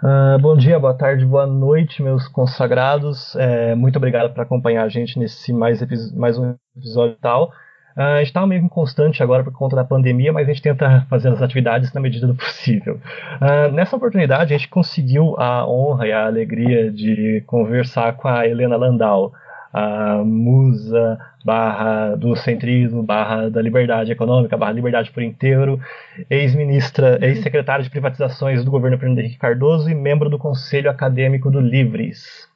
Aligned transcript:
Uh, 0.00 0.38
bom 0.38 0.56
dia, 0.56 0.78
boa 0.78 0.94
tarde, 0.94 1.26
boa 1.26 1.44
noite, 1.44 2.04
meus 2.04 2.28
consagrados. 2.28 3.34
É, 3.34 3.74
muito 3.74 3.96
obrigado 3.96 4.32
por 4.32 4.40
acompanhar 4.40 4.84
a 4.84 4.88
gente 4.88 5.18
nesse 5.18 5.52
mais, 5.52 5.80
mais 6.14 6.38
um 6.38 6.54
episódio 6.76 7.16
e 7.18 7.20
tal. 7.20 7.48
Uh, 7.96 8.02
a 8.02 8.18
gente 8.18 8.28
está 8.28 8.46
meio 8.46 8.62
inconstante 8.62 9.24
agora 9.24 9.42
por 9.42 9.52
conta 9.52 9.74
da 9.74 9.82
pandemia, 9.82 10.32
mas 10.32 10.48
a 10.48 10.52
gente 10.52 10.62
tenta 10.62 11.04
fazer 11.10 11.30
as 11.30 11.42
atividades 11.42 11.92
na 11.92 12.00
medida 12.00 12.28
do 12.28 12.34
possível. 12.36 13.00
Uh, 13.42 13.72
nessa 13.72 13.96
oportunidade, 13.96 14.54
a 14.54 14.56
gente 14.56 14.68
conseguiu 14.68 15.34
a 15.36 15.68
honra 15.68 16.06
e 16.06 16.12
a 16.12 16.26
alegria 16.26 16.92
de 16.92 17.42
conversar 17.44 18.12
com 18.14 18.28
a 18.28 18.46
Helena 18.46 18.76
Landau, 18.76 19.32
a 19.78 20.24
musa 20.24 21.18
barra 21.44 22.16
do 22.16 22.34
centrismo, 22.34 23.02
barra 23.02 23.48
da 23.48 23.62
liberdade 23.62 24.10
econômica, 24.10 24.56
barra 24.56 24.72
liberdade 24.72 25.12
por 25.12 25.22
inteiro, 25.22 25.80
ex-ministra, 26.28 27.18
ex-secretária 27.24 27.84
de 27.84 27.90
privatizações 27.90 28.64
do 28.64 28.70
governo 28.70 28.98
Fernando 28.98 29.20
Henrique 29.20 29.38
Cardoso 29.38 29.88
e 29.88 29.94
membro 29.94 30.28
do 30.28 30.38
Conselho 30.38 30.90
Acadêmico 30.90 31.48
do 31.48 31.60
Livres. 31.60 32.48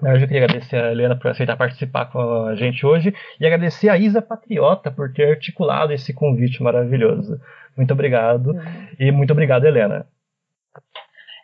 Eu 0.00 0.20
queria 0.20 0.44
agradecer 0.44 0.76
a 0.76 0.92
Helena 0.92 1.16
por 1.16 1.28
aceitar 1.28 1.56
participar 1.56 2.06
com 2.06 2.44
a 2.44 2.54
gente 2.54 2.86
hoje 2.86 3.12
e 3.40 3.44
agradecer 3.44 3.88
a 3.88 3.98
Isa 3.98 4.22
Patriota 4.22 4.92
por 4.92 5.12
ter 5.12 5.30
articulado 5.30 5.92
esse 5.92 6.14
convite 6.14 6.62
maravilhoso. 6.62 7.40
Muito 7.76 7.92
obrigado 7.92 8.54
e 9.00 9.10
muito 9.10 9.32
obrigado, 9.32 9.64
Helena. 9.64 10.06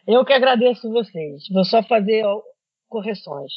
Eu 0.06 0.24
que 0.24 0.32
agradeço 0.32 0.88
vocês. 0.92 1.48
Vou 1.52 1.64
só 1.64 1.82
fazer 1.82 2.24
correções. 2.88 3.52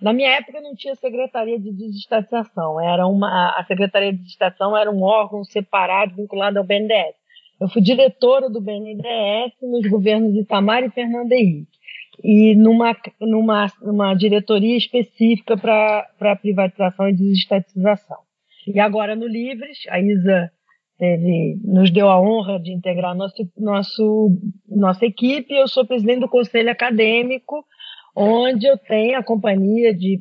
Na 0.00 0.12
minha 0.12 0.30
época 0.30 0.60
não 0.60 0.74
tinha 0.74 0.94
secretaria 0.94 1.58
de 1.58 1.72
desestatização, 1.72 2.80
era 2.80 3.06
uma 3.06 3.54
a 3.58 3.64
secretaria 3.64 4.12
de 4.12 4.18
desestatização 4.18 4.76
era 4.76 4.90
um 4.90 5.02
órgão 5.02 5.42
separado 5.44 6.14
vinculado 6.14 6.58
ao 6.58 6.64
BNDES. 6.64 7.16
Eu 7.60 7.68
fui 7.68 7.82
diretora 7.82 8.48
do 8.48 8.60
BNDES 8.60 9.52
nos 9.62 9.90
governos 9.90 10.36
Itamar 10.36 10.84
e 10.84 10.90
Fernando 10.90 11.32
Henrique 11.32 11.78
e 12.22 12.54
numa, 12.54 12.96
numa, 13.20 13.66
numa 13.82 14.14
diretoria 14.14 14.76
específica 14.76 15.56
para 15.56 16.36
privatização 16.36 17.08
e 17.08 17.14
desestatização. 17.14 18.18
E 18.66 18.78
agora 18.80 19.14
no 19.16 19.26
Livres, 19.26 19.78
a 19.88 20.00
Isa 20.00 20.50
teve, 20.98 21.58
nos 21.64 21.90
deu 21.90 22.08
a 22.08 22.20
honra 22.20 22.58
de 22.60 22.72
integrar 22.72 23.14
nosso, 23.14 23.48
nosso, 23.56 24.30
nossa 24.68 25.06
equipe. 25.06 25.54
Eu 25.54 25.68
sou 25.68 25.86
presidente 25.86 26.20
do 26.20 26.28
conselho 26.28 26.70
acadêmico, 26.70 27.64
onde 28.14 28.66
eu 28.66 28.76
tenho 28.76 29.18
a 29.18 29.22
companhia 29.22 29.94
de 29.94 30.20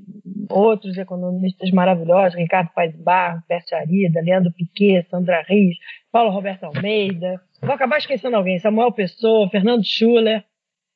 outros 0.50 0.98
economistas 0.98 1.72
maravilhosos, 1.72 2.38
Ricardo 2.38 2.70
Paes 2.74 2.96
Barro, 2.96 3.42
Pércio 3.48 3.78
Arida, 3.78 4.22
Leandro 4.22 4.52
Piquet, 4.54 5.08
Sandra 5.10 5.44
Rios, 5.48 5.78
Paulo 6.12 6.32
Roberto 6.32 6.64
Almeida. 6.66 7.42
Vou 7.62 7.74
acabar 7.74 7.98
esquecendo 7.98 8.38
alguém, 8.38 8.60
Samuel 8.60 8.92
Pessoa, 8.92 9.50
Fernando 9.50 9.84
Schuller, 9.84 10.44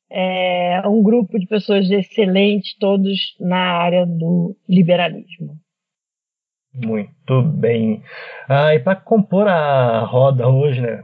é, 0.10 0.82
um 0.86 1.02
grupo 1.02 1.40
de 1.40 1.48
pessoas 1.48 1.90
excelentes, 1.90 2.78
todos 2.78 3.36
na 3.40 3.78
área 3.78 4.06
do 4.06 4.56
liberalismo. 4.68 5.56
Muito 6.74 7.42
bem. 7.42 8.02
Ah, 8.48 8.74
e 8.74 8.80
para 8.80 8.96
compor 8.96 9.48
a 9.48 10.00
roda 10.02 10.48
hoje, 10.48 10.80
né, 10.80 11.04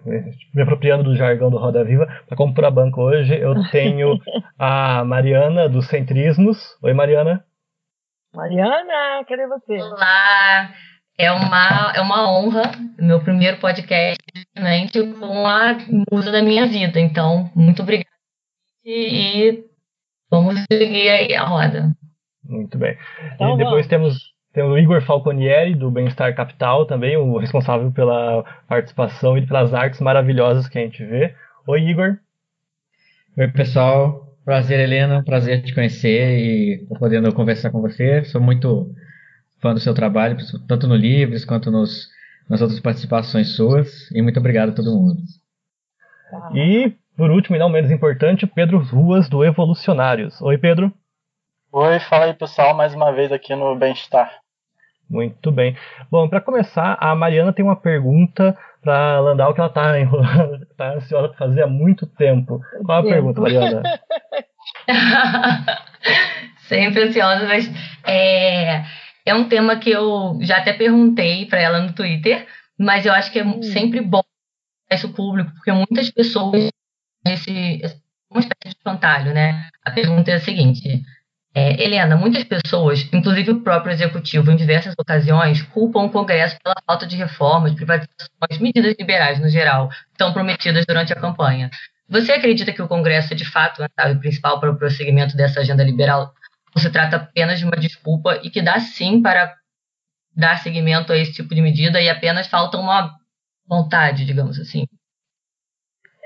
me 0.54 0.62
apropriando 0.62 1.04
do 1.04 1.16
jargão 1.16 1.50
do 1.50 1.58
Roda 1.58 1.84
Viva, 1.84 2.08
para 2.26 2.38
compor 2.38 2.66
a 2.66 2.72
banca 2.72 3.02
hoje, 3.02 3.38
eu 3.38 3.54
tenho 3.72 4.18
a 4.58 5.04
Mariana 5.04 5.68
dos 5.68 5.88
Centrismos. 5.88 6.58
Oi, 6.82 6.94
Mariana. 6.94 7.44
Mariana, 8.34 9.26
cadê 9.28 9.48
você? 9.48 9.82
Olá, 9.82 10.74
é 11.18 11.32
uma, 11.32 11.94
é 11.96 12.02
uma 12.02 12.32
honra, 12.32 12.62
meu 12.98 13.22
primeiro 13.22 13.60
podcast 13.60 14.22
né, 14.56 14.88
com 15.20 15.48
a 15.48 15.76
musa 16.12 16.32
da 16.32 16.42
minha 16.42 16.66
vida. 16.68 17.00
Então, 17.00 17.52
muito 17.56 17.82
obrigada 17.82 18.10
e 18.86 19.66
vamos 20.30 20.64
seguir 20.72 21.10
aí 21.10 21.36
a 21.36 21.44
roda. 21.44 21.96
Muito 22.44 22.78
bem. 22.78 22.98
Então, 23.34 23.56
e 23.56 23.58
depois 23.58 23.88
temos, 23.88 24.18
temos 24.58 24.74
o 24.74 24.78
Igor 24.80 25.04
Falconieri, 25.04 25.76
do 25.76 25.92
Bem-Estar 25.92 26.36
Capital, 26.36 26.88
também, 26.88 27.16
o 27.16 27.38
responsável 27.38 27.92
pela 27.92 28.44
participação 28.68 29.38
e 29.38 29.46
pelas 29.46 29.72
artes 29.72 30.02
maravilhosas 30.02 30.68
que 30.68 30.80
a 30.80 30.82
gente 30.82 31.06
vê. 31.06 31.36
Oi, 31.68 31.82
Igor. 31.82 32.18
Oi, 33.38 33.48
pessoal. 33.50 34.36
Prazer, 34.44 34.80
Helena. 34.80 35.24
Prazer 35.24 35.62
te 35.62 35.76
conhecer 35.76 36.40
e 36.40 36.88
podendo 36.98 37.32
conversar 37.36 37.70
com 37.70 37.82
você. 37.82 38.24
Sou 38.24 38.42
muito 38.42 38.92
fã 39.62 39.76
do 39.76 39.80
seu 39.80 39.94
trabalho, 39.94 40.36
tanto 40.68 40.88
no 40.88 40.96
Livres 40.96 41.46
quanto 41.46 41.70
nos, 41.70 42.10
nas 42.50 42.60
outras 42.60 42.80
participações 42.80 43.56
suas. 43.56 44.10
E 44.10 44.24
muito 44.24 44.40
obrigado 44.40 44.70
a 44.70 44.74
todo 44.74 44.98
mundo. 44.98 45.22
E 46.56 46.96
por 47.16 47.30
último 47.30 47.58
e 47.58 47.60
não 47.60 47.70
menos 47.70 47.92
importante, 47.92 48.48
Pedro 48.48 48.80
Ruas, 48.80 49.30
do 49.30 49.46
Evolucionários. 49.46 50.42
Oi, 50.42 50.58
Pedro. 50.58 50.92
Oi, 51.72 52.00
fala 52.00 52.26
aí, 52.26 52.34
pessoal, 52.34 52.76
mais 52.76 52.96
uma 52.96 53.12
vez 53.12 53.32
aqui 53.32 53.54
no 53.54 53.76
Bem-Estar. 53.76 54.47
Muito 55.10 55.52
bem. 55.52 55.76
Bom, 56.12 56.28
para 56.28 56.42
começar, 56.42 56.98
a 57.00 57.16
Mariana 57.16 57.54
tem 57.54 57.64
uma 57.64 57.76
pergunta 57.76 58.58
para 58.82 59.20
Landau 59.20 59.54
que 59.54 59.60
ela 59.60 59.70
está 59.70 59.94
tá 60.78 60.94
ansiosa 60.96 61.30
para 61.30 61.38
fazer 61.38 61.64
há 61.64 61.68
muito 61.68 62.06
tempo. 62.06 62.62
Qual 62.86 63.00
a 63.00 63.02
tempo. 63.02 63.14
pergunta, 63.14 63.42
Mariana? 63.42 63.84
Sempre 66.68 67.04
ansiosa, 67.04 67.46
mas 67.46 67.72
é, 68.06 68.84
é 69.26 69.34
um 69.34 69.48
tema 69.48 69.78
que 69.78 69.90
eu 69.90 70.38
já 70.42 70.58
até 70.58 70.74
perguntei 70.74 71.46
para 71.46 71.62
ela 71.62 71.80
no 71.80 71.94
Twitter, 71.94 72.46
mas 72.78 73.06
eu 73.06 73.14
acho 73.14 73.32
que 73.32 73.40
é 73.40 73.46
hum. 73.46 73.62
sempre 73.64 74.02
bom 74.02 74.22
isso 74.92 75.10
público, 75.14 75.52
porque 75.54 75.72
muitas 75.72 76.10
pessoas 76.10 76.70
esse, 77.26 77.82
uma 78.30 78.40
espécie 78.40 78.64
de 78.66 78.70
espantalho, 78.70 79.34
né? 79.34 79.70
A 79.84 79.92
pergunta 79.92 80.32
é 80.32 80.36
a 80.36 80.40
seguinte: 80.40 81.02
é, 81.54 81.84
Helena, 81.84 82.16
muitas 82.16 82.44
pessoas, 82.44 83.10
inclusive 83.12 83.52
o 83.52 83.62
próprio 83.62 83.92
executivo, 83.92 84.52
em 84.52 84.56
diversas 84.56 84.94
ocasiões, 84.98 85.62
culpam 85.62 86.04
o 86.04 86.10
Congresso 86.12 86.58
pela 86.64 86.76
falta 86.86 87.08
de 87.08 87.16
reformas, 87.16 87.74
privatizações, 87.74 88.60
medidas 88.60 88.96
liberais 88.98 89.40
no 89.40 89.50
geral, 89.50 89.90
tão 90.18 90.32
prometidas 90.34 90.86
durante 90.86 91.14
a 91.14 91.20
campanha. 91.20 91.72
Você 92.08 92.32
acredita 92.32 92.72
que 92.72 92.82
o 92.82 92.88
Congresso 92.88 93.34
é 93.34 93.36
de 93.36 93.46
fato 93.46 93.84
a 93.84 93.90
chave 94.00 94.20
principal 94.20 94.60
para 94.60 94.72
o 94.72 94.78
prosseguimento 94.78 95.36
dessa 95.36 95.62
agenda 95.62 95.84
liberal? 95.84 96.34
Ou 96.76 96.82
se 96.82 96.92
trata 96.92 97.18
apenas 97.18 97.60
de 97.60 97.66
uma 97.66 97.76
desculpa 97.76 98.40
e 98.44 98.50
que 98.50 98.62
dá 98.62 98.80
sim 98.80 99.22
para 99.22 99.56
dar 100.36 100.60
seguimento 100.60 101.12
a 101.12 101.18
esse 101.18 101.34
tipo 101.34 101.56
de 101.56 101.62
medida 101.62 102.00
e 102.00 102.08
apenas 102.08 102.48
falta 102.48 102.78
uma 102.78 103.16
vontade, 103.68 104.26
digamos 104.26 104.60
assim? 104.60 104.86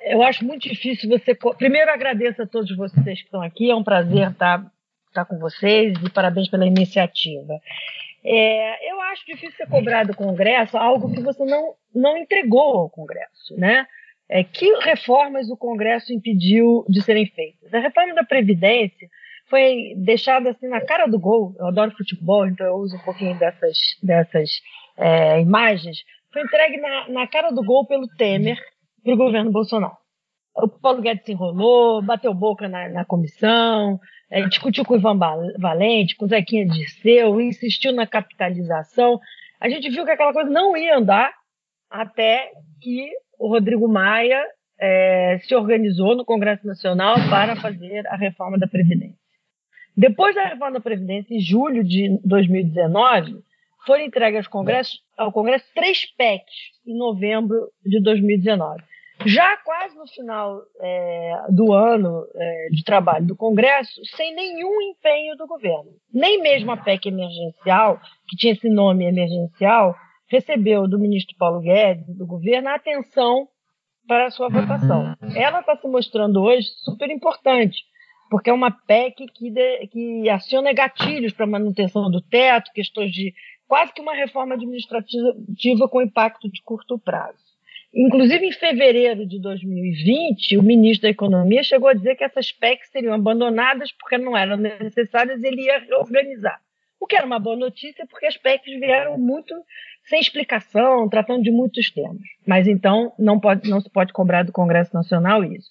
eu 0.04 0.24
acho 0.24 0.46
muito 0.46 0.68
difícil 0.68 1.10
você. 1.10 1.36
Primeiro, 1.58 1.92
agradeço 1.92 2.42
a 2.42 2.48
todos 2.48 2.76
vocês 2.76 3.20
que 3.20 3.26
estão 3.26 3.42
aqui, 3.42 3.70
é 3.70 3.76
um 3.76 3.84
prazer 3.84 4.32
estar, 4.32 4.71
estar 5.12 5.26
com 5.26 5.38
vocês 5.38 5.94
e 6.04 6.10
parabéns 6.10 6.50
pela 6.50 6.66
iniciativa. 6.66 7.54
É, 8.24 8.92
eu 8.92 9.02
acho 9.02 9.26
difícil 9.26 9.56
você 9.58 9.66
cobrar 9.66 10.06
do 10.06 10.16
Congresso 10.16 10.78
algo 10.78 11.12
que 11.12 11.22
você 11.22 11.44
não, 11.44 11.74
não 11.94 12.18
entregou 12.18 12.78
ao 12.78 12.90
Congresso, 12.90 13.56
né? 13.58 13.86
É, 14.30 14.44
que 14.44 14.74
reformas 14.80 15.50
o 15.50 15.58
Congresso 15.58 16.14
impediu 16.14 16.86
de 16.88 17.02
serem 17.02 17.26
feitas? 17.26 17.74
A 17.74 17.80
reforma 17.80 18.14
da 18.14 18.24
Previdência 18.24 19.10
foi 19.50 19.94
deixada 19.98 20.52
assim 20.52 20.68
na 20.68 20.80
cara 20.80 21.08
do 21.08 21.20
gol. 21.20 21.54
Eu 21.60 21.68
adoro 21.68 21.92
futebol, 21.92 22.48
então 22.48 22.66
eu 22.66 22.76
uso 22.76 22.96
um 22.96 23.02
pouquinho 23.04 23.38
dessas, 23.38 23.78
dessas 24.02 24.50
é, 24.98 25.42
imagens. 25.42 25.98
Foi 26.32 26.44
entregue 26.44 26.78
na, 26.78 27.10
na 27.10 27.28
cara 27.28 27.52
do 27.52 27.64
gol 27.64 27.86
pelo 27.86 28.08
Temer, 28.08 28.58
para 29.04 29.14
o 29.14 29.18
governo 29.18 29.52
Bolsonaro. 29.52 29.98
O 30.56 30.68
Paulo 30.68 31.02
Guedes 31.02 31.26
se 31.26 31.32
enrolou, 31.32 32.02
bateu 32.02 32.34
boca 32.34 32.68
na, 32.70 32.88
na 32.90 33.06
comissão, 33.06 34.00
é, 34.32 34.48
discutiu 34.48 34.86
com 34.86 34.94
o 34.94 34.98
Ivan 34.98 35.20
Valente, 35.60 36.16
com 36.16 36.24
o 36.24 36.28
Zequinha 36.30 36.66
Dirceu, 36.66 37.42
insistiu 37.42 37.92
na 37.92 38.08
capitalização. 38.08 39.20
A 39.60 39.70
gente 39.70 39.90
viu 39.90 40.06
que 40.06 40.12
aquela 40.12 40.32
coisa 40.32 40.50
não 40.50 40.76
ia 40.76 40.98
andar 40.98 41.34
até 41.90 42.50
que 42.80 43.12
o 43.38 43.50
Rodrigo 43.50 43.88
Maia 43.90 44.42
é, 44.80 45.38
se 45.44 45.54
organizou 45.54 46.16
no 46.16 46.24
Congresso 46.24 46.66
Nacional 46.66 47.16
para 47.30 47.58
fazer 47.58 48.08
a 48.08 48.16
reforma 48.16 48.58
da 48.58 48.68
Previdência. 48.68 49.20
Depois 49.96 50.34
da 50.34 50.46
reforma 50.46 50.72
da 50.72 50.80
Previdência, 50.80 51.36
em 51.36 51.42
julho 51.42 51.84
de 51.84 52.18
2019, 52.24 53.44
foram 53.86 54.06
entregues 54.06 54.46
ao 54.46 54.52
Congresso, 54.52 54.98
ao 55.18 55.32
Congresso 55.34 55.66
três 55.76 56.06
PECs 56.16 56.72
em 56.88 56.98
novembro 56.98 57.70
de 57.86 58.02
2019. 58.02 58.82
Já 59.26 59.58
quase 59.58 59.96
no 59.96 60.08
final 60.08 60.62
é, 60.80 61.46
do 61.50 61.74
ano 61.74 62.26
é, 62.36 62.68
de 62.72 62.84
trabalho 62.84 63.26
do 63.26 63.36
Congresso, 63.36 64.02
sem 64.16 64.34
nenhum 64.34 64.82
empenho 64.82 65.36
do 65.38 65.48
governo. 65.48 65.92
Nem 66.14 66.42
mesmo 66.42 66.72
a 66.72 66.78
PEC 66.78 67.08
emergencial, 67.08 68.00
que 68.28 68.38
tinha 68.38 68.54
esse 68.54 68.70
nome 68.70 69.06
emergencial, 69.06 69.96
recebeu 70.28 70.88
do 70.88 71.00
ministro 71.00 71.36
Paulo 71.38 71.60
Guedes, 71.60 72.18
do 72.18 72.26
governo, 72.26 72.70
a 72.70 72.76
atenção 72.76 73.48
para 74.08 74.28
a 74.28 74.32
sua 74.32 74.50
votação. 74.50 75.16
Ela 75.36 75.60
está 75.60 75.76
se 75.76 75.88
mostrando 75.88 76.42
hoje 76.42 76.68
super 76.84 77.10
importante, 77.10 77.78
porque 78.30 78.50
é 78.50 78.54
uma 78.54 78.72
PEC 78.72 79.26
que, 79.34 79.52
de, 79.52 79.88
que 79.88 80.30
aciona 80.30 80.74
gatilhos 80.74 81.34
para 81.34 81.46
manutenção 81.46 82.10
do 82.10 82.22
teto, 82.22 82.72
questões 82.74 83.12
de 83.12 83.34
quase 83.68 83.94
que 83.94 84.02
uma 84.02 84.14
reforma 84.14 84.56
administrativa 84.56 85.88
com 85.90 86.02
impacto 86.02 86.50
de 86.50 86.62
curto 86.64 86.98
prazo. 86.98 87.51
Inclusive, 87.94 88.46
em 88.46 88.52
fevereiro 88.54 89.26
de 89.28 89.40
2020, 89.42 90.58
o 90.58 90.64
ministro 90.64 91.04
da 91.04 91.10
Economia 91.10 91.62
chegou 91.62 91.90
a 91.90 91.94
dizer 91.94 92.16
que 92.16 92.24
essas 92.24 92.52
PECs 92.52 92.90
seriam 92.90 93.14
abandonadas 93.14 93.92
porque 93.92 94.18
não 94.18 94.36
eram 94.36 94.56
necessárias 94.56 95.44
e 95.44 95.48
ele 95.48 95.64
ia 95.64 95.80
reorganizar. 95.80 96.62
O 97.00 97.06
que 97.06 97.18
era 97.18 97.26
uma 97.26 97.40
boa 97.40 97.58
notícia, 97.58 98.06
porque 98.08 98.28
as 98.28 98.38
PECs 98.38 98.80
vieram 98.80 99.18
muito 99.18 99.54
sem 100.06 100.22
explicação, 100.22 101.10
tratando 101.10 101.44
de 101.44 101.52
muitos 101.52 101.92
temas. 101.92 102.22
Mas 102.48 102.66
então 102.68 103.14
não, 103.20 103.40
pode, 103.40 103.70
não 103.70 103.82
se 103.82 103.90
pode 103.90 104.14
cobrar 104.14 104.44
do 104.44 104.54
Congresso 104.54 104.94
Nacional 104.94 105.44
isso. 105.44 105.70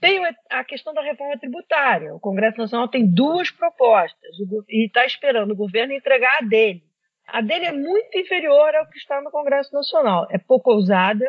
Tem 0.00 0.20
a 0.50 0.64
questão 0.64 0.92
da 0.92 1.00
reforma 1.00 1.38
tributária. 1.38 2.14
O 2.14 2.20
Congresso 2.20 2.58
Nacional 2.58 2.88
tem 2.88 3.06
duas 3.06 3.50
propostas 3.50 4.36
e 4.68 4.86
está 4.86 5.06
esperando 5.06 5.52
o 5.52 5.56
governo 5.56 5.94
entregar 5.94 6.38
a 6.40 6.44
dele. 6.44 6.82
A 7.28 7.40
dele 7.40 7.66
é 7.66 7.72
muito 7.72 8.16
inferior 8.18 8.74
ao 8.74 8.88
que 8.88 8.98
está 8.98 9.20
no 9.20 9.30
Congresso 9.30 9.72
Nacional. 9.72 10.26
É 10.30 10.38
pouco 10.38 10.72
ousada, 10.72 11.24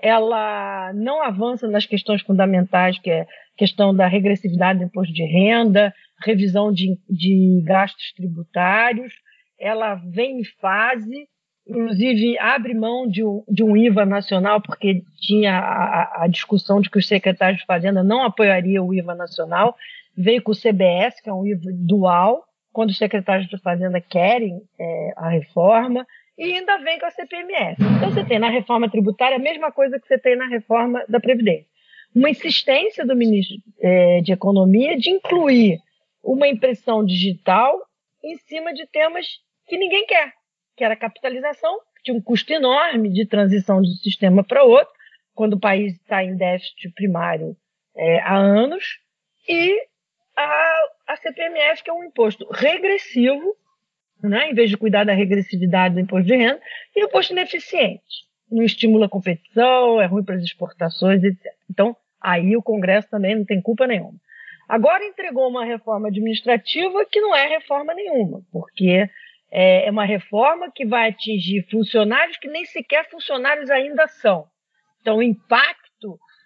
ela 0.00 0.92
não 0.94 1.22
avança 1.22 1.68
nas 1.68 1.86
questões 1.86 2.22
fundamentais, 2.22 2.98
que 2.98 3.10
é 3.10 3.26
questão 3.56 3.94
da 3.94 4.06
regressividade 4.06 4.78
do 4.78 4.86
imposto 4.86 5.12
de 5.12 5.24
renda, 5.24 5.94
revisão 6.24 6.72
de, 6.72 6.98
de 7.08 7.62
gastos 7.64 8.12
tributários, 8.14 9.12
ela 9.58 9.94
vem 9.94 10.40
em 10.40 10.44
fase, 10.60 11.28
inclusive 11.66 12.38
abre 12.38 12.74
mão 12.74 13.06
de 13.06 13.24
um, 13.24 13.44
de 13.48 13.62
um 13.62 13.76
IVA 13.76 14.04
nacional, 14.04 14.60
porque 14.60 15.02
tinha 15.20 15.56
a, 15.58 16.24
a, 16.24 16.26
discussão 16.26 16.80
de 16.80 16.90
que 16.90 16.98
os 16.98 17.06
secretários 17.06 17.60
de 17.60 17.66
Fazenda 17.66 18.02
não 18.02 18.24
apoiariam 18.24 18.86
o 18.86 18.94
IVA 18.94 19.14
nacional, 19.14 19.76
veio 20.16 20.42
com 20.42 20.52
o 20.52 20.56
CBS, 20.56 21.20
que 21.22 21.30
é 21.30 21.32
um 21.32 21.46
IVA 21.46 21.70
dual, 21.74 22.44
quando 22.72 22.90
os 22.90 22.98
secretários 22.98 23.48
de 23.48 23.58
Fazenda 23.58 24.00
querem 24.00 24.62
é, 24.78 25.12
a 25.16 25.28
reforma, 25.28 26.06
e 26.36 26.54
ainda 26.54 26.78
vem 26.78 26.98
com 26.98 27.06
a 27.06 27.10
CPMF. 27.10 27.76
Então 27.80 28.10
você 28.10 28.24
tem 28.24 28.38
na 28.38 28.48
reforma 28.48 28.90
tributária 28.90 29.36
a 29.36 29.40
mesma 29.40 29.70
coisa 29.70 30.00
que 30.00 30.06
você 30.06 30.18
tem 30.18 30.36
na 30.36 30.48
reforma 30.48 31.04
da 31.08 31.20
Previdência. 31.20 31.70
Uma 32.14 32.30
insistência 32.30 33.06
do 33.06 33.14
ministro 33.14 33.56
é, 33.80 34.20
de 34.20 34.32
Economia 34.32 34.96
de 34.96 35.10
incluir 35.10 35.78
uma 36.22 36.48
impressão 36.48 37.04
digital 37.04 37.78
em 38.24 38.36
cima 38.36 38.72
de 38.72 38.86
temas 38.86 39.26
que 39.66 39.76
ninguém 39.76 40.06
quer, 40.06 40.32
que 40.76 40.84
era 40.84 40.94
a 40.94 40.96
capitalização, 40.96 41.78
que 41.96 42.04
tinha 42.04 42.16
um 42.16 42.22
custo 42.22 42.52
enorme 42.52 43.10
de 43.10 43.26
transição 43.26 43.80
de 43.80 43.88
um 43.88 43.94
sistema 43.94 44.44
para 44.44 44.62
outro, 44.64 44.92
quando 45.34 45.54
o 45.54 45.60
país 45.60 45.94
está 45.94 46.22
em 46.22 46.36
déficit 46.36 46.90
primário 46.94 47.56
é, 47.96 48.20
há 48.20 48.36
anos, 48.36 48.98
e 49.48 49.76
a, 50.36 50.82
a 51.08 51.16
CPMF, 51.16 51.82
que 51.82 51.90
é 51.90 51.92
um 51.92 52.04
imposto 52.04 52.46
regressivo, 52.50 53.56
né, 54.22 54.50
em 54.50 54.54
vez 54.54 54.70
de 54.70 54.76
cuidar 54.76 55.04
da 55.04 55.12
regressividade 55.12 55.94
do 55.94 56.00
imposto 56.00 56.26
de 56.26 56.36
renda, 56.36 56.60
e 56.94 57.02
um 57.02 57.06
imposto 57.06 57.32
ineficiente. 57.32 58.26
Não 58.50 58.62
estimula 58.62 59.06
a 59.06 59.08
competição, 59.08 60.00
é 60.00 60.06
ruim 60.06 60.24
para 60.24 60.36
as 60.36 60.42
exportações, 60.42 61.22
etc. 61.22 61.52
Então, 61.70 61.96
aí 62.20 62.56
o 62.56 62.62
Congresso 62.62 63.08
também 63.10 63.34
não 63.34 63.44
tem 63.44 63.60
culpa 63.60 63.86
nenhuma. 63.86 64.14
Agora 64.68 65.04
entregou 65.04 65.48
uma 65.48 65.64
reforma 65.64 66.08
administrativa 66.08 67.04
que 67.04 67.20
não 67.20 67.34
é 67.34 67.46
reforma 67.48 67.92
nenhuma, 67.94 68.42
porque 68.50 69.08
é, 69.50 69.86
é 69.86 69.90
uma 69.90 70.04
reforma 70.04 70.70
que 70.70 70.86
vai 70.86 71.10
atingir 71.10 71.66
funcionários 71.70 72.36
que 72.38 72.48
nem 72.48 72.64
sequer 72.64 73.08
funcionários 73.10 73.70
ainda 73.70 74.06
são. 74.06 74.46
Então, 75.00 75.16
o 75.16 75.22
impacto 75.22 75.81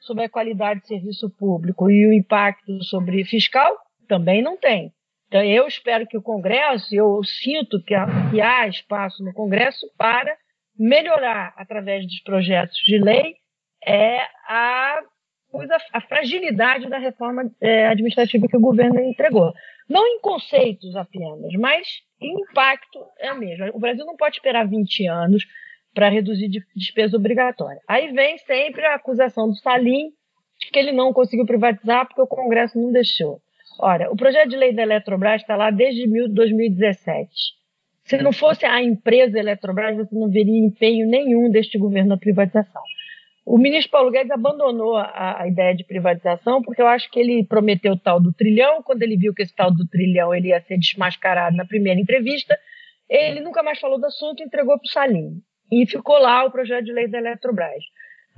sobre 0.06 0.24
a 0.24 0.28
qualidade 0.28 0.80
de 0.80 0.86
serviço 0.86 1.28
público 1.30 1.90
e 1.90 2.06
o 2.06 2.12
impacto 2.12 2.82
sobre 2.84 3.24
fiscal 3.24 3.76
também 4.08 4.42
não 4.42 4.56
tem. 4.56 4.92
Então, 5.28 5.42
eu 5.42 5.66
espero 5.66 6.06
que 6.06 6.16
o 6.16 6.22
Congresso, 6.22 6.94
eu 6.94 7.20
sinto 7.24 7.82
que 7.82 7.94
há, 7.94 8.06
que 8.30 8.40
há 8.40 8.68
espaço 8.68 9.24
no 9.24 9.32
Congresso 9.32 9.86
para 9.98 10.36
melhorar, 10.78 11.52
através 11.56 12.06
dos 12.06 12.20
projetos 12.20 12.76
de 12.84 12.98
lei, 12.98 13.34
é, 13.84 14.20
a, 14.48 15.00
a 15.92 16.00
fragilidade 16.02 16.88
da 16.88 16.98
reforma 16.98 17.50
é, 17.60 17.88
administrativa 17.88 18.46
que 18.46 18.56
o 18.56 18.60
governo 18.60 19.00
entregou. 19.00 19.52
Não 19.88 20.06
em 20.06 20.20
conceitos 20.20 20.94
apenas, 20.94 21.52
mas 21.58 21.86
em 22.20 22.40
impacto 22.42 22.98
é 23.18 23.32
mesmo. 23.34 23.70
O 23.74 23.80
Brasil 23.80 24.04
não 24.04 24.16
pode 24.16 24.36
esperar 24.36 24.66
20 24.68 25.06
anos 25.06 25.44
para 25.96 26.10
reduzir 26.10 26.50
despesa 26.76 27.16
obrigatória. 27.16 27.80
Aí 27.88 28.12
vem 28.12 28.36
sempre 28.36 28.84
a 28.84 28.96
acusação 28.96 29.48
do 29.48 29.56
Salim 29.56 30.10
de 30.60 30.70
que 30.70 30.78
ele 30.78 30.92
não 30.92 31.10
conseguiu 31.10 31.46
privatizar 31.46 32.06
porque 32.06 32.20
o 32.20 32.26
Congresso 32.26 32.78
não 32.78 32.92
deixou. 32.92 33.40
Ora, 33.80 34.12
o 34.12 34.16
projeto 34.16 34.50
de 34.50 34.56
lei 34.56 34.74
da 34.74 34.82
Eletrobras 34.82 35.40
está 35.40 35.56
lá 35.56 35.70
desde 35.70 36.06
2017. 36.28 37.30
Se 38.04 38.18
não 38.18 38.30
fosse 38.30 38.66
a 38.66 38.82
empresa 38.82 39.38
Eletrobras, 39.38 39.96
você 39.96 40.14
não 40.14 40.28
veria 40.28 40.66
empenho 40.66 41.08
nenhum 41.08 41.50
deste 41.50 41.78
governo 41.78 42.10
na 42.10 42.18
privatização. 42.18 42.82
O 43.46 43.56
ministro 43.56 43.92
Paulo 43.92 44.10
Guedes 44.10 44.30
abandonou 44.30 44.98
a, 44.98 45.40
a, 45.40 45.48
ideia 45.48 45.74
de 45.74 45.84
privatização 45.84 46.60
porque 46.62 46.82
eu 46.82 46.86
acho 46.86 47.10
que 47.10 47.18
ele 47.18 47.46
prometeu 47.46 47.94
o 47.94 47.98
tal 47.98 48.20
do 48.20 48.34
trilhão. 48.34 48.82
Quando 48.82 49.02
ele 49.02 49.16
viu 49.16 49.32
que 49.32 49.42
esse 49.42 49.54
tal 49.54 49.70
do 49.72 49.88
trilhão 49.88 50.34
ele 50.34 50.48
ia 50.48 50.60
ser 50.60 50.76
desmascarado 50.76 51.56
na 51.56 51.64
primeira 51.64 51.98
entrevista, 51.98 52.58
ele 53.08 53.40
nunca 53.40 53.62
mais 53.62 53.78
falou 53.78 53.98
do 53.98 54.06
assunto 54.06 54.42
e 54.42 54.44
entregou 54.44 54.78
para 54.78 54.86
o 54.86 54.90
Salim. 54.90 55.40
E 55.70 55.86
ficou 55.86 56.18
lá 56.18 56.44
o 56.44 56.50
projeto 56.50 56.84
de 56.84 56.92
lei 56.92 57.08
da 57.08 57.18
Eletrobras. 57.18 57.84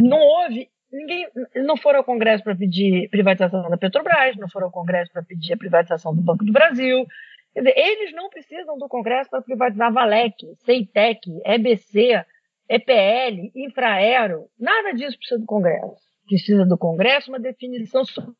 Não 0.00 0.19
houve 0.19 0.69
ninguém 0.90 1.28
não 1.54 1.76
foram 1.76 1.98
ao 1.98 2.04
Congresso 2.04 2.42
para 2.42 2.56
pedir 2.56 3.08
privatização 3.10 3.69
da 3.69 3.76
Petrobras, 3.76 4.36
não 4.36 4.48
foram 4.48 4.66
ao 4.66 4.72
Congresso 4.72 5.12
para 5.12 5.22
pedir 5.22 5.52
a 5.52 5.56
privatização 5.56 6.14
do 6.14 6.22
Banco 6.22 6.44
do 6.44 6.52
Brasil. 6.52 7.06
Quer 7.52 7.60
dizer, 7.60 7.78
eles 7.78 8.12
não 8.14 8.28
precisam 8.28 8.78
do 8.78 8.88
Congresso 8.88 9.30
para 9.30 9.42
privatizar 9.42 9.92
Valec, 9.92 10.36
Ceitec, 10.64 11.20
EBC, 11.44 12.25
EPL, 12.69 13.50
Infraero. 13.54 14.46
Nada 14.58 14.92
disso 14.92 15.16
precisa 15.19 15.40
do 15.40 15.46
Congresso. 15.46 15.96
Precisa 16.26 16.66
do 16.66 16.78
Congresso 16.78 17.30
uma 17.30 17.40
definição 17.40 18.04
sobre 18.04 18.32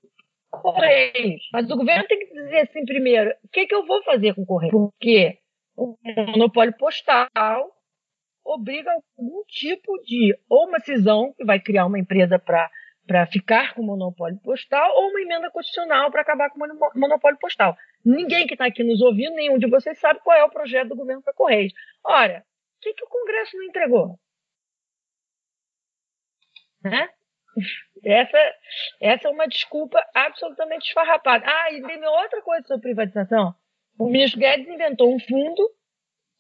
Correios. 0.51 1.49
Mas 1.53 1.71
o 1.71 1.77
governo 1.77 2.07
tem 2.07 2.19
que 2.19 2.33
dizer 2.33 2.61
assim 2.61 2.85
primeiro, 2.85 3.31
o 3.45 3.49
que, 3.49 3.67
que 3.67 3.75
eu 3.75 3.85
vou 3.87 4.03
fazer 4.03 4.35
com 4.35 4.43
o 4.43 4.47
Correio? 4.47 4.71
Porque 4.71 5.39
o 5.77 5.97
monopólio 6.33 6.75
postal 6.77 7.71
obriga 8.49 8.91
algum 8.91 9.45
tipo 9.47 9.99
de 10.03 10.37
ou 10.49 10.67
uma 10.67 10.81
cisão 10.81 11.33
que 11.37 11.45
vai 11.45 11.61
criar 11.61 11.87
uma 11.87 11.99
empresa 11.99 12.39
para 12.39 12.71
para 13.07 13.27
ficar 13.27 13.73
com 13.73 13.81
o 13.81 13.87
monopólio 13.87 14.39
postal 14.41 14.95
ou 14.95 15.09
uma 15.09 15.23
emenda 15.23 15.51
constitucional 15.51 16.11
para 16.11 16.21
acabar 16.21 16.51
com 16.51 16.63
o 16.63 17.01
monopólio 17.01 17.39
postal. 17.39 17.75
Ninguém 18.05 18.47
que 18.47 18.53
está 18.53 18.67
aqui 18.67 18.85
nos 18.85 19.01
ouvindo, 19.01 19.35
nenhum 19.35 19.57
de 19.57 19.67
vocês 19.67 19.99
sabe 19.99 20.21
qual 20.21 20.37
é 20.37 20.45
o 20.45 20.51
projeto 20.51 20.89
do 20.89 20.97
governo 20.97 21.23
para 21.23 21.33
Correios. 21.33 21.73
Ora, 22.05 22.45
o 22.77 22.81
que, 22.83 22.93
que 22.93 23.03
o 23.03 23.09
Congresso 23.09 23.57
não 23.57 23.65
entregou? 23.65 24.21
Né? 26.85 27.09
Essa, 28.05 28.39
essa 29.01 29.29
é 29.29 29.31
uma 29.31 29.49
desculpa 29.49 30.07
absolutamente 30.15 30.89
esfarrapada. 30.89 31.47
Ah, 31.49 31.73
e 31.73 31.83
tem 31.83 32.05
outra 32.05 32.43
coisa 32.43 32.67
sobre 32.67 32.83
privatização. 32.83 33.55
O 33.99 34.07
ministro 34.11 34.39
Guedes 34.39 34.69
inventou 34.69 35.15
um 35.15 35.19
fundo 35.19 35.67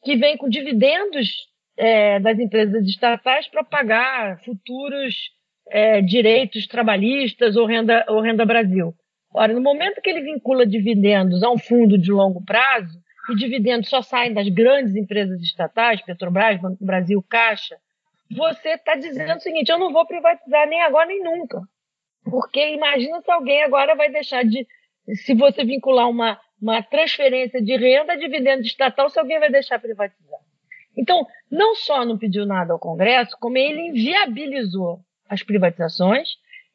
que 0.05 0.17
vem 0.17 0.37
com 0.37 0.51
dividendos 0.51 1.49
é, 1.79 2.19
das 2.19 2.39
empresas 2.39 2.85
estatais 2.85 3.47
para 3.49 3.63
pagar 3.63 4.41
futuros 4.41 5.15
é, 5.71 6.03
direitos 6.03 6.67
trabalhistas 6.67 7.57
ou 7.57 7.67
renda, 7.67 8.05
ou 8.09 8.21
renda 8.21 8.45
Brasil. 8.45 8.93
Ora, 9.33 9.53
no 9.53 9.61
momento 9.61 10.01
que 10.03 10.11
ele 10.11 10.23
vincula 10.23 10.67
dividendos 10.67 11.43
a 11.43 11.51
um 11.51 11.59
fundo 11.59 11.97
de 11.97 12.11
longo 12.11 12.45
prazo, 12.45 12.99
e 13.31 13.37
dividendos 13.37 13.89
só 13.89 14.03
saem 14.03 14.33
das 14.33 14.49
grandes 14.49 14.97
empresas 14.97 15.41
estatais, 15.43 16.03
Petrobras, 16.03 16.61
Banco 16.61 16.85
Brasil, 16.85 17.23
Caixa, 17.29 17.77
você 18.31 18.71
está 18.71 18.95
dizendo 18.95 19.37
o 19.37 19.41
seguinte: 19.41 19.71
eu 19.71 19.79
não 19.79 19.93
vou 19.93 20.07
privatizar 20.07 20.67
nem 20.67 20.83
agora 20.83 21.07
nem 21.07 21.23
nunca. 21.23 21.61
Porque 22.25 22.75
imagina 22.75 23.21
se 23.21 23.31
alguém 23.31 23.63
agora 23.63 23.95
vai 23.95 24.11
deixar 24.11 24.45
de. 24.45 24.67
Se 25.25 25.35
você 25.35 25.65
vincular 25.65 26.09
uma, 26.09 26.39
uma 26.61 26.83
transferência 26.83 27.63
de 27.63 27.77
renda 27.77 28.13
a 28.13 28.17
dividendo 28.17 28.63
estatal, 28.63 29.09
se 29.09 29.19
alguém 29.19 29.39
vai 29.39 29.51
deixar 29.51 29.79
privatizar. 29.79 30.41
Então, 30.99 31.25
não 31.49 31.77
só 31.77 32.05
não 32.05 32.19
pediu 32.19 32.45
nada 32.45 32.73
ao 32.73 32.79
Congresso, 32.79 33.37
como 33.41 33.57
ele 33.57 33.89
inviabilizou 33.89 35.01
as 35.29 35.45
privatizações 35.45 36.29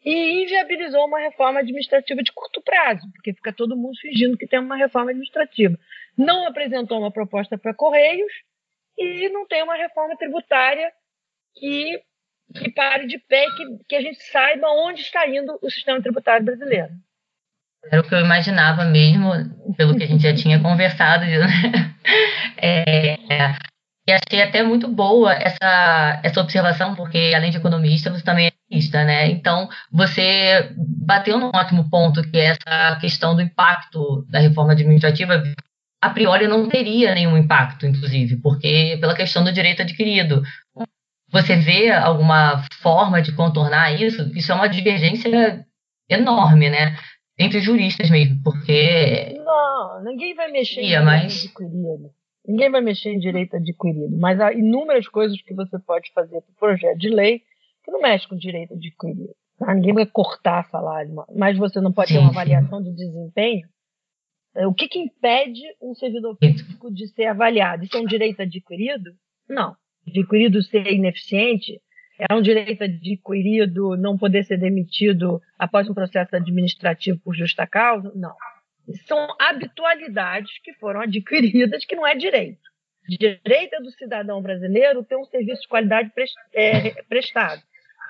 e 0.06 0.44
inviabilizou 0.44 1.06
uma 1.06 1.20
reforma 1.20 1.60
administrativa 1.60 2.24
de 2.24 2.32
curto 2.32 2.62
prazo, 2.62 3.06
porque 3.14 3.34
fica 3.34 3.52
todo 3.52 3.76
mundo 3.76 3.98
fingindo 4.00 4.38
que 4.38 4.48
tem 4.48 4.60
uma 4.60 4.78
reforma 4.78 5.12
administrativa. 5.12 5.78
Não 6.18 6.48
apresentou 6.48 7.00
uma 7.00 7.12
proposta 7.12 7.58
para 7.58 7.74
Correios 7.74 8.32
e 8.98 9.28
não 9.30 9.46
tem 9.46 9.62
uma 9.62 9.76
reforma 9.76 10.16
tributária 10.16 10.92
que, 11.56 12.02
que 12.56 12.72
pare 12.72 13.08
de 13.08 13.18
pé, 13.18 13.46
que, 13.58 13.86
que 13.90 13.96
a 13.96 14.02
gente 14.02 14.22
saiba 14.24 14.68
onde 14.70 15.02
está 15.02 15.28
indo 15.28 15.58
o 15.62 15.70
sistema 15.70 16.02
tributário 16.02 16.46
brasileiro. 16.46 16.92
Era 17.92 18.02
o 18.02 18.08
que 18.08 18.16
eu 18.16 18.20
imaginava 18.20 18.86
mesmo, 18.86 19.32
pelo 19.76 19.98
que 19.98 20.04
a 20.04 20.08
gente 20.08 20.24
já 20.24 20.34
tinha 20.34 20.60
conversado. 20.64 21.26
Né? 21.26 21.96
É, 22.58 23.18
e 24.06 24.12
achei 24.12 24.42
até 24.42 24.62
muito 24.64 24.88
boa 24.88 25.34
essa, 25.34 26.20
essa 26.24 26.42
observação, 26.42 26.94
porque 26.94 27.32
além 27.34 27.52
de 27.52 27.58
economista, 27.58 28.12
você 28.12 28.24
também 28.24 28.46
é 28.46 28.50
economista, 28.50 29.04
né? 29.06 29.28
Então, 29.30 29.70
você 29.92 30.74
bateu 30.78 31.40
num 31.40 31.52
ótimo 31.56 31.90
ponto, 31.90 32.22
que 32.30 32.38
é 32.38 32.56
essa 32.58 32.98
questão 33.00 33.34
do 33.36 33.42
impacto 33.42 34.26
da 34.30 34.40
reforma 34.40 34.74
administrativa. 34.74 35.42
A 36.02 36.10
priori 36.10 36.48
não 36.48 36.68
teria 36.68 37.16
nenhum 37.16 37.38
impacto, 37.38 37.86
inclusive, 37.86 38.36
porque 38.42 38.98
pela 39.00 39.16
questão 39.16 39.44
do 39.44 39.54
direito 39.54 39.82
adquirido. 39.82 40.44
Você 41.32 41.56
vê 41.56 41.90
alguma 41.90 42.64
forma 42.82 43.22
de 43.22 43.32
contornar 43.32 43.92
isso? 44.00 44.30
Isso 44.38 44.52
é 44.52 44.56
uma 44.56 44.68
divergência 44.68 45.66
enorme, 46.10 46.70
né? 46.70 46.96
Entre 47.40 47.62
juristas 47.62 48.10
mesmo, 48.10 48.44
porque. 48.44 49.42
Não, 49.44 50.04
ninguém 50.04 50.36
vai 50.36 50.52
mexer 50.52 50.82
em 50.82 51.02
mas- 51.04 51.46
adquirido. 51.46 52.12
Ninguém 52.46 52.70
vai 52.70 52.82
mexer 52.82 53.12
em 53.14 53.20
direito 53.20 53.56
adquirido. 53.56 54.18
Mas 54.18 54.40
há 54.40 54.52
inúmeras 54.54 55.08
coisas 55.08 55.42
que 55.42 55.54
você 55.54 55.80
pode 55.80 56.12
fazer 56.14 56.42
para 56.42 56.56
projeto 56.60 56.98
de 56.98 57.10
lei 57.10 57.40
que 57.84 57.92
não 57.92 58.02
mexe 58.02 58.28
com 58.28 58.36
direito 58.36 58.74
adquirido. 58.74 59.34
tá? 59.58 59.74
Ninguém 59.74 59.94
vai 59.94 60.06
cortar 60.06 60.64
salário, 60.70 61.14
mas 61.36 61.58
você 61.58 61.80
não 61.82 61.92
pode 61.92 62.10
ter 62.10 62.16
Sim, 62.16 62.20
uma 62.20 62.32
sim. 62.32 62.38
avaliação 62.40 62.82
de 62.82 62.94
desempenho. 62.94 63.68
É, 64.56 64.68
O 64.68 64.74
que, 64.74 64.88
que 64.88 65.00
impede 65.00 65.62
um 65.82 65.94
servidor 65.96 66.38
público 66.38 66.94
de 66.94 67.08
ser 67.08 67.26
avaliado? 67.26 67.84
Isso 67.84 67.98
é 67.98 68.00
um 68.02 68.06
direito 68.06 68.42
adquirido? 68.42 69.12
Não. 69.50 69.76
Adquirido 70.08 70.62
ser 70.62 70.92
ineficiente 70.92 71.82
é 72.30 72.34
um 72.34 72.42
direito 72.42 72.84
adquirido 72.84 73.98
não 73.98 74.18
poder 74.18 74.44
ser 74.44 74.58
demitido 74.58 75.42
após 75.58 75.90
um 75.90 75.94
processo 75.94 76.36
administrativo 76.36 77.20
por 77.24 77.34
justa 77.36 77.66
causa? 77.66 78.12
Não. 78.16 78.34
São 79.08 79.28
habitualidades 79.40 80.52
que 80.64 80.74
foram 80.74 81.02
adquiridas 81.02 81.86
que 81.86 81.96
não 81.96 82.06
é 82.06 82.16
direito. 82.16 82.62
Direito 83.08 83.74
é 83.76 83.82
do 83.82 83.92
cidadão 83.92 84.42
brasileiro 84.42 85.04
ter 85.04 85.16
um 85.18 85.26
serviço 85.26 85.62
de 85.64 85.68
qualidade 85.68 86.12
é, 86.54 87.02
prestado. 87.04 87.62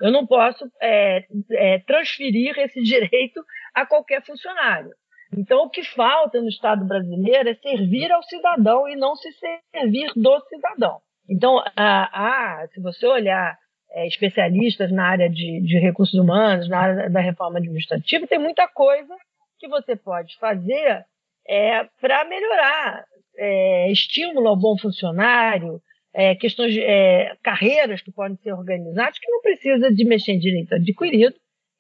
Eu 0.02 0.12
não 0.12 0.26
posso 0.26 0.70
é, 0.82 1.26
é, 1.52 1.80
transferir 1.80 2.58
esse 2.60 2.82
direito 2.82 3.44
a 3.74 3.86
qualquer 3.86 4.24
funcionário. 4.24 4.92
Então, 5.36 5.64
o 5.64 5.70
que 5.70 5.84
falta 5.84 6.40
no 6.40 6.48
Estado 6.50 6.86
brasileiro 6.86 7.50
é 7.50 7.56
servir 7.56 8.12
ao 8.12 8.22
cidadão 8.24 8.88
e 8.88 8.96
não 8.96 9.16
se 9.16 9.30
servir 9.72 10.12
do 10.16 10.40
cidadão. 10.48 11.00
Então, 11.28 11.58
a, 11.76 12.62
a- 12.62 12.68
se 12.68 12.80
você 12.82 13.06
olhar 13.08 13.58
é, 13.92 14.08
especialistas 14.08 14.92
na 14.92 15.08
área 15.08 15.30
de, 15.30 15.62
de 15.62 15.80
recursos 15.80 16.20
humanos, 16.20 16.68
na 16.70 16.80
área 16.80 17.10
da 17.10 17.20
reforma 17.20 17.58
administrativa, 17.60 18.28
tem 18.28 18.38
muita 18.40 18.68
coisa 18.68 19.16
que 19.64 19.68
você 19.70 19.96
pode 19.96 20.38
fazer 20.40 21.06
é, 21.48 21.86
para 22.02 22.26
melhorar 22.26 23.06
é, 23.38 23.90
estímulo 23.90 24.50
ao 24.50 24.60
bom 24.60 24.78
funcionário, 24.78 25.82
é, 26.14 26.36
questões 26.36 26.76
é, 26.78 27.34
carreiras 27.42 28.02
que 28.02 28.12
podem 28.12 28.36
ser 28.38 28.52
organizadas, 28.52 29.18
que 29.18 29.32
não 29.32 29.42
precisa 29.42 29.90
de 29.90 30.04
mexer 30.04 30.34
em 30.34 30.40
direito 30.40 30.76
adquirido 30.76 31.34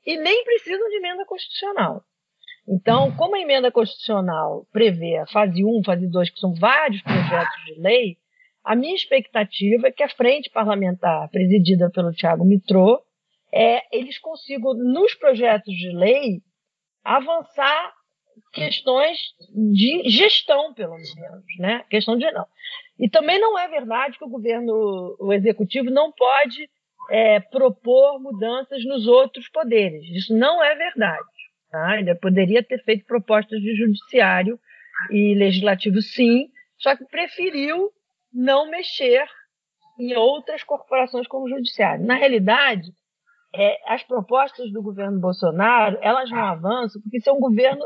e 0.05 0.15
nem 0.15 0.45
precisam 0.45 0.87
de 0.87 0.95
emenda 0.95 1.25
constitucional. 1.25 2.01
Então, 2.65 3.13
como 3.17 3.35
a 3.35 3.39
emenda 3.39 3.69
constitucional 3.69 4.65
prevê 4.71 5.17
a 5.17 5.27
fase 5.27 5.65
1, 5.65 5.83
fase 5.83 6.09
2, 6.09 6.29
que 6.29 6.39
são 6.39 6.53
vários 6.53 7.01
projetos 7.01 7.65
de 7.65 7.81
lei, 7.81 8.15
a 8.63 8.77
minha 8.77 8.95
expectativa 8.95 9.89
é 9.89 9.91
que 9.91 10.03
a 10.03 10.09
frente 10.09 10.49
parlamentar, 10.49 11.29
presidida 11.29 11.91
pelo 11.91 12.13
Tiago 12.13 12.45
Mitrô, 12.45 13.03
é, 13.51 13.81
eles 13.91 14.17
consigam, 14.19 14.73
nos 14.73 15.13
projetos 15.15 15.73
de 15.73 15.91
lei, 15.93 16.41
avançar 17.03 17.93
questões 18.51 19.17
de 19.49 20.09
gestão, 20.09 20.73
pelo 20.73 20.95
menos, 20.95 21.45
né? 21.59 21.85
Questão 21.89 22.17
de 22.17 22.29
não. 22.31 22.45
E 22.99 23.09
também 23.09 23.39
não 23.39 23.57
é 23.57 23.67
verdade 23.67 24.17
que 24.17 24.25
o 24.25 24.29
governo, 24.29 25.15
o 25.19 25.33
executivo, 25.33 25.89
não 25.89 26.11
pode 26.11 26.69
é, 27.09 27.39
propor 27.39 28.19
mudanças 28.21 28.83
nos 28.85 29.07
outros 29.07 29.49
poderes. 29.49 30.03
Isso 30.09 30.35
não 30.35 30.63
é 30.63 30.75
verdade. 30.75 31.23
Tá? 31.69 31.99
Ele 31.99 32.13
poderia 32.15 32.63
ter 32.63 32.83
feito 32.83 33.05
propostas 33.05 33.59
de 33.59 33.75
judiciário 33.75 34.59
e 35.11 35.33
legislativo, 35.35 36.01
sim, 36.01 36.47
só 36.77 36.95
que 36.95 37.05
preferiu 37.05 37.89
não 38.31 38.69
mexer 38.69 39.25
em 39.99 40.15
outras 40.15 40.63
corporações 40.63 41.27
como 41.27 41.45
o 41.45 41.49
judiciário. 41.49 42.05
Na 42.05 42.15
realidade, 42.15 42.91
é, 43.55 43.79
as 43.93 44.03
propostas 44.03 44.71
do 44.71 44.81
governo 44.81 45.19
Bolsonaro 45.19 45.97
elas 46.01 46.29
não 46.29 46.43
avançam 46.43 47.01
porque 47.01 47.17
isso 47.17 47.29
é 47.29 47.33
um 47.33 47.39
governo 47.39 47.85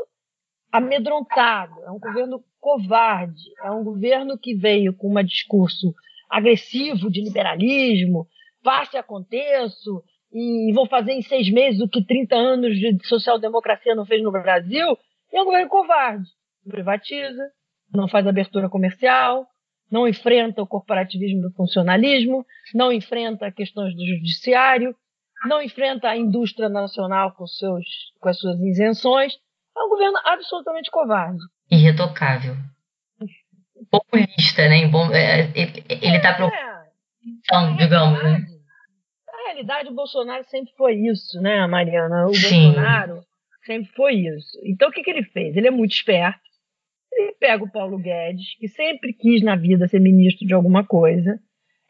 amedrontado, 0.72 1.82
é 1.84 1.90
um 1.90 1.98
governo 1.98 2.42
covarde, 2.60 3.42
é 3.62 3.70
um 3.70 3.84
governo 3.84 4.38
que 4.38 4.54
veio 4.54 4.94
com 4.94 5.08
um 5.08 5.24
discurso 5.24 5.94
agressivo 6.28 7.10
de 7.10 7.22
liberalismo, 7.22 8.26
passe 8.62 8.96
a 8.96 9.02
contexto 9.02 10.02
e 10.32 10.72
vou 10.74 10.86
fazer 10.86 11.12
em 11.12 11.22
seis 11.22 11.50
meses 11.50 11.80
o 11.80 11.88
que 11.88 12.04
30 12.04 12.36
anos 12.36 12.76
de 12.76 12.98
social-democracia 13.06 13.94
não 13.94 14.04
fez 14.04 14.22
no 14.22 14.30
Brasil, 14.30 14.98
e 15.32 15.36
é 15.36 15.40
um 15.40 15.46
governo 15.46 15.68
covarde. 15.68 16.28
Privatiza, 16.68 17.50
não 17.94 18.08
faz 18.08 18.26
abertura 18.26 18.68
comercial, 18.68 19.46
não 19.90 20.06
enfrenta 20.06 20.62
o 20.62 20.66
corporativismo 20.66 21.42
do 21.42 21.52
funcionalismo, 21.52 22.44
não 22.74 22.92
enfrenta 22.92 23.50
questões 23.50 23.94
do 23.94 24.06
judiciário, 24.06 24.94
não 25.46 25.62
enfrenta 25.62 26.08
a 26.08 26.16
indústria 26.16 26.68
nacional 26.68 27.32
com, 27.32 27.46
seus, 27.46 27.84
com 28.20 28.28
as 28.28 28.38
suas 28.38 28.58
isenções. 28.60 29.32
É 29.76 29.80
um 29.82 29.88
governo 29.88 30.18
absolutamente 30.24 30.90
covarde. 30.90 31.38
Irretocável. 31.70 32.56
Populista, 33.90 34.68
né? 34.68 34.86
bom- 34.88 35.12
é, 35.14 35.50
Ele 35.54 36.16
está 36.16 36.30
É, 36.30 36.34
preocupando, 36.34 37.76
digamos, 37.78 38.22
né? 38.22 38.38
Na 39.26 39.44
realidade, 39.52 39.88
o 39.88 39.94
Bolsonaro 39.94 40.44
sempre 40.48 40.72
foi 40.76 40.94
isso, 40.94 41.40
né, 41.40 41.66
Mariana? 41.66 42.26
O 42.26 42.34
Sim. 42.34 42.66
Bolsonaro 42.72 43.20
sempre 43.64 43.90
foi 43.94 44.14
isso. 44.14 44.58
Então, 44.64 44.88
o 44.88 44.92
que, 44.92 45.02
que 45.02 45.10
ele 45.10 45.22
fez? 45.24 45.56
Ele 45.56 45.68
é 45.68 45.70
muito 45.70 45.92
esperto. 45.92 46.40
Ele 47.12 47.32
pega 47.40 47.64
o 47.64 47.70
Paulo 47.70 47.98
Guedes, 47.98 48.56
que 48.58 48.68
sempre 48.68 49.12
quis 49.12 49.42
na 49.42 49.56
vida 49.56 49.86
ser 49.88 50.00
ministro 50.00 50.46
de 50.46 50.54
alguma 50.54 50.84
coisa. 50.84 51.38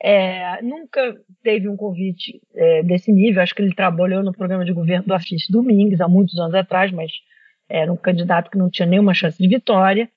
É, 0.01 0.63
nunca 0.63 1.17
teve 1.43 1.69
um 1.69 1.77
convite 1.77 2.41
é, 2.55 2.83
desse 2.83 3.13
nível. 3.13 3.43
Acho 3.43 3.55
que 3.55 3.63
ele 3.63 3.75
trabalhou 3.75 4.23
no 4.23 4.33
programa 4.33 4.65
de 4.65 4.73
governo 4.73 5.07
do 5.07 5.15
Afis 5.15 5.49
Domingues 5.49 6.01
há 6.01 6.09
muitos 6.09 6.39
anos 6.39 6.55
atrás, 6.55 6.93
mas 6.93 7.13
era 7.69 7.93
um 7.93 7.97
candidato 7.97 8.51
que 8.51 8.59
não 8.59 8.71
tinha 8.71 8.87
nenhuma 8.87 9.13
chance 9.13 9.37
de 9.37 9.49
vitória. 9.49 10.11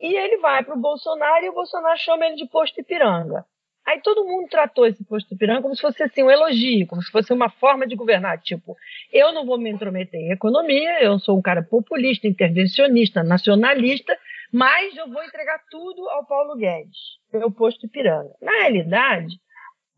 E 0.00 0.14
ele 0.14 0.38
vai 0.38 0.62
para 0.62 0.74
o 0.74 0.80
Bolsonaro 0.80 1.44
e 1.44 1.48
o 1.48 1.54
Bolsonaro 1.54 1.98
chama 1.98 2.26
ele 2.26 2.36
de 2.36 2.46
posto 2.46 2.80
Ipiranga. 2.80 3.44
Aí 3.86 4.00
todo 4.00 4.24
mundo 4.24 4.48
tratou 4.48 4.84
esse 4.84 5.04
posto 5.04 5.32
Ipiranga 5.32 5.62
como 5.62 5.74
se 5.74 5.80
fosse 5.80 6.02
assim, 6.02 6.22
um 6.22 6.30
elogio, 6.30 6.86
como 6.86 7.00
se 7.02 7.10
fosse 7.10 7.32
uma 7.32 7.48
forma 7.48 7.86
de 7.86 7.94
governar. 7.94 8.40
Tipo, 8.40 8.76
eu 9.12 9.32
não 9.32 9.46
vou 9.46 9.58
me 9.58 9.70
intrometer 9.70 10.20
em 10.20 10.32
economia, 10.32 11.02
eu 11.02 11.18
sou 11.18 11.38
um 11.38 11.42
cara 11.42 11.62
populista, 11.62 12.26
intervencionista, 12.26 13.22
nacionalista, 13.22 14.16
mas 14.52 14.96
eu 14.96 15.10
vou 15.10 15.22
entregar 15.22 15.60
tudo 15.70 16.08
ao 16.10 16.26
Paulo 16.26 16.56
Guedes, 16.56 16.98
meu 17.32 17.50
posto 17.50 17.86
Ipiranga. 17.86 18.34
Na 18.40 18.52
realidade, 18.52 19.34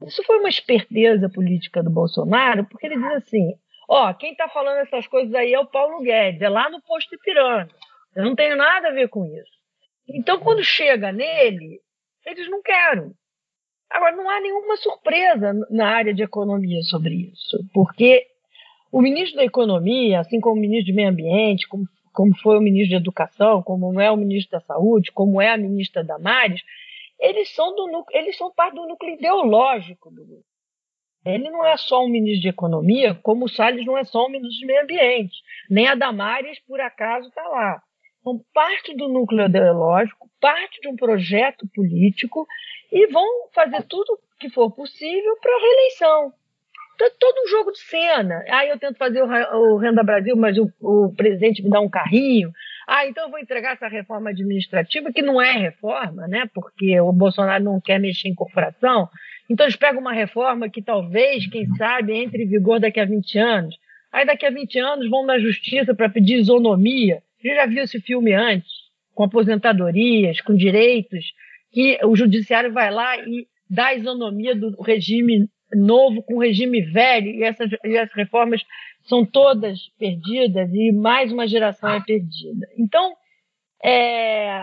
isso 0.06 0.22
foi 0.24 0.38
uma 0.38 0.48
esperteza 0.48 1.28
política 1.28 1.82
do 1.82 1.90
Bolsonaro, 1.90 2.64
porque 2.66 2.86
ele 2.86 2.96
diz 2.96 3.12
assim: 3.12 3.52
ó, 3.88 4.12
quem 4.14 4.32
está 4.32 4.48
falando 4.48 4.78
essas 4.78 5.06
coisas 5.06 5.34
aí 5.34 5.52
é 5.52 5.60
o 5.60 5.66
Paulo 5.66 6.00
Guedes, 6.02 6.42
é 6.42 6.48
lá 6.48 6.70
no 6.70 6.82
posto 6.82 7.14
Ipiranga. 7.14 7.74
Eu 8.14 8.24
não 8.24 8.34
tenho 8.34 8.56
nada 8.56 8.88
a 8.88 8.92
ver 8.92 9.08
com 9.08 9.24
isso. 9.24 9.58
Então, 10.08 10.40
quando 10.40 10.64
chega 10.64 11.12
nele, 11.12 11.80
eles 12.24 12.48
não 12.48 12.62
querem. 12.62 13.12
Agora, 13.90 14.16
não 14.16 14.28
há 14.28 14.40
nenhuma 14.40 14.76
surpresa 14.76 15.52
na 15.70 15.88
área 15.88 16.12
de 16.12 16.22
economia 16.22 16.82
sobre 16.82 17.32
isso, 17.32 17.58
porque 17.72 18.26
o 18.92 19.00
ministro 19.00 19.36
da 19.36 19.44
Economia, 19.44 20.20
assim 20.20 20.40
como 20.40 20.56
o 20.56 20.60
ministro 20.60 20.92
do 20.92 20.96
Meio 20.96 21.08
Ambiente, 21.08 21.68
como, 21.68 21.84
como 22.18 22.36
foi 22.36 22.58
o 22.58 22.60
ministro 22.60 22.88
de 22.88 22.96
Educação, 22.96 23.62
como 23.62 24.00
é 24.00 24.10
o 24.10 24.16
ministro 24.16 24.58
da 24.58 24.60
Saúde, 24.66 25.12
como 25.12 25.40
é 25.40 25.52
a 25.52 25.56
ministra 25.56 26.02
Damares, 26.02 26.60
eles 27.16 27.54
são, 27.54 27.72
do, 27.76 28.04
eles 28.10 28.36
são 28.36 28.52
parte 28.52 28.74
do 28.74 28.88
núcleo 28.88 29.14
ideológico 29.14 30.10
do 30.10 30.22
governo. 30.22 30.44
Ele 31.24 31.48
não 31.48 31.64
é 31.64 31.76
só 31.76 32.04
um 32.04 32.08
ministro 32.08 32.42
de 32.42 32.48
Economia, 32.48 33.14
como 33.22 33.44
o 33.44 33.48
Salles 33.48 33.86
não 33.86 33.96
é 33.96 34.02
só 34.02 34.26
um 34.26 34.30
ministro 34.30 34.58
de 34.58 34.66
Meio 34.66 34.82
Ambiente. 34.82 35.36
Nem 35.70 35.86
a 35.86 35.94
Damares, 35.94 36.58
por 36.66 36.80
acaso, 36.80 37.28
está 37.28 37.46
lá. 37.46 37.80
São 38.24 38.44
parte 38.52 38.96
do 38.96 39.06
núcleo 39.06 39.46
ideológico, 39.46 40.28
parte 40.40 40.80
de 40.80 40.88
um 40.88 40.96
projeto 40.96 41.68
político 41.72 42.48
e 42.90 43.06
vão 43.06 43.48
fazer 43.54 43.84
tudo 43.84 44.18
que 44.40 44.50
for 44.50 44.72
possível 44.72 45.36
para 45.40 45.54
a 45.54 45.60
reeleição. 45.60 46.32
É 47.00 47.10
todo 47.10 47.44
um 47.44 47.48
jogo 47.48 47.70
de 47.70 47.78
cena. 47.78 48.44
Ah, 48.48 48.66
eu 48.66 48.78
tento 48.78 48.98
fazer 48.98 49.22
o, 49.22 49.76
Renda 49.76 50.02
Brasil, 50.02 50.36
mas 50.36 50.58
o, 50.58 50.68
o 50.80 51.14
presidente 51.14 51.62
me 51.62 51.70
dá 51.70 51.80
um 51.80 51.88
carrinho. 51.88 52.50
Ah, 52.88 53.06
então 53.06 53.24
eu 53.24 53.30
vou 53.30 53.38
entregar 53.38 53.74
essa 53.74 53.86
reforma 53.86 54.30
administrativa, 54.30 55.12
que 55.12 55.22
não 55.22 55.40
é 55.40 55.52
reforma, 55.52 56.26
né? 56.26 56.48
Porque 56.52 57.00
o 57.00 57.12
Bolsonaro 57.12 57.62
não 57.62 57.80
quer 57.80 58.00
mexer 58.00 58.28
em 58.28 58.34
corporação. 58.34 59.08
Então 59.48 59.64
eles 59.64 59.76
pegam 59.76 60.00
uma 60.00 60.12
reforma 60.12 60.68
que 60.68 60.82
talvez, 60.82 61.46
quem 61.48 61.66
sabe, 61.76 62.14
entre 62.14 62.42
em 62.44 62.48
vigor 62.48 62.80
daqui 62.80 62.98
a 62.98 63.04
20 63.04 63.38
anos. 63.38 63.76
Aí 64.12 64.26
daqui 64.26 64.46
a 64.46 64.50
20 64.50 64.78
anos 64.78 65.10
vão 65.10 65.24
na 65.24 65.38
justiça 65.38 65.94
para 65.94 66.08
pedir 66.08 66.38
isonomia. 66.38 67.22
Gente 67.42 67.54
já 67.54 67.66
viu 67.66 67.84
esse 67.84 68.00
filme 68.00 68.32
antes, 68.32 68.68
com 69.14 69.22
aposentadorias, 69.22 70.40
com 70.40 70.56
direitos, 70.56 71.32
que 71.70 71.98
o 72.04 72.16
judiciário 72.16 72.72
vai 72.72 72.90
lá 72.90 73.16
e 73.18 73.46
dá 73.68 73.86
a 73.86 73.94
isonomia 73.94 74.54
do 74.56 74.80
regime 74.82 75.48
novo 75.72 76.22
com 76.22 76.36
o 76.36 76.40
regime 76.40 76.80
velho, 76.80 77.28
e 77.28 77.42
essas, 77.42 77.70
e 77.84 77.98
as 77.98 78.12
reformas 78.12 78.62
são 79.02 79.24
todas 79.24 79.88
perdidas 79.98 80.70
e 80.72 80.92
mais 80.92 81.32
uma 81.32 81.46
geração 81.46 81.90
é 81.90 82.02
perdida. 82.02 82.66
Então, 82.78 83.14
é, 83.82 84.62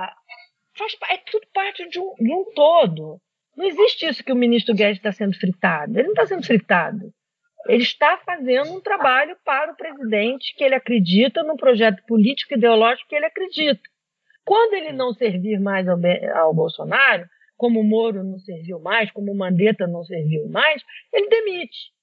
faz, 0.77 0.95
é 1.09 1.17
tudo 1.17 1.47
parte 1.53 1.87
de 1.89 1.99
um, 1.99 2.13
de 2.15 2.33
um 2.33 2.45
todo. 2.53 3.19
Não 3.55 3.65
existe 3.65 4.05
isso 4.05 4.23
que 4.23 4.31
o 4.31 4.35
ministro 4.35 4.75
Guedes 4.75 4.97
está 4.97 5.11
sendo 5.11 5.37
fritado. 5.37 5.97
Ele 5.97 6.07
não 6.07 6.13
está 6.13 6.25
sendo 6.25 6.45
fritado. 6.45 7.13
Ele 7.67 7.81
está 7.81 8.17
fazendo 8.17 8.73
um 8.73 8.81
trabalho 8.81 9.35
para 9.43 9.71
o 9.71 9.75
presidente 9.75 10.53
que 10.55 10.63
ele 10.63 10.75
acredita 10.75 11.41
no 11.41 11.57
projeto 11.57 12.03
político 12.05 12.53
ideológico 12.53 13.09
que 13.09 13.15
ele 13.15 13.25
acredita. 13.25 13.81
Quando 14.43 14.73
ele 14.73 14.91
não 14.91 15.13
servir 15.13 15.59
mais 15.59 15.87
ao, 15.87 15.97
ao 16.35 16.53
Bolsonaro, 16.53 17.25
como 17.57 17.79
o 17.79 17.83
Moro 17.83 18.23
não 18.23 18.37
serviu 18.39 18.79
mais, 18.79 19.11
como 19.11 19.31
o 19.31 19.37
Mandetta 19.37 19.87
não 19.87 20.03
serviu 20.03 20.47
mais, 20.49 20.81
ele 21.13 21.27
demite. 21.29 21.93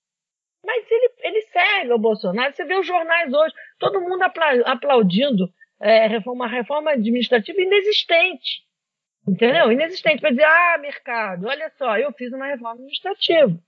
Mas 0.65 0.85
ele, 0.91 1.11
ele 1.21 1.43
serve 1.43 1.93
ao 1.93 1.99
Bolsonaro. 1.99 2.55
Você 2.55 2.65
vê 2.65 2.77
os 2.77 2.87
jornais 2.87 3.33
hoje, 3.33 3.55
todo 3.79 4.01
mundo 4.01 4.23
aplaudindo 4.65 5.53
é, 5.81 6.07
uma 6.27 6.47
reforma 6.47 6.93
administrativa 6.93 7.61
inexistente. 7.61 8.63
Entendeu? 9.27 9.71
Inexistente. 9.71 10.21
Para 10.21 10.31
dizer, 10.31 10.45
ah, 10.45 10.79
mercado, 10.81 11.47
olha 11.47 11.71
só, 11.77 11.99
eu 11.99 12.13
fiz 12.13 12.33
uma 12.33 12.47
reforma 12.47 12.75
administrativa. 12.75 13.59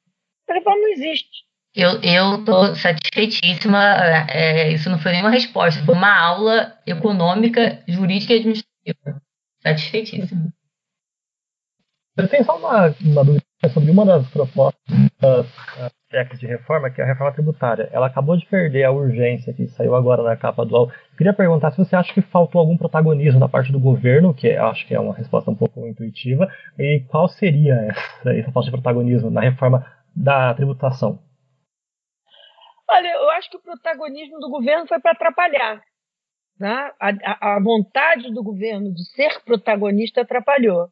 A 0.48 0.54
reforma 0.54 0.80
não 0.80 0.88
existe. 0.88 1.44
Eu 1.74 2.38
estou 2.38 2.76
satisfeitíssima. 2.76 3.96
É, 4.30 4.72
isso 4.72 4.88
não 4.88 4.98
foi 4.98 5.10
nenhuma 5.12 5.30
resposta, 5.30 5.84
foi 5.84 5.94
uma 5.94 6.16
aula 6.16 6.78
econômica, 6.86 7.82
jurídica 7.88 8.32
e 8.32 8.36
administrativa. 8.36 9.22
Satisfeitíssima. 9.60 10.52
Eu 12.16 12.28
tenho 12.28 12.44
só 12.44 12.56
uma, 12.56 12.94
uma 13.04 13.24
dúvida 13.24 13.42
sobre 13.72 13.90
uma 13.90 14.06
das 14.06 14.28
propostas 14.30 14.72
das 16.12 16.38
de 16.38 16.46
reforma, 16.46 16.88
que 16.88 17.00
é 17.00 17.04
a 17.04 17.06
reforma 17.08 17.32
tributária. 17.32 17.88
Ela 17.92 18.06
acabou 18.06 18.36
de 18.36 18.46
perder 18.46 18.84
a 18.84 18.92
urgência 18.92 19.52
que 19.52 19.66
saiu 19.66 19.96
agora 19.96 20.22
na 20.22 20.36
capa 20.36 20.64
do 20.64 20.76
UOL. 20.76 20.92
Queria 21.16 21.32
perguntar 21.32 21.72
se 21.72 21.78
você 21.78 21.96
acha 21.96 22.14
que 22.14 22.22
faltou 22.22 22.60
algum 22.60 22.76
protagonismo 22.76 23.40
da 23.40 23.48
parte 23.48 23.72
do 23.72 23.80
governo, 23.80 24.32
que 24.32 24.46
eu 24.46 24.64
acho 24.66 24.86
que 24.86 24.94
é 24.94 25.00
uma 25.00 25.14
resposta 25.14 25.50
um 25.50 25.56
pouco 25.56 25.84
intuitiva, 25.88 26.48
e 26.78 27.00
qual 27.08 27.26
seria 27.26 27.74
essa, 27.74 28.32
essa 28.32 28.52
falta 28.52 28.66
de 28.66 28.76
protagonismo 28.76 29.28
na 29.28 29.40
reforma 29.40 29.84
da 30.14 30.54
tributação? 30.54 31.18
Olha, 32.88 33.08
eu 33.08 33.30
acho 33.30 33.50
que 33.50 33.56
o 33.56 33.62
protagonismo 33.62 34.38
do 34.38 34.50
governo 34.50 34.86
foi 34.86 35.00
para 35.00 35.10
atrapalhar. 35.12 35.82
Né? 36.60 36.92
A, 37.00 37.08
a, 37.24 37.56
a 37.56 37.60
vontade 37.60 38.32
do 38.32 38.44
governo 38.44 38.94
de 38.94 39.04
ser 39.10 39.42
protagonista 39.42 40.20
atrapalhou 40.20 40.88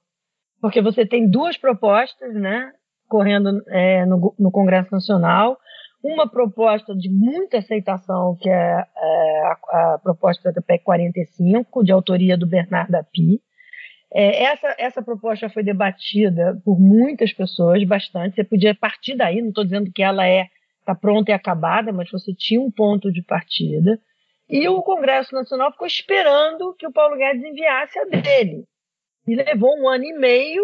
porque 0.63 0.81
você 0.81 1.05
tem 1.05 1.29
duas 1.29 1.59
propostas, 1.59 2.33
né, 2.35 2.71
correndo 3.09 3.63
é, 3.69 4.07
no, 4.07 4.33
no, 4.39 4.51
Congresso 4.53 4.93
Nacional, 4.93 5.59
uma 6.03 6.31
proposta 6.31 6.95
de 6.95 7.11
muita 7.11 7.59
aceitação, 7.59 8.37
que 8.41 8.49
é, 8.49 8.87
é 8.97 9.43
a, 9.45 9.53
a, 9.53 9.99
proposta 10.01 10.53
da 10.53 10.63
PEC 10.63 10.85
45, 10.85 11.85
de 11.85 11.91
autoria 11.91 12.39
do 12.39 12.47
Bernardo 12.47 12.95
Api. 12.95 13.41
É, 14.15 14.45
essa, 14.45 14.75
essa 14.79 15.03
proposta 15.03 15.51
foi 15.51 15.65
debatida 15.65 16.61
por 16.65 16.79
muitas 16.79 17.33
pessoas, 17.33 17.83
bastante. 17.85 18.37
Você 18.37 18.45
podia 18.45 18.75
partir 18.75 19.17
daí, 19.17 19.43
não 19.43 19.49
estou 19.49 19.65
dizendo 19.65 19.91
que 19.93 20.03
ela 20.03 20.27
é 20.27 20.47
está 20.79 20.95
pronta 20.95 21.31
e 21.31 21.35
acabada, 21.35 21.93
mas 21.93 22.11
você 22.11 22.35
tinha 22.35 22.61
um 22.61 22.71
ponto 22.71 23.11
de 23.13 23.23
partida. 23.23 23.99
E 24.49 24.69
o 24.69 24.83
Congresso 24.83 25.35
Nacional 25.35 25.73
ficou 25.73 25.87
esperando 25.87 26.75
que 26.75 26.87
o 26.87 26.93
Paulo 26.93 27.17
Guedes 27.17 27.45
enviasse 27.45 27.99
a 27.99 28.05
dele. 28.05 28.65
E 29.27 29.35
levou 29.35 29.79
um 29.79 29.89
ano 29.89 30.05
e 30.05 30.13
meio. 30.13 30.63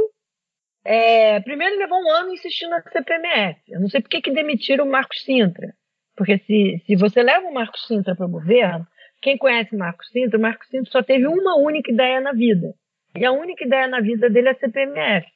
É, 0.85 1.41
primeiro 1.41 1.77
levou 1.79 1.99
um 2.03 2.11
ano 2.11 2.33
insistindo 2.33 2.71
na 2.71 2.83
CPMF. 2.83 3.61
Eu 3.69 3.81
não 3.81 3.89
sei 3.89 4.01
por 4.01 4.09
que, 4.09 4.23
que 4.23 4.31
demitiram 4.31 4.87
o 4.87 4.91
Marcos 4.91 5.23
Sintra. 5.23 5.73
Porque 6.17 6.39
se, 6.39 6.83
se 6.87 6.97
você 6.97 7.23
leva 7.23 7.47
o 7.47 7.55
Marcos 7.55 7.87
Sintra 7.87 8.17
para 8.17 8.27
o 8.27 8.31
governo, 8.31 8.87
quem 9.21 9.37
conhece 9.37 9.77
Marcos 9.77 10.09
Sintra, 10.11 10.39
o 10.39 10.43
Marcos 10.43 10.69
Sintra 10.69 10.91
só 10.91 11.03
teve 11.03 11.27
uma 11.27 11.57
única 11.57 11.91
ideia 11.91 12.21
na 12.21 12.33
vida. 12.33 12.75
E 13.17 13.25
a 13.25 13.33
única 13.33 13.65
ideia 13.65 13.87
na 13.87 14.01
vida 14.01 14.29
dele 14.31 14.49
é 14.49 14.53
a 14.53 14.59
CPMF. 14.59 15.27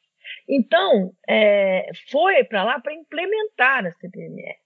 Então, 0.49 1.13
é, 1.29 1.91
foi 2.11 2.45
para 2.45 2.65
lá 2.65 2.81
para 2.81 2.95
implementar 2.95 3.87
a 3.87 3.93
CPMF. 3.93 4.61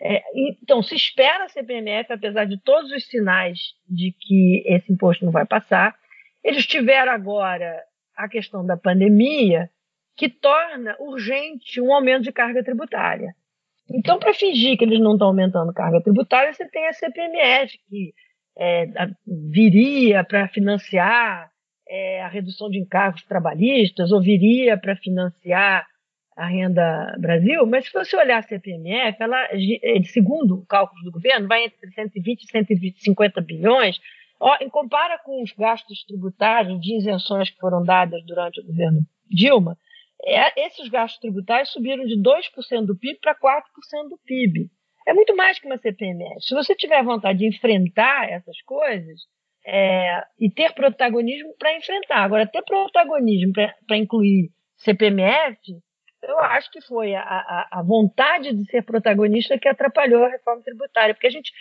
É, 0.00 0.22
então, 0.34 0.82
se 0.82 0.94
espera 0.94 1.44
a 1.44 1.48
CPMF, 1.48 2.12
apesar 2.12 2.44
de 2.44 2.60
todos 2.62 2.90
os 2.92 3.06
sinais 3.06 3.58
de 3.88 4.14
que 4.18 4.62
esse 4.66 4.92
imposto 4.92 5.24
não 5.24 5.32
vai 5.32 5.46
passar. 5.46 5.94
Eles 6.46 6.64
tiveram 6.64 7.10
agora 7.10 7.82
a 8.16 8.28
questão 8.28 8.64
da 8.64 8.76
pandemia, 8.76 9.68
que 10.16 10.28
torna 10.28 10.96
urgente 11.00 11.80
um 11.80 11.92
aumento 11.92 12.22
de 12.22 12.32
carga 12.32 12.62
tributária. 12.62 13.34
Então, 13.90 14.16
para 14.16 14.32
fingir 14.32 14.78
que 14.78 14.84
eles 14.84 15.00
não 15.00 15.14
estão 15.14 15.26
aumentando 15.26 15.74
carga 15.74 16.00
tributária, 16.00 16.52
você 16.52 16.64
tem 16.68 16.86
a 16.86 16.92
CPMF, 16.92 17.76
que 17.88 18.14
é, 18.56 18.86
viria 19.26 20.22
para 20.22 20.46
financiar 20.46 21.50
é, 21.88 22.22
a 22.22 22.28
redução 22.28 22.70
de 22.70 22.78
encargos 22.78 23.24
trabalhistas, 23.24 24.12
ou 24.12 24.22
viria 24.22 24.78
para 24.78 24.94
financiar 24.94 25.84
a 26.36 26.46
renda 26.46 27.16
Brasil, 27.18 27.66
mas 27.66 27.86
se 27.86 27.92
você 27.92 28.16
olhar 28.16 28.38
a 28.38 28.42
CPMF, 28.42 29.20
ela, 29.20 29.48
segundo 30.12 30.64
cálculos 30.68 31.02
do 31.02 31.10
governo, 31.10 31.48
vai 31.48 31.64
entre 31.64 31.90
120 31.90 32.42
e 32.42 32.50
150 32.50 33.40
bilhões 33.40 33.98
em 34.60 34.68
compara 34.68 35.18
com 35.18 35.42
os 35.42 35.52
gastos 35.52 36.04
tributários 36.04 36.80
de 36.80 36.96
isenções 36.96 37.50
que 37.50 37.58
foram 37.58 37.82
dadas 37.82 38.24
durante 38.24 38.60
o 38.60 38.66
governo 38.66 39.00
Dilma, 39.28 39.76
é, 40.24 40.66
esses 40.66 40.88
gastos 40.88 41.20
tributários 41.20 41.70
subiram 41.70 42.04
de 42.04 42.16
2% 42.20 42.86
do 42.86 42.96
PIB 42.96 43.18
para 43.20 43.34
4% 43.34 43.62
do 44.08 44.18
PIB. 44.24 44.70
É 45.06 45.14
muito 45.14 45.36
mais 45.36 45.58
que 45.58 45.66
uma 45.66 45.78
CPMF. 45.78 46.40
Se 46.40 46.54
você 46.54 46.74
tiver 46.74 47.02
vontade 47.04 47.38
de 47.38 47.46
enfrentar 47.46 48.28
essas 48.28 48.60
coisas 48.62 49.20
é, 49.64 50.22
e 50.38 50.50
ter 50.50 50.72
protagonismo 50.74 51.54
para 51.58 51.76
enfrentar, 51.76 52.18
agora 52.18 52.46
ter 52.46 52.62
protagonismo 52.62 53.52
para 53.52 53.96
incluir 53.96 54.50
CPMF, 54.78 55.58
eu 56.22 56.38
acho 56.40 56.70
que 56.70 56.80
foi 56.80 57.14
a, 57.14 57.22
a, 57.22 57.68
a, 57.72 57.82
vontade 57.82 58.52
de 58.52 58.68
ser 58.70 58.82
protagonista 58.82 59.58
que 59.58 59.68
atrapalhou 59.68 60.24
a 60.24 60.28
reforma 60.28 60.62
tributária, 60.62 61.14
porque 61.14 61.28
a 61.28 61.30
gente 61.30 61.52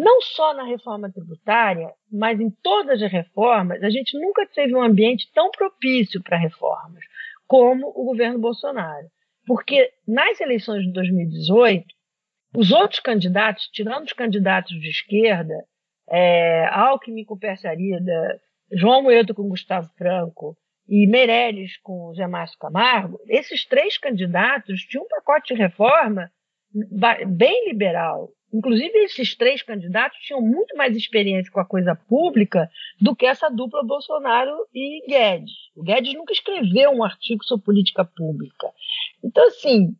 não 0.00 0.22
só 0.22 0.54
na 0.54 0.64
reforma 0.64 1.12
tributária, 1.12 1.92
mas 2.10 2.40
em 2.40 2.48
todas 2.48 3.02
as 3.02 3.12
reformas, 3.12 3.82
a 3.82 3.90
gente 3.90 4.18
nunca 4.18 4.46
teve 4.46 4.74
um 4.74 4.82
ambiente 4.82 5.30
tão 5.34 5.50
propício 5.50 6.22
para 6.22 6.38
reformas 6.38 7.04
como 7.46 7.88
o 7.88 8.06
governo 8.06 8.38
Bolsonaro. 8.38 9.06
Porque 9.46 9.92
nas 10.08 10.40
eleições 10.40 10.84
de 10.84 10.92
2018, 10.92 11.84
os 12.56 12.70
outros 12.70 13.00
candidatos, 13.00 13.68
tirando 13.72 14.06
os 14.06 14.12
candidatos 14.14 14.72
de 14.80 14.88
esquerda, 14.88 15.54
é, 16.08 16.66
Alckmin 16.72 17.24
com 17.24 17.36
Persarida, 17.36 18.40
João 18.72 19.02
Moedo 19.02 19.34
com 19.34 19.50
Gustavo 19.50 19.90
Franco 19.98 20.56
e 20.88 21.06
Meirelles 21.06 21.76
com 21.82 22.14
Zé 22.14 22.26
Márcio 22.26 22.58
Camargo, 22.58 23.20
esses 23.28 23.66
três 23.66 23.98
candidatos 23.98 24.80
tinham 24.82 25.04
um 25.04 25.08
pacote 25.08 25.54
de 25.54 25.60
reforma 25.60 26.30
bem 27.26 27.68
liberal, 27.68 28.30
Inclusive, 28.52 28.98
esses 29.04 29.36
três 29.36 29.62
candidatos 29.62 30.18
tinham 30.20 30.40
muito 30.40 30.76
mais 30.76 30.96
experiência 30.96 31.52
com 31.52 31.60
a 31.60 31.66
coisa 31.66 31.94
pública 31.94 32.68
do 33.00 33.14
que 33.14 33.24
essa 33.24 33.48
dupla 33.48 33.84
Bolsonaro 33.84 34.66
e 34.74 35.06
Guedes. 35.06 35.52
O 35.76 35.82
Guedes 35.82 36.14
nunca 36.14 36.32
escreveu 36.32 36.90
um 36.90 37.04
artigo 37.04 37.44
sobre 37.44 37.64
política 37.64 38.04
pública. 38.04 38.72
Então, 39.22 39.46
assim, 39.46 39.94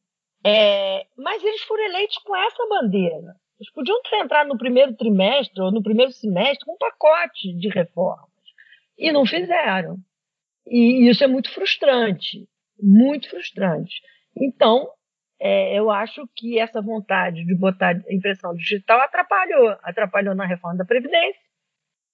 é... 0.45 1.07
mas 1.17 1.43
eles 1.45 1.63
foram 1.63 1.85
eleitos 1.85 2.19
com 2.19 2.37
essa 2.37 2.67
bandeira. 2.69 3.37
Eles 3.61 3.73
podiam 3.73 4.01
ter 4.03 4.17
entrado 4.17 4.49
no 4.49 4.59
primeiro 4.59 4.97
trimestre 4.97 5.63
ou 5.63 5.71
no 5.71 5.83
primeiro 5.83 6.11
semestre 6.13 6.65
com 6.65 6.73
um 6.73 6.79
pacote 6.79 7.53
de 7.57 7.69
reformas. 7.69 8.29
E 8.99 9.13
não 9.13 9.25
fizeram. 9.25 9.97
E 10.67 11.09
isso 11.09 11.23
é 11.23 11.27
muito 11.27 11.51
frustrante. 11.53 12.49
Muito 12.83 13.29
frustrante. 13.29 14.01
Então, 14.37 14.89
é, 15.41 15.75
eu 15.75 15.91
acho 15.91 16.29
que 16.37 16.59
essa 16.59 16.83
vontade 16.83 17.45
de 17.47 17.55
botar 17.57 17.95
impressão 18.11 18.55
digital 18.55 19.01
atrapalhou. 19.01 19.75
Atrapalhou 19.83 20.35
na 20.35 20.45
reforma 20.45 20.77
da 20.77 20.85
Previdência, 20.85 21.41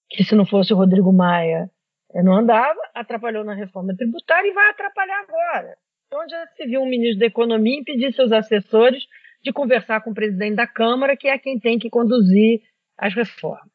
que 0.09 0.23
se 0.23 0.37
não 0.37 0.47
fosse 0.47 0.73
o 0.73 0.77
Rodrigo 0.77 1.13
Maia 1.13 1.69
é, 2.15 2.23
não 2.23 2.35
andava, 2.35 2.79
atrapalhou 2.95 3.45
na 3.45 3.53
reforma 3.53 3.97
tributária 3.97 4.49
e 4.49 4.55
vai 4.55 4.71
atrapalhar 4.71 5.21
agora. 5.21 5.77
Onde 6.15 6.31
já 6.31 6.47
se 6.57 6.67
viu 6.67 6.83
um 6.83 6.89
ministro 6.89 7.19
da 7.19 7.27
Economia 7.27 7.81
impedir 7.81 8.15
seus 8.15 8.31
assessores 8.31 9.05
de 9.43 9.53
conversar 9.53 10.03
com 10.03 10.11
o 10.11 10.15
presidente 10.15 10.55
da 10.55 10.67
Câmara, 10.67 11.17
que 11.17 11.27
é 11.27 11.37
quem 11.37 11.59
tem 11.59 11.81
que 11.81 11.91
conduzir 11.91 12.63
as 12.97 13.13
reformas. 13.13 13.73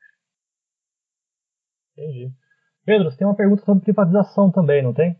Entendi. 1.91 2.31
Pedro, 2.85 3.11
você 3.11 3.17
tem 3.17 3.27
uma 3.27 3.35
pergunta 3.35 3.63
sobre 3.63 3.83
privatização 3.83 4.49
também, 4.49 4.81
não 4.81 4.93
tem? 4.93 5.19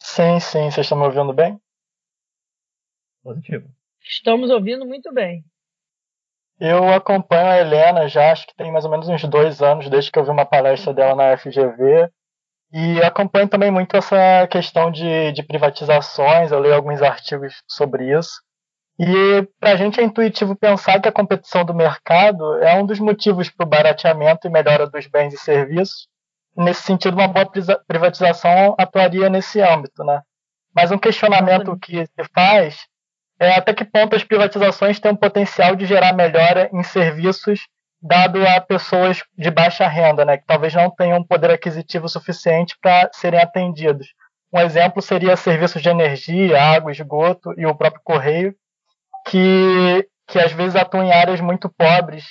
Sim, 0.00 0.38
sim. 0.38 0.70
Vocês 0.70 0.86
estão 0.86 0.96
me 0.96 1.04
ouvindo 1.04 1.32
bem? 1.34 1.60
Positivo. 3.26 3.68
Estamos 4.00 4.50
ouvindo 4.50 4.86
muito 4.86 5.12
bem. 5.12 5.42
Eu 6.60 6.94
acompanho 6.94 7.48
a 7.48 7.58
Helena 7.58 8.06
já, 8.06 8.30
acho 8.30 8.46
que 8.46 8.54
tem 8.54 8.70
mais 8.70 8.84
ou 8.84 8.90
menos 8.90 9.08
uns 9.08 9.24
dois 9.24 9.60
anos, 9.60 9.90
desde 9.90 10.12
que 10.12 10.18
eu 10.20 10.24
vi 10.24 10.30
uma 10.30 10.46
palestra 10.46 10.94
dela 10.94 11.16
na 11.16 11.36
FGV. 11.36 12.08
E 12.72 13.02
acompanho 13.02 13.48
também 13.48 13.68
muito 13.68 13.96
essa 13.96 14.46
questão 14.46 14.92
de, 14.92 15.32
de 15.32 15.42
privatizações, 15.42 16.52
eu 16.52 16.60
leio 16.60 16.76
alguns 16.76 17.02
artigos 17.02 17.64
sobre 17.66 18.16
isso. 18.16 18.40
E 18.96 19.42
para 19.58 19.72
a 19.72 19.76
gente 19.76 20.00
é 20.00 20.04
intuitivo 20.04 20.54
pensar 20.54 21.00
que 21.00 21.08
a 21.08 21.12
competição 21.12 21.64
do 21.64 21.74
mercado 21.74 22.62
é 22.62 22.80
um 22.80 22.86
dos 22.86 23.00
motivos 23.00 23.50
para 23.50 23.66
o 23.66 23.68
barateamento 23.68 24.46
e 24.46 24.50
melhora 24.50 24.86
dos 24.88 25.08
bens 25.08 25.34
e 25.34 25.38
serviços. 25.38 26.06
Nesse 26.56 26.82
sentido, 26.82 27.14
uma 27.14 27.26
boa 27.26 27.50
privatização 27.88 28.76
atuaria 28.78 29.28
nesse 29.28 29.60
âmbito, 29.60 30.04
né? 30.04 30.22
Mas 30.72 30.92
um 30.92 30.98
questionamento 30.98 31.76
que 31.76 32.06
se 32.06 32.24
faz 32.32 32.86
é 33.38 33.50
até 33.54 33.74
que 33.74 33.84
ponto 33.84 34.16
as 34.16 34.24
privatizações 34.24 34.98
têm 34.98 35.12
o 35.12 35.16
potencial 35.16 35.76
de 35.76 35.86
gerar 35.86 36.12
melhora 36.14 36.70
em 36.72 36.82
serviços 36.82 37.60
dado 38.00 38.46
a 38.46 38.60
pessoas 38.60 39.22
de 39.36 39.50
baixa 39.50 39.86
renda, 39.88 40.24
né, 40.24 40.36
que 40.36 40.46
talvez 40.46 40.74
não 40.74 40.90
tenham 40.90 41.22
poder 41.24 41.50
aquisitivo 41.50 42.08
suficiente 42.08 42.76
para 42.80 43.10
serem 43.12 43.40
atendidos. 43.40 44.08
Um 44.52 44.60
exemplo 44.60 45.02
seria 45.02 45.36
serviços 45.36 45.82
de 45.82 45.88
energia, 45.88 46.62
água, 46.62 46.92
esgoto 46.92 47.52
e 47.58 47.66
o 47.66 47.74
próprio 47.74 48.02
correio, 48.04 48.54
que, 49.26 50.08
que 50.28 50.38
às 50.38 50.52
vezes 50.52 50.76
atuam 50.76 51.04
em 51.04 51.12
áreas 51.12 51.40
muito 51.40 51.68
pobres 51.68 52.24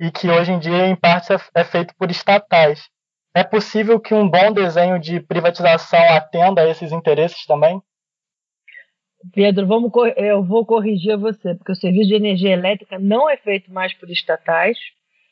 e 0.00 0.10
que 0.10 0.28
hoje 0.28 0.52
em 0.52 0.58
dia, 0.58 0.86
em 0.86 0.96
parte, 0.96 1.32
é, 1.32 1.38
é 1.54 1.64
feito 1.64 1.94
por 1.96 2.10
estatais. 2.10 2.88
É 3.34 3.44
possível 3.44 4.00
que 4.00 4.12
um 4.12 4.28
bom 4.28 4.52
desenho 4.52 4.98
de 4.98 5.20
privatização 5.20 6.00
atenda 6.14 6.62
a 6.62 6.68
esses 6.68 6.90
interesses 6.90 7.46
também? 7.46 7.80
Pedro, 9.32 9.66
vamos, 9.66 9.92
eu 10.16 10.42
vou 10.42 10.64
corrigir 10.64 11.16
você, 11.16 11.54
porque 11.54 11.72
o 11.72 11.76
serviço 11.76 12.08
de 12.08 12.14
energia 12.14 12.50
elétrica 12.50 12.98
não 12.98 13.28
é 13.28 13.36
feito 13.36 13.72
mais 13.72 13.92
por 13.94 14.10
estatais. 14.10 14.78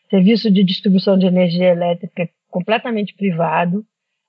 O 0.07 0.11
serviço 0.11 0.51
de 0.51 0.62
distribuição 0.62 1.18
de 1.18 1.27
energia 1.27 1.68
elétrica 1.68 2.22
é 2.22 2.29
completamente 2.51 3.14
privado. 3.14 3.85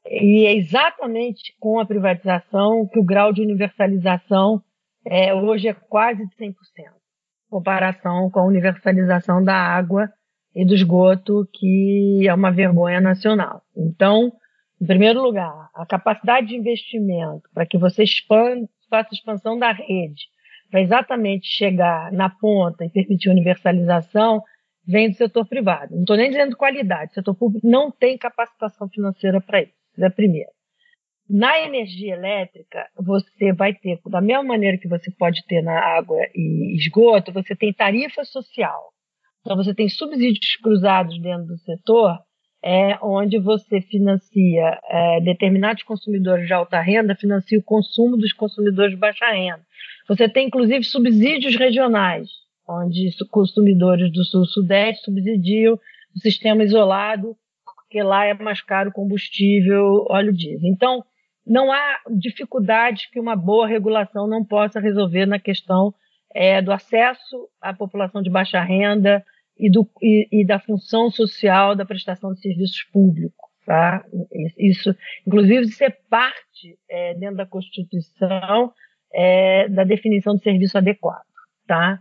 E 0.05 0.45
é 0.45 0.55
exatamente 0.55 1.53
com 1.59 1.79
a 1.79 1.85
privatização 1.85 2.87
que 2.87 2.99
o 2.99 3.03
grau 3.03 3.33
de 3.33 3.41
universalização 3.41 4.61
é, 5.05 5.33
hoje 5.33 5.67
é 5.67 5.73
quase 5.73 6.25
de 6.25 6.35
100%, 6.35 6.49
em 6.49 7.49
comparação 7.49 8.29
com 8.29 8.39
a 8.39 8.45
universalização 8.45 9.43
da 9.43 9.55
água 9.55 10.09
e 10.55 10.65
do 10.65 10.73
esgoto, 10.73 11.47
que 11.53 12.25
é 12.27 12.33
uma 12.33 12.51
vergonha 12.51 12.99
nacional. 12.99 13.61
Então, 13.75 14.31
em 14.81 14.85
primeiro 14.85 15.21
lugar, 15.21 15.69
a 15.75 15.85
capacidade 15.85 16.47
de 16.47 16.55
investimento 16.55 17.49
para 17.53 17.65
que 17.65 17.77
você 17.77 18.03
expanda, 18.03 18.67
faça 18.89 19.13
expansão 19.13 19.57
da 19.57 19.71
rede, 19.71 20.23
para 20.69 20.81
exatamente 20.81 21.47
chegar 21.47 22.11
na 22.11 22.29
ponta 22.29 22.85
e 22.85 22.89
permitir 22.89 23.29
universalização, 23.29 24.41
vem 24.85 25.09
do 25.09 25.15
setor 25.15 25.47
privado. 25.47 25.93
Não 25.93 26.01
estou 26.01 26.17
nem 26.17 26.29
dizendo 26.29 26.57
qualidade, 26.57 27.11
o 27.11 27.15
setor 27.15 27.35
público 27.35 27.67
não 27.67 27.91
tem 27.91 28.17
capacitação 28.17 28.89
financeira 28.89 29.39
para 29.39 29.61
isso. 29.61 29.73
Isso 29.93 30.03
é 30.03 30.07
a 30.07 30.11
primeira. 30.11 30.49
Na 31.29 31.59
energia 31.59 32.15
elétrica, 32.15 32.87
você 32.97 33.53
vai 33.53 33.73
ter, 33.73 33.99
da 34.07 34.19
mesma 34.19 34.43
maneira 34.43 34.79
que 34.79 34.87
você 34.87 35.11
pode 35.11 35.45
ter 35.45 35.61
na 35.61 35.79
água 35.79 36.17
e 36.33 36.75
esgoto, 36.75 37.31
você 37.31 37.55
tem 37.55 37.71
tarifa 37.71 38.23
social. 38.23 38.91
Então, 39.41 39.55
você 39.55 39.73
tem 39.73 39.87
subsídios 39.87 40.55
cruzados 40.55 41.21
dentro 41.21 41.45
do 41.45 41.57
setor, 41.59 42.17
é, 42.63 42.97
onde 43.01 43.39
você 43.39 43.81
financia 43.81 44.79
é, 44.89 45.21
determinados 45.21 45.83
consumidores 45.83 46.45
de 46.45 46.53
alta 46.53 46.79
renda, 46.81 47.15
financia 47.15 47.57
o 47.57 47.63
consumo 47.63 48.17
dos 48.17 48.33
consumidores 48.33 48.91
de 48.91 48.97
baixa 48.97 49.25
renda. 49.31 49.61
Você 50.07 50.27
tem, 50.27 50.47
inclusive, 50.47 50.83
subsídios 50.83 51.55
regionais, 51.55 52.27
onde 52.67 53.09
consumidores 53.29 54.11
do 54.11 54.23
sul-sudeste 54.25 55.05
subsidiam 55.05 55.75
o 55.75 56.19
sistema 56.19 56.63
isolado, 56.63 57.35
porque 57.63 58.03
lá 58.03 58.25
é 58.25 58.33
mais 58.33 58.61
caro 58.61 58.91
combustível, 58.91 60.05
óleo 60.09 60.33
diesel. 60.33 60.69
Então, 60.69 61.03
não 61.45 61.71
há 61.71 61.99
dificuldades 62.19 63.05
que 63.09 63.19
uma 63.19 63.35
boa 63.35 63.67
regulação 63.67 64.27
não 64.27 64.43
possa 64.43 64.79
resolver 64.79 65.25
na 65.25 65.39
questão 65.39 65.93
é, 66.33 66.61
do 66.61 66.71
acesso 66.71 67.47
à 67.61 67.73
população 67.73 68.21
de 68.21 68.29
baixa 68.29 68.61
renda 68.61 69.23
e, 69.59 69.69
do, 69.69 69.87
e, 70.01 70.27
e, 70.31 70.45
da 70.45 70.59
função 70.59 71.11
social 71.11 71.75
da 71.75 71.85
prestação 71.85 72.33
de 72.33 72.39
serviços 72.39 72.83
públicos. 72.91 73.49
Tá? 73.65 74.03
Isso, 74.57 74.95
inclusive, 75.27 75.61
isso 75.61 75.83
é 75.83 75.91
parte 76.09 76.79
é, 76.89 77.13
dentro 77.15 77.35
da 77.35 77.45
Constituição 77.45 78.73
é, 79.13 79.67
da 79.69 79.83
definição 79.83 80.35
de 80.35 80.43
serviço 80.43 80.77
adequado. 80.77 81.25
Tá? 81.67 81.99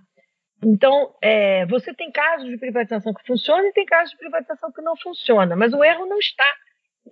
Então, 0.65 1.15
é, 1.23 1.67
você 1.67 1.93
tem 1.95 2.11
casos 2.11 2.49
de 2.49 2.57
privatização 2.59 3.13
que 3.13 3.27
funcionam 3.27 3.67
e 3.67 3.73
tem 3.73 3.85
casos 3.85 4.11
de 4.11 4.19
privatização 4.19 4.73
que 4.73 4.83
não 4.83 4.97
funcionam, 4.97 5.57
mas 5.57 5.73
o 5.73 5.85
erro 5.85 6.07
não 6.07 6.19
está 6.19 6.51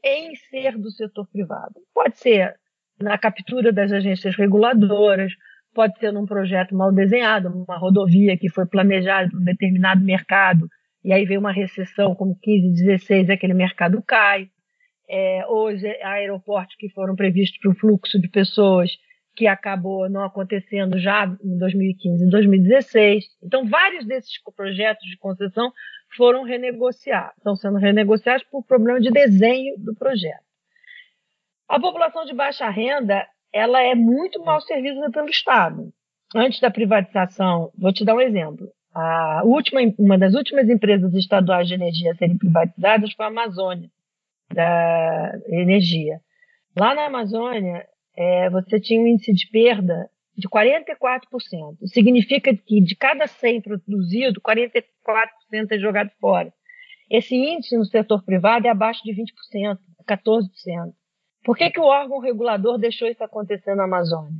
em 0.02 0.34
ser 0.34 0.76
do 0.76 0.90
setor 0.90 1.26
privado. 1.28 1.74
Pode 1.94 2.18
ser 2.18 2.54
na 3.00 3.16
captura 3.18 3.72
das 3.72 3.92
agências 3.92 4.34
reguladoras, 4.36 5.32
pode 5.76 5.98
ser 5.98 6.10
num 6.10 6.24
projeto 6.24 6.74
mal 6.74 6.90
desenhado, 6.90 7.50
uma 7.50 7.76
rodovia 7.76 8.34
que 8.34 8.48
foi 8.48 8.64
planejada 8.64 9.28
para 9.28 9.38
um 9.38 9.44
determinado 9.44 10.02
mercado, 10.02 10.66
e 11.04 11.12
aí 11.12 11.26
vem 11.26 11.36
uma 11.36 11.52
recessão 11.52 12.14
como 12.14 12.34
15, 12.40 12.72
16, 12.82 13.28
aquele 13.28 13.52
mercado 13.52 14.02
cai. 14.02 14.48
É, 15.08 15.46
hoje, 15.46 15.86
aeroportos 16.02 16.74
que 16.76 16.88
foram 16.88 17.14
previstos 17.14 17.58
para 17.58 17.70
o 17.70 17.74
fluxo 17.74 18.18
de 18.18 18.26
pessoas 18.26 18.90
que 19.36 19.46
acabou 19.46 20.08
não 20.08 20.24
acontecendo 20.24 20.98
já 20.98 21.26
em 21.44 21.58
2015 21.58 22.24
e 22.24 22.30
2016. 22.30 23.24
Então, 23.44 23.68
vários 23.68 24.06
desses 24.06 24.32
projetos 24.56 25.06
de 25.06 25.18
concessão 25.18 25.70
foram 26.16 26.42
renegociados, 26.42 27.36
estão 27.36 27.54
sendo 27.54 27.76
renegociados 27.76 28.44
por 28.50 28.64
problema 28.64 28.98
de 28.98 29.10
desenho 29.10 29.74
do 29.78 29.94
projeto. 29.94 30.42
A 31.68 31.78
população 31.78 32.24
de 32.24 32.32
baixa 32.32 32.68
renda, 32.70 33.26
ela 33.52 33.80
é 33.80 33.94
muito 33.94 34.42
mal 34.44 34.60
servida 34.60 35.10
pelo 35.10 35.28
Estado. 35.28 35.92
Antes 36.34 36.60
da 36.60 36.70
privatização, 36.70 37.70
vou 37.76 37.92
te 37.92 38.04
dar 38.04 38.14
um 38.14 38.20
exemplo. 38.20 38.68
A 38.94 39.42
última, 39.44 39.80
uma 39.98 40.18
das 40.18 40.34
últimas 40.34 40.68
empresas 40.68 41.12
estaduais 41.14 41.68
de 41.68 41.74
energia 41.74 42.12
a 42.12 42.14
serem 42.14 42.38
privatizadas 42.38 43.12
foi 43.12 43.26
a 43.26 43.28
Amazônia, 43.28 43.90
da 44.52 45.38
Energia. 45.48 46.20
Lá 46.78 46.94
na 46.94 47.06
Amazônia, 47.06 47.86
é, 48.16 48.50
você 48.50 48.80
tinha 48.80 49.00
um 49.00 49.06
índice 49.06 49.32
de 49.32 49.48
perda 49.50 50.10
de 50.36 50.48
44%. 50.48 51.86
Significa 51.86 52.54
que 52.54 52.80
de 52.80 52.94
cada 52.94 53.26
100 53.26 53.62
produzido, 53.62 54.40
44% 54.40 54.84
é 55.70 55.78
jogado 55.78 56.10
fora. 56.20 56.52
Esse 57.10 57.34
índice 57.34 57.76
no 57.76 57.84
setor 57.84 58.24
privado 58.24 58.66
é 58.66 58.70
abaixo 58.70 59.02
de 59.04 59.12
20%, 59.12 59.78
14%. 60.06 60.92
Por 61.46 61.56
que, 61.56 61.70
que 61.70 61.78
o 61.78 61.84
órgão 61.84 62.18
regulador 62.18 62.76
deixou 62.76 63.06
isso 63.06 63.22
acontecer 63.22 63.76
na 63.76 63.84
Amazônia? 63.84 64.32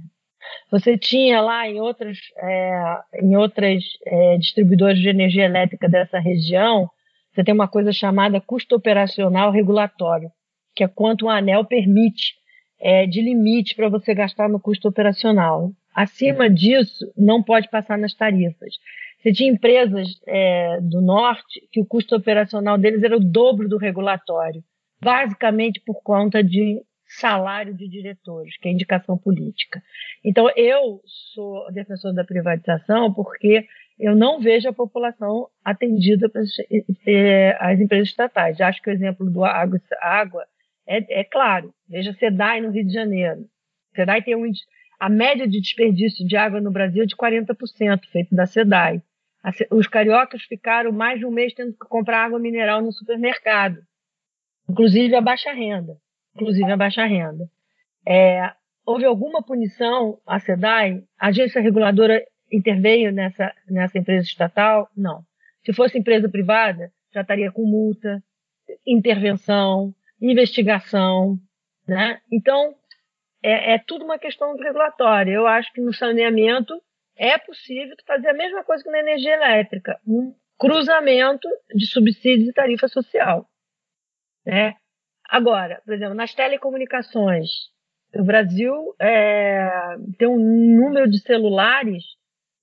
Você 0.73 0.99
tinha 0.99 1.41
lá 1.41 1.69
em 1.69 1.81
outras, 1.81 2.19
é, 2.37 2.99
em 3.23 3.37
outras 3.37 3.85
é, 4.05 4.37
distribuidores 4.39 4.99
de 4.99 5.09
energia 5.09 5.45
elétrica 5.45 5.89
dessa 5.89 6.19
região, 6.19 6.91
você 7.31 7.45
tem 7.45 7.55
uma 7.55 7.69
coisa 7.69 7.93
chamada 7.93 8.41
custo 8.41 8.75
operacional 8.75 9.53
regulatório, 9.53 10.31
que 10.75 10.83
é 10.83 10.89
quanto 10.89 11.27
o 11.27 11.31
ANEL 11.31 11.65
permite 11.65 12.35
é, 12.81 13.07
de 13.07 13.23
limite 13.23 13.77
para 13.77 13.89
você 13.89 14.13
gastar 14.13 14.49
no 14.49 14.59
custo 14.59 14.89
operacional. 14.89 15.71
Acima 15.95 16.51
disso, 16.51 17.05
não 17.17 17.41
pode 17.41 17.71
passar 17.71 17.97
nas 17.97 18.15
tarifas. 18.15 18.75
Você 19.21 19.33
tinha 19.33 19.53
empresas 19.53 20.09
é, 20.27 20.81
do 20.81 21.01
norte 21.01 21.69
que 21.71 21.81
o 21.81 21.87
custo 21.87 22.17
operacional 22.17 22.77
deles 22.77 23.05
era 23.05 23.17
o 23.17 23.21
dobro 23.21 23.69
do 23.69 23.79
regulatório, 23.79 24.61
basicamente 25.01 25.81
por 25.87 26.03
conta 26.03 26.43
de 26.43 26.83
salário 27.19 27.75
de 27.75 27.89
diretores, 27.89 28.57
que 28.59 28.69
é 28.69 28.73
indicação 28.73 29.17
política. 29.17 29.83
Então, 30.25 30.51
eu 30.57 31.01
sou 31.35 31.71
defensor 31.73 32.15
da 32.15 32.25
privatização 32.25 33.13
porque 33.13 33.67
eu 33.99 34.15
não 34.15 34.41
vejo 34.41 34.69
a 34.69 34.73
população 34.73 35.49
atendida 35.65 36.31
é, 37.07 37.57
as 37.59 37.81
empresas 37.81 38.09
estatais. 38.09 38.61
Acho 38.61 38.83
que 38.83 38.91
o 38.91 38.93
exemplo 38.93 39.31
do 39.31 39.45
água, 39.45 39.81
água 40.01 40.47
é, 40.87 41.21
é 41.21 41.25
claro. 41.25 41.73
Veja 41.89 42.13
SEDAI 42.13 42.61
no 42.61 42.71
Rio 42.71 42.87
de 42.87 42.93
Janeiro. 42.93 43.49
SEDAI 43.95 44.23
tem 44.23 44.37
um, 44.37 44.51
a 45.01 45.09
média 45.09 45.49
de 45.49 45.61
desperdício 45.61 46.27
de 46.27 46.37
água 46.37 46.61
no 46.61 46.71
Brasil 46.71 47.03
é 47.03 47.07
de 47.07 47.17
40%, 47.17 48.05
feito 48.11 48.35
da 48.35 48.47
SEDAI. 48.47 49.03
Os 49.71 49.87
cariocas 49.87 50.43
ficaram 50.43 50.91
mais 50.93 51.19
de 51.19 51.25
um 51.25 51.31
mês 51.31 51.55
tendo 51.55 51.73
que 51.73 51.89
comprar 51.89 52.25
água 52.25 52.39
mineral 52.39 52.83
no 52.83 52.93
supermercado, 52.93 53.79
inclusive 54.69 55.15
a 55.15 55.21
baixa 55.21 55.53
renda. 55.53 55.97
Inclusive 56.37 56.71
a 56.71 56.77
baixa 56.77 57.05
renda. 57.05 57.49
É, 58.07 58.53
houve 58.85 59.05
alguma 59.05 59.43
punição 59.43 60.21
à 60.27 60.39
SEDAI? 60.39 61.03
A 61.19 61.29
agência 61.29 61.61
reguladora 61.61 62.23
interveio 62.53 63.11
nessa, 63.11 63.53
nessa 63.69 63.99
empresa 63.99 64.27
estatal? 64.27 64.89
Não. 64.97 65.25
Se 65.65 65.73
fosse 65.73 65.99
empresa 65.99 66.29
privada, 66.29 66.93
já 67.13 67.23
estaria 67.23 67.51
com 67.51 67.67
multa, 67.67 68.23
intervenção, 68.87 69.95
investigação, 70.21 71.39
né? 71.89 72.21
Então, 72.31 72.75
é, 73.43 73.75
é 73.75 73.79
tudo 73.79 74.05
uma 74.05 74.19
questão 74.19 74.57
regulatória. 74.57 75.33
Eu 75.33 75.47
acho 75.47 75.73
que 75.73 75.81
no 75.81 75.93
saneamento 75.93 76.81
é 77.17 77.39
possível 77.39 77.97
fazer 78.07 78.29
a 78.29 78.35
mesma 78.35 78.63
coisa 78.63 78.85
que 78.85 78.91
na 78.91 79.01
energia 79.01 79.35
elétrica, 79.35 79.99
um 80.07 80.35
cruzamento 80.59 81.49
de 81.75 81.87
subsídios 81.87 82.49
e 82.49 82.53
tarifa 82.53 82.89
social. 82.89 83.49
Né? 84.45 84.75
Agora, 85.29 85.81
por 85.85 85.95
exemplo, 85.95 86.15
nas 86.15 86.35
telecomunicações, 86.35 87.49
o 88.15 88.25
Brasil 88.25 88.95
é, 89.01 89.69
tem 90.19 90.29
um 90.29 90.77
número 90.77 91.09
de 91.11 91.19
celulares 91.21 92.05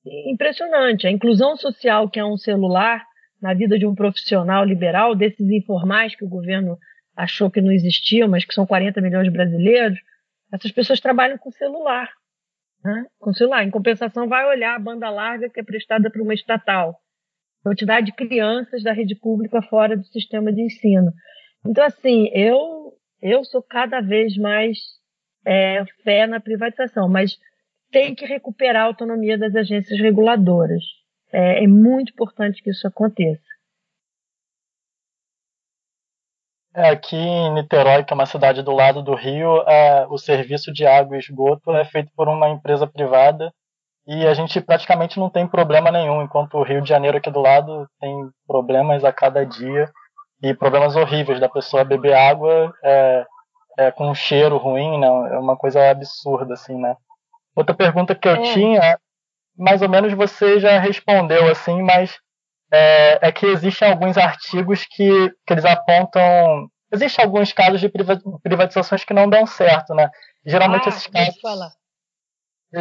impressionante. 0.05 1.07
A 1.07 1.11
inclusão 1.11 1.55
social 1.55 2.09
que 2.09 2.19
é 2.19 2.25
um 2.25 2.37
celular 2.37 3.03
na 3.41 3.53
vida 3.53 3.77
de 3.77 3.85
um 3.85 3.93
profissional 3.93 4.63
liberal, 4.63 5.15
desses 5.15 5.49
informais 5.49 6.15
que 6.15 6.23
o 6.23 6.29
governo 6.29 6.77
achou 7.15 7.51
que 7.51 7.61
não 7.61 7.71
existiam, 7.71 8.27
mas 8.29 8.45
que 8.45 8.53
são 8.53 8.65
40 8.65 9.01
milhões 9.01 9.25
de 9.25 9.31
brasileiros, 9.31 9.99
Essas 10.51 10.71
pessoas 10.71 10.99
trabalham 10.99 11.37
com 11.37 11.51
celular. 11.51 12.09
Né? 12.83 13.05
Com 13.19 13.33
celular. 13.33 13.63
Em 13.63 13.71
compensação, 13.71 14.27
vai 14.27 14.45
olhar 14.45 14.75
a 14.75 14.79
banda 14.79 15.09
larga 15.09 15.49
que 15.49 15.59
é 15.59 15.63
prestada 15.63 16.09
por 16.09 16.21
uma 16.21 16.33
estatal. 16.33 16.95
Quantidade 17.63 18.07
de 18.07 18.13
crianças 18.13 18.83
da 18.83 18.93
rede 18.93 19.15
pública 19.15 19.61
fora 19.61 19.97
do 19.97 20.05
sistema 20.05 20.51
de 20.51 20.61
ensino. 20.61 21.11
Então, 21.65 21.83
assim, 21.85 22.29
eu, 22.33 22.93
eu 23.21 23.43
sou 23.45 23.63
cada 23.63 24.01
vez 24.01 24.37
mais 24.37 24.77
é, 25.45 25.83
fé 26.03 26.27
na 26.27 26.39
privatização, 26.39 27.07
mas 27.07 27.37
tem 27.91 28.13
que 28.13 28.25
recuperar 28.25 28.83
a 28.83 28.87
autonomia 28.87 29.37
das 29.37 29.55
agências 29.55 29.99
reguladoras. 29.99 30.83
É, 31.31 31.63
é 31.63 31.67
muito 31.67 32.11
importante 32.11 32.61
que 32.61 32.69
isso 32.69 32.87
aconteça. 32.87 33.41
É, 36.75 36.89
aqui 36.89 37.15
em 37.15 37.53
Niterói, 37.53 38.03
que 38.03 38.11
é 38.11 38.15
uma 38.15 38.25
cidade 38.25 38.63
do 38.63 38.71
lado 38.71 39.03
do 39.03 39.13
Rio, 39.13 39.61
é, 39.67 40.07
o 40.07 40.17
serviço 40.17 40.73
de 40.73 40.87
água 40.87 41.15
e 41.15 41.19
esgoto 41.19 41.71
é 41.71 41.85
feito 41.85 42.11
por 42.15 42.27
uma 42.27 42.49
empresa 42.49 42.87
privada 42.87 43.53
e 44.07 44.25
a 44.25 44.33
gente 44.33 44.59
praticamente 44.59 45.19
não 45.19 45.29
tem 45.29 45.47
problema 45.47 45.91
nenhum, 45.91 46.23
enquanto 46.23 46.55
o 46.55 46.63
Rio 46.63 46.81
de 46.81 46.89
Janeiro 46.89 47.17
aqui 47.17 47.29
do 47.29 47.39
lado 47.39 47.87
tem 47.99 48.11
problemas 48.47 49.03
a 49.03 49.13
cada 49.13 49.45
dia 49.45 49.89
e 50.43 50.53
problemas 50.53 50.97
horríveis 50.97 51.39
da 51.39 51.47
pessoa 51.47 51.85
beber 51.85 52.13
água 52.13 52.73
é, 52.83 53.25
é, 53.77 53.91
com 53.91 54.09
um 54.09 54.13
cheiro 54.13 54.57
ruim, 54.57 54.99
né? 54.99 55.07
É 55.07 55.39
uma 55.39 55.55
coisa 55.55 55.89
absurda, 55.89 56.53
assim, 56.53 56.77
né? 56.77 56.97
Outra 57.55 57.73
pergunta 57.73 58.13
que 58.13 58.27
eu 58.27 58.35
é. 58.35 58.41
tinha, 58.53 58.99
mais 59.57 59.81
ou 59.81 59.87
menos 59.87 60.13
você 60.13 60.59
já 60.59 60.77
respondeu, 60.79 61.49
assim, 61.49 61.81
mas 61.81 62.19
é, 62.69 63.19
é, 63.21 63.31
que 63.31 63.45
existem 63.45 63.89
alguns 63.89 64.17
artigos 64.17 64.85
que, 64.85 65.29
que 65.47 65.53
eles 65.53 65.63
apontam. 65.63 66.69
Existem 66.91 67.23
alguns 67.23 67.53
casos 67.53 67.79
de 67.79 67.89
privatizações 68.43 69.05
que 69.05 69.13
não 69.13 69.29
dão 69.29 69.47
certo, 69.47 69.95
né? 69.95 70.11
Geralmente 70.45 70.85
ah, 70.85 70.89
esses 70.89 71.07
casos. 71.07 71.35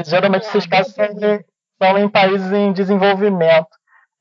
Geralmente 0.04 0.46
esses 0.46 0.66
casos 0.66 0.94
são, 0.94 1.06
são 1.80 1.98
em 1.98 2.08
países 2.08 2.50
em 2.52 2.72
desenvolvimento. 2.72 3.70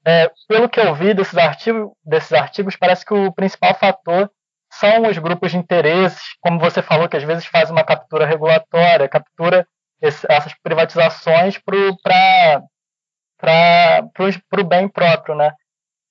É, 0.06 0.32
pelo 0.48 0.68
que 0.68 0.80
eu 0.80 0.96
vi 0.96 1.14
desses 1.14 1.38
artigos, 1.38 1.92
desses 2.04 2.34
artigos, 2.34 2.76
parece 2.76 3.06
que 3.06 3.14
o 3.14 3.32
principal 3.32 3.76
fator 3.76 4.32
são 4.74 5.08
os 5.08 5.18
grupos 5.18 5.52
de 5.52 5.58
interesses, 5.58 6.22
como 6.40 6.60
você 6.60 6.82
falou, 6.82 7.08
que 7.08 7.18
às 7.18 7.24
vezes 7.24 7.46
fazem 7.46 7.72
uma 7.74 7.84
captura 7.84 8.26
regulatória, 8.26 9.08
captura 9.08 9.68
esse, 10.02 10.26
essas 10.30 10.54
privatizações 10.64 11.58
para 11.60 12.64
o 14.58 14.64
bem 14.64 14.88
próprio, 14.88 15.36
né? 15.36 15.52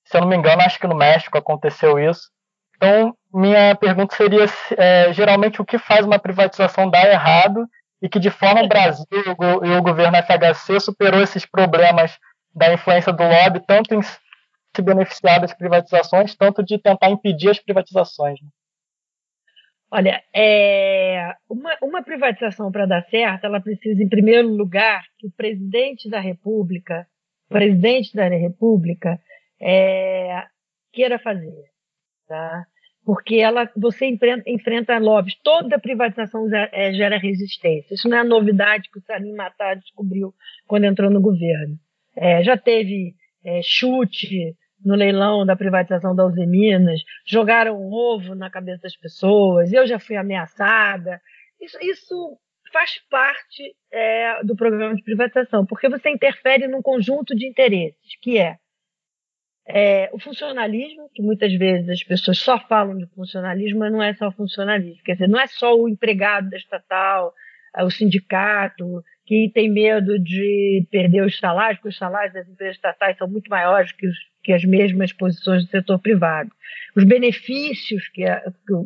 Se 0.05 0.15
eu 0.15 0.21
não 0.21 0.27
me 0.27 0.35
engano, 0.35 0.61
acho 0.61 0.79
que 0.79 0.87
no 0.87 0.95
México 0.95 1.37
aconteceu 1.37 1.99
isso. 1.99 2.29
Então, 2.75 3.15
minha 3.33 3.75
pergunta 3.75 4.15
seria, 4.15 4.45
é, 4.77 5.11
geralmente, 5.13 5.61
o 5.61 5.65
que 5.65 5.77
faz 5.77 6.05
uma 6.05 6.19
privatização 6.19 6.89
dar 6.89 7.09
errado 7.09 7.67
e 8.01 8.09
que, 8.09 8.19
de 8.19 8.29
forma 8.29 8.63
o 8.63 8.67
Brasil 8.67 9.05
e 9.11 9.71
o 9.77 9.81
governo 9.81 10.17
FHC 10.17 10.79
superou 10.79 11.21
esses 11.21 11.45
problemas 11.45 12.17
da 12.53 12.73
influência 12.73 13.13
do 13.13 13.23
lobby, 13.23 13.65
tanto 13.65 13.95
em 13.95 14.01
se 14.01 14.81
beneficiar 14.81 15.41
das 15.41 15.53
privatizações, 15.53 16.35
tanto 16.35 16.63
de 16.63 16.77
tentar 16.77 17.09
impedir 17.09 17.49
as 17.49 17.59
privatizações. 17.59 18.41
Né? 18.41 18.49
Olha, 19.93 20.23
é, 20.33 21.35
uma, 21.49 21.77
uma 21.81 22.01
privatização 22.03 22.71
para 22.71 22.85
dar 22.85 23.03
certo, 23.09 23.43
ela 23.43 23.59
precisa, 23.59 24.01
em 24.01 24.07
primeiro 24.07 24.47
lugar, 24.47 25.03
que 25.19 25.27
o 25.27 25.31
presidente 25.31 26.09
da 26.09 26.19
República, 26.19 27.05
presidente 27.49 28.15
da 28.15 28.29
República, 28.29 29.19
é, 29.61 30.45
queira 30.93 31.19
fazer, 31.19 31.65
tá? 32.25 32.65
Porque 33.03 33.35
ela, 33.35 33.69
você 33.75 34.05
enfrenta, 34.05 34.49
enfrenta 34.49 34.97
lobbies. 34.97 35.35
Toda 35.43 35.79
privatização 35.79 36.47
é, 36.53 36.93
gera 36.93 37.17
resistência. 37.17 37.93
Isso 37.93 38.07
não 38.07 38.17
é 38.17 38.23
novidade 38.23 38.89
que 38.89 38.99
o 38.99 39.01
Salim 39.01 39.33
Matar 39.33 39.75
descobriu 39.75 40.33
quando 40.67 40.85
entrou 40.85 41.09
no 41.09 41.19
governo. 41.19 41.77
É, 42.15 42.43
já 42.43 42.57
teve 42.57 43.15
é, 43.43 43.61
chute 43.63 44.55
no 44.83 44.95
leilão 44.95 45.45
da 45.45 45.55
privatização 45.55 46.15
da 46.15 46.25
Uzi 46.25 46.45
Minas, 46.45 47.01
jogaram 47.25 47.79
um 47.79 47.91
ovo 47.93 48.35
na 48.35 48.49
cabeça 48.49 48.81
das 48.83 48.97
pessoas, 48.97 49.71
eu 49.71 49.85
já 49.85 49.99
fui 49.99 50.15
ameaçada. 50.15 51.21
Isso, 51.59 51.77
isso 51.81 52.37
faz 52.73 52.99
parte 53.09 53.75
é, 53.91 54.43
do 54.43 54.55
programa 54.55 54.95
de 54.95 55.03
privatização, 55.03 55.65
porque 55.65 55.89
você 55.89 56.09
interfere 56.09 56.67
num 56.67 56.81
conjunto 56.81 57.35
de 57.35 57.47
interesses, 57.47 58.17
que 58.21 58.39
é, 58.39 58.57
é, 59.67 60.09
o 60.11 60.19
funcionalismo, 60.19 61.09
que 61.13 61.21
muitas 61.21 61.53
vezes 61.53 61.89
as 61.89 62.03
pessoas 62.03 62.39
só 62.39 62.59
falam 62.59 62.97
de 62.97 63.05
funcionalismo, 63.07 63.79
mas 63.79 63.91
não 63.91 64.01
é 64.01 64.13
só 64.15 64.31
funcionalismo. 64.31 65.03
Quer 65.03 65.13
dizer, 65.13 65.29
não 65.29 65.39
é 65.39 65.47
só 65.47 65.75
o 65.75 65.87
empregado 65.87 66.49
da 66.49 66.57
estatal, 66.57 67.33
é 67.75 67.83
o 67.83 67.91
sindicato, 67.91 69.03
que 69.31 69.49
tem 69.53 69.71
medo 69.71 70.19
de 70.19 70.85
perder 70.91 71.23
os 71.23 71.39
salários, 71.39 71.77
porque 71.77 71.87
os 71.87 71.97
salários 71.97 72.33
das 72.33 72.49
empresas 72.49 72.75
estatais 72.75 73.17
são 73.17 73.29
muito 73.29 73.49
maiores 73.49 73.93
que, 73.93 74.05
os, 74.05 74.17
que 74.43 74.51
as 74.51 74.65
mesmas 74.65 75.13
posições 75.13 75.63
do 75.63 75.71
setor 75.71 75.99
privado. 75.99 76.51
Os 76.97 77.05
benefícios 77.05 78.09
que, 78.09 78.25
a, 78.25 78.43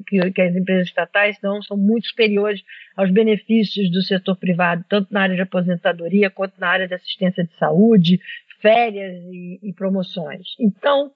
que, 0.07 0.31
que, 0.31 0.41
as 0.43 0.55
empresas 0.55 0.87
estatais 0.87 1.35
dão 1.41 1.63
são 1.63 1.75
muito 1.75 2.05
superiores 2.05 2.61
aos 2.95 3.09
benefícios 3.09 3.89
do 3.89 4.03
setor 4.03 4.37
privado, 4.37 4.85
tanto 4.87 5.11
na 5.11 5.21
área 5.21 5.35
de 5.35 5.41
aposentadoria 5.41 6.29
quanto 6.29 6.59
na 6.59 6.67
área 6.67 6.87
de 6.87 6.93
assistência 6.93 7.43
de 7.43 7.57
saúde, 7.57 8.19
férias 8.61 9.15
e, 9.31 9.59
e 9.63 9.73
promoções. 9.73 10.45
Então, 10.59 11.09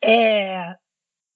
é, 0.00 0.76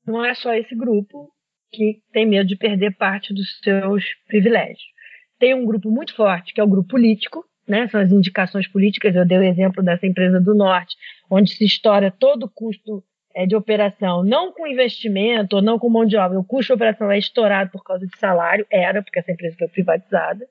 não 0.06 0.24
é 0.24 0.34
só 0.34 0.54
esse 0.54 0.76
grupo 0.76 1.28
que 1.72 2.00
tem 2.12 2.26
medo 2.26 2.46
de 2.46 2.54
perder 2.54 2.96
parte 2.96 3.34
dos 3.34 3.58
seus 3.58 4.04
privilégios 4.28 4.99
tem 5.40 5.54
um 5.54 5.64
grupo 5.64 5.90
muito 5.90 6.14
forte, 6.14 6.52
que 6.52 6.60
é 6.60 6.64
o 6.64 6.68
grupo 6.68 6.90
político, 6.90 7.44
né? 7.66 7.88
são 7.88 8.00
as 8.00 8.12
indicações 8.12 8.68
políticas. 8.68 9.16
Eu 9.16 9.26
dei 9.26 9.38
o 9.38 9.42
exemplo 9.42 9.82
dessa 9.82 10.06
empresa 10.06 10.38
do 10.38 10.54
Norte, 10.54 10.94
onde 11.30 11.50
se 11.50 11.64
estoura 11.64 12.10
todo 12.10 12.44
o 12.44 12.50
custo 12.50 13.02
é, 13.34 13.46
de 13.46 13.56
operação, 13.56 14.22
não 14.22 14.52
com 14.52 14.66
investimento 14.66 15.56
ou 15.56 15.62
não 15.62 15.78
com 15.78 15.88
mão 15.88 16.04
de 16.04 16.16
obra. 16.16 16.38
O 16.38 16.44
custo 16.44 16.68
de 16.68 16.74
operação 16.74 17.10
é 17.10 17.18
estourado 17.18 17.70
por 17.70 17.82
causa 17.82 18.06
de 18.06 18.16
salário, 18.18 18.66
era, 18.70 19.02
porque 19.02 19.18
essa 19.18 19.32
empresa 19.32 19.56
foi 19.58 19.68
privatizada. 19.68 20.46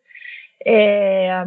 É, 0.66 1.46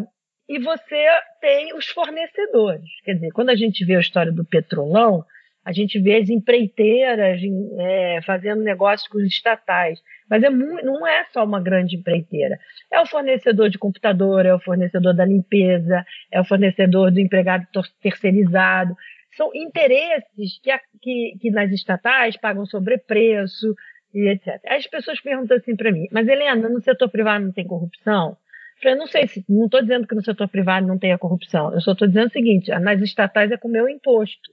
e 0.49 0.59
você 0.61 1.05
tem 1.41 1.75
os 1.75 1.89
fornecedores. 1.89 2.89
Quer 3.05 3.15
dizer, 3.15 3.33
quando 3.33 3.51
a 3.51 3.57
gente 3.57 3.85
vê 3.85 3.97
a 3.97 4.01
história 4.01 4.31
do 4.31 4.45
Petrolão, 4.45 5.25
a 5.65 5.73
gente 5.73 5.99
vê 6.01 6.17
as 6.17 6.29
empreiteiras 6.29 7.41
é, 7.79 8.21
fazendo 8.27 8.63
negócios 8.63 9.09
com 9.09 9.19
os 9.19 9.25
estatais. 9.25 10.01
Mas 10.29 10.43
é 10.43 10.51
não 10.51 11.07
é 11.07 11.25
só 11.33 11.45
uma 11.45 11.61
grande 11.61 11.97
empreiteira. 11.97 12.59
É 12.91 13.01
o 13.01 13.07
fornecedor 13.07 13.69
de 13.69 13.79
computador, 13.79 14.45
é 14.45 14.55
o 14.55 14.61
fornecedor 14.61 15.15
da 15.15 15.25
limpeza, 15.25 16.05
é 16.31 16.41
o 16.41 16.45
fornecedor 16.45 17.13
do 17.13 17.21
empregado 17.21 17.67
terceirizado. 18.01 18.97
São 19.37 19.51
interesses 19.55 20.59
que, 20.63 20.71
que, 21.01 21.39
que 21.41 21.51
nas 21.51 21.71
estatais 21.71 22.37
pagam 22.37 22.67
sobrepreço 22.67 23.75
e 24.13 24.29
etc. 24.29 24.61
As 24.67 24.87
pessoas 24.87 25.21
perguntam 25.21 25.57
assim 25.57 25.77
para 25.77 25.93
mim, 25.93 26.07
mas 26.11 26.27
Helena, 26.27 26.69
no 26.69 26.83
setor 26.83 27.09
privado 27.09 27.45
não 27.45 27.53
tem 27.53 27.67
corrupção? 27.67 28.37
Eu 28.83 28.97
não 28.97 29.07
sei 29.07 29.29
se, 29.29 29.45
não 29.49 29.67
estou 29.67 29.81
dizendo 29.81 30.09
que 30.09 30.15
no 30.15 30.25
setor 30.25 30.49
privado 30.49 30.87
não 30.89 30.99
tenha 30.99 31.17
corrupção. 31.17 31.73
Eu 31.73 31.81
só 31.81 31.93
estou 31.93 32.09
dizendo 32.09 32.27
o 32.27 32.33
seguinte: 32.33 32.69
nas 32.81 33.01
estatais 33.01 33.53
é 33.53 33.57
com 33.57 33.69
o 33.69 33.71
meu 33.71 33.89
imposto 33.89 34.51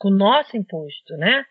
com 0.00 0.08
o 0.08 0.16
nosso 0.16 0.56
imposto, 0.56 1.14
né? 1.18 1.44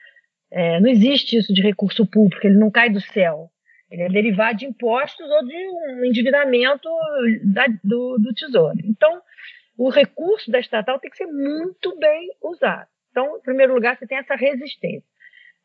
É, 0.52 0.80
não 0.80 0.90
existe 0.90 1.38
isso 1.38 1.54
de 1.54 1.62
recurso 1.62 2.06
público, 2.06 2.46
ele 2.46 2.58
não 2.58 2.72
cai 2.72 2.90
do 2.90 3.00
céu. 3.00 3.50
Ele 3.90 4.02
é 4.02 4.10
derivado 4.10 4.58
de 4.58 4.66
impostos 4.66 5.30
ou 5.30 5.46
de 5.46 5.56
um 5.56 6.06
endividamento 6.06 6.90
da, 7.44 7.68
do, 7.84 8.18
do 8.18 8.34
tesouro. 8.34 8.78
Então, 8.84 9.22
o 9.78 9.90
recurso 9.90 10.52
da 10.52 10.60
estatal 10.60 11.00
tem 11.00 11.10
que 11.10 11.18
ser 11.18 11.28
muito 11.28 11.98
bem 11.98 12.30
usado. 12.42 12.88
Então, 13.12 13.38
em 13.38 13.42
primeiro 13.42 13.74
lugar, 13.74 13.98
você 13.98 14.06
tem 14.06 14.18
essa 14.18 14.36
resistência. 14.36 15.08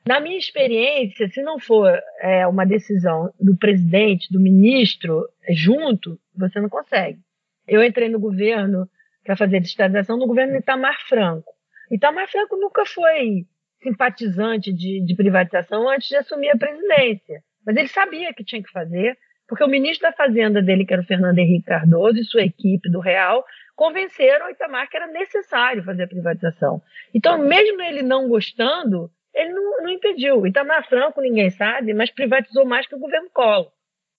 Na 0.06 0.20
minha 0.20 0.38
experiência, 0.38 1.28
se 1.28 1.42
não 1.42 1.58
for 1.58 1.90
é, 2.20 2.46
uma 2.46 2.66
decisão 2.66 3.32
do 3.40 3.56
presidente, 3.56 4.30
do 4.30 4.40
ministro, 4.40 5.26
junto, 5.50 6.18
você 6.36 6.60
não 6.60 6.68
consegue. 6.68 7.18
Eu 7.66 7.82
entrei 7.82 8.10
no 8.10 8.20
governo 8.20 8.86
para 9.24 9.36
fazer 9.36 9.60
digitalização 9.60 10.18
no 10.18 10.26
governo 10.26 10.56
Itamar 10.56 10.98
Franco. 11.08 11.53
Itamar 11.90 12.28
Franco 12.28 12.56
nunca 12.56 12.84
foi 12.86 13.46
simpatizante 13.82 14.72
de, 14.72 15.04
de 15.04 15.14
privatização 15.14 15.88
antes 15.88 16.08
de 16.08 16.16
assumir 16.16 16.50
a 16.50 16.56
presidência. 16.56 17.42
Mas 17.66 17.76
ele 17.76 17.88
sabia 17.88 18.32
que 18.32 18.44
tinha 18.44 18.62
que 18.62 18.70
fazer, 18.70 19.16
porque 19.46 19.62
o 19.62 19.68
ministro 19.68 20.08
da 20.08 20.16
Fazenda 20.16 20.62
dele, 20.62 20.86
que 20.86 20.92
era 20.92 21.02
o 21.02 21.06
Fernando 21.06 21.38
Henrique 21.38 21.66
Cardoso, 21.66 22.18
e 22.18 22.24
sua 22.24 22.42
equipe 22.42 22.90
do 22.90 23.00
Real, 23.00 23.44
convenceram 23.76 24.46
o 24.46 24.50
Itamar 24.50 24.88
que 24.88 24.96
era 24.96 25.06
necessário 25.06 25.84
fazer 25.84 26.04
a 26.04 26.08
privatização. 26.08 26.82
Então, 27.14 27.38
mesmo 27.38 27.80
ele 27.82 28.02
não 28.02 28.28
gostando, 28.28 29.10
ele 29.34 29.52
não, 29.52 29.82
não 29.82 29.88
impediu. 29.90 30.46
Itamar 30.46 30.86
Franco, 30.88 31.20
ninguém 31.20 31.50
sabe, 31.50 31.92
mas 31.92 32.10
privatizou 32.10 32.64
mais 32.64 32.86
que 32.86 32.94
o 32.94 33.00
governo 33.00 33.28
Collor. 33.30 33.70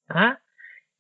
Tá? 0.07 0.37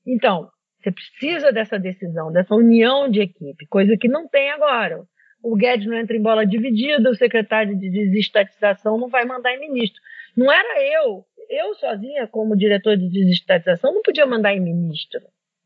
Então, 0.05 0.49
você 0.79 0.91
precisa 0.91 1.51
dessa 1.51 1.77
decisão, 1.77 2.31
dessa 2.31 2.55
união 2.55 3.09
de 3.09 3.21
equipe, 3.21 3.67
coisa 3.67 3.97
que 3.97 4.07
não 4.07 4.27
tem 4.27 4.51
agora 4.51 5.03
o 5.45 5.55
Guedes 5.55 5.85
não 5.85 5.95
entra 5.95 6.17
em 6.17 6.21
bola 6.21 6.45
dividida, 6.45 7.07
o 7.09 7.15
secretário 7.15 7.77
de 7.77 7.89
desestatização 7.89 8.97
não 8.97 9.07
vai 9.07 9.25
mandar 9.25 9.53
em 9.53 9.59
ministro. 9.59 10.01
Não 10.35 10.51
era 10.51 10.81
eu. 10.81 11.23
Eu 11.47 11.75
sozinha, 11.75 12.27
como 12.27 12.57
diretor 12.57 12.97
de 12.97 13.07
desestatização, 13.07 13.93
não 13.93 14.01
podia 14.01 14.25
mandar 14.25 14.55
em 14.55 14.59
ministro. 14.59 15.21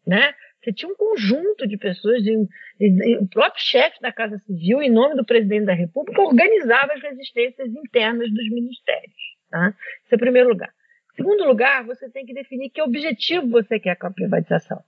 né? 0.06 0.34
Você 0.62 0.74
tinha 0.74 0.92
um 0.92 0.96
conjunto 0.96 1.66
de 1.66 1.78
pessoas, 1.78 2.22
de, 2.22 2.36
de, 2.78 3.18
o 3.22 3.28
próprio 3.30 3.64
chefe 3.64 4.02
da 4.02 4.12
Casa 4.12 4.38
Civil, 4.40 4.82
em 4.82 4.92
nome 4.92 5.16
do 5.16 5.26
presidente 5.26 5.66
da 5.66 5.74
República, 5.74 6.22
organizava 6.22 6.94
as 6.94 7.02
resistências 7.02 7.70
internas 7.70 8.30
dos 8.30 8.50
ministérios. 8.50 9.16
Tá? 9.50 9.74
Esse 10.04 10.16
é 10.16 10.18
o 10.18 10.20
primeiro 10.20 10.50
lugar. 10.50 10.74
Segundo 11.16 11.46
lugar, 11.46 11.86
você 11.86 12.10
tem 12.10 12.26
que 12.26 12.34
definir 12.34 12.70
que 12.70 12.82
objetivo 12.82 13.48
você 13.48 13.80
quer 13.80 13.96
com 13.96 14.08
a 14.08 14.12
privatização. 14.12 14.84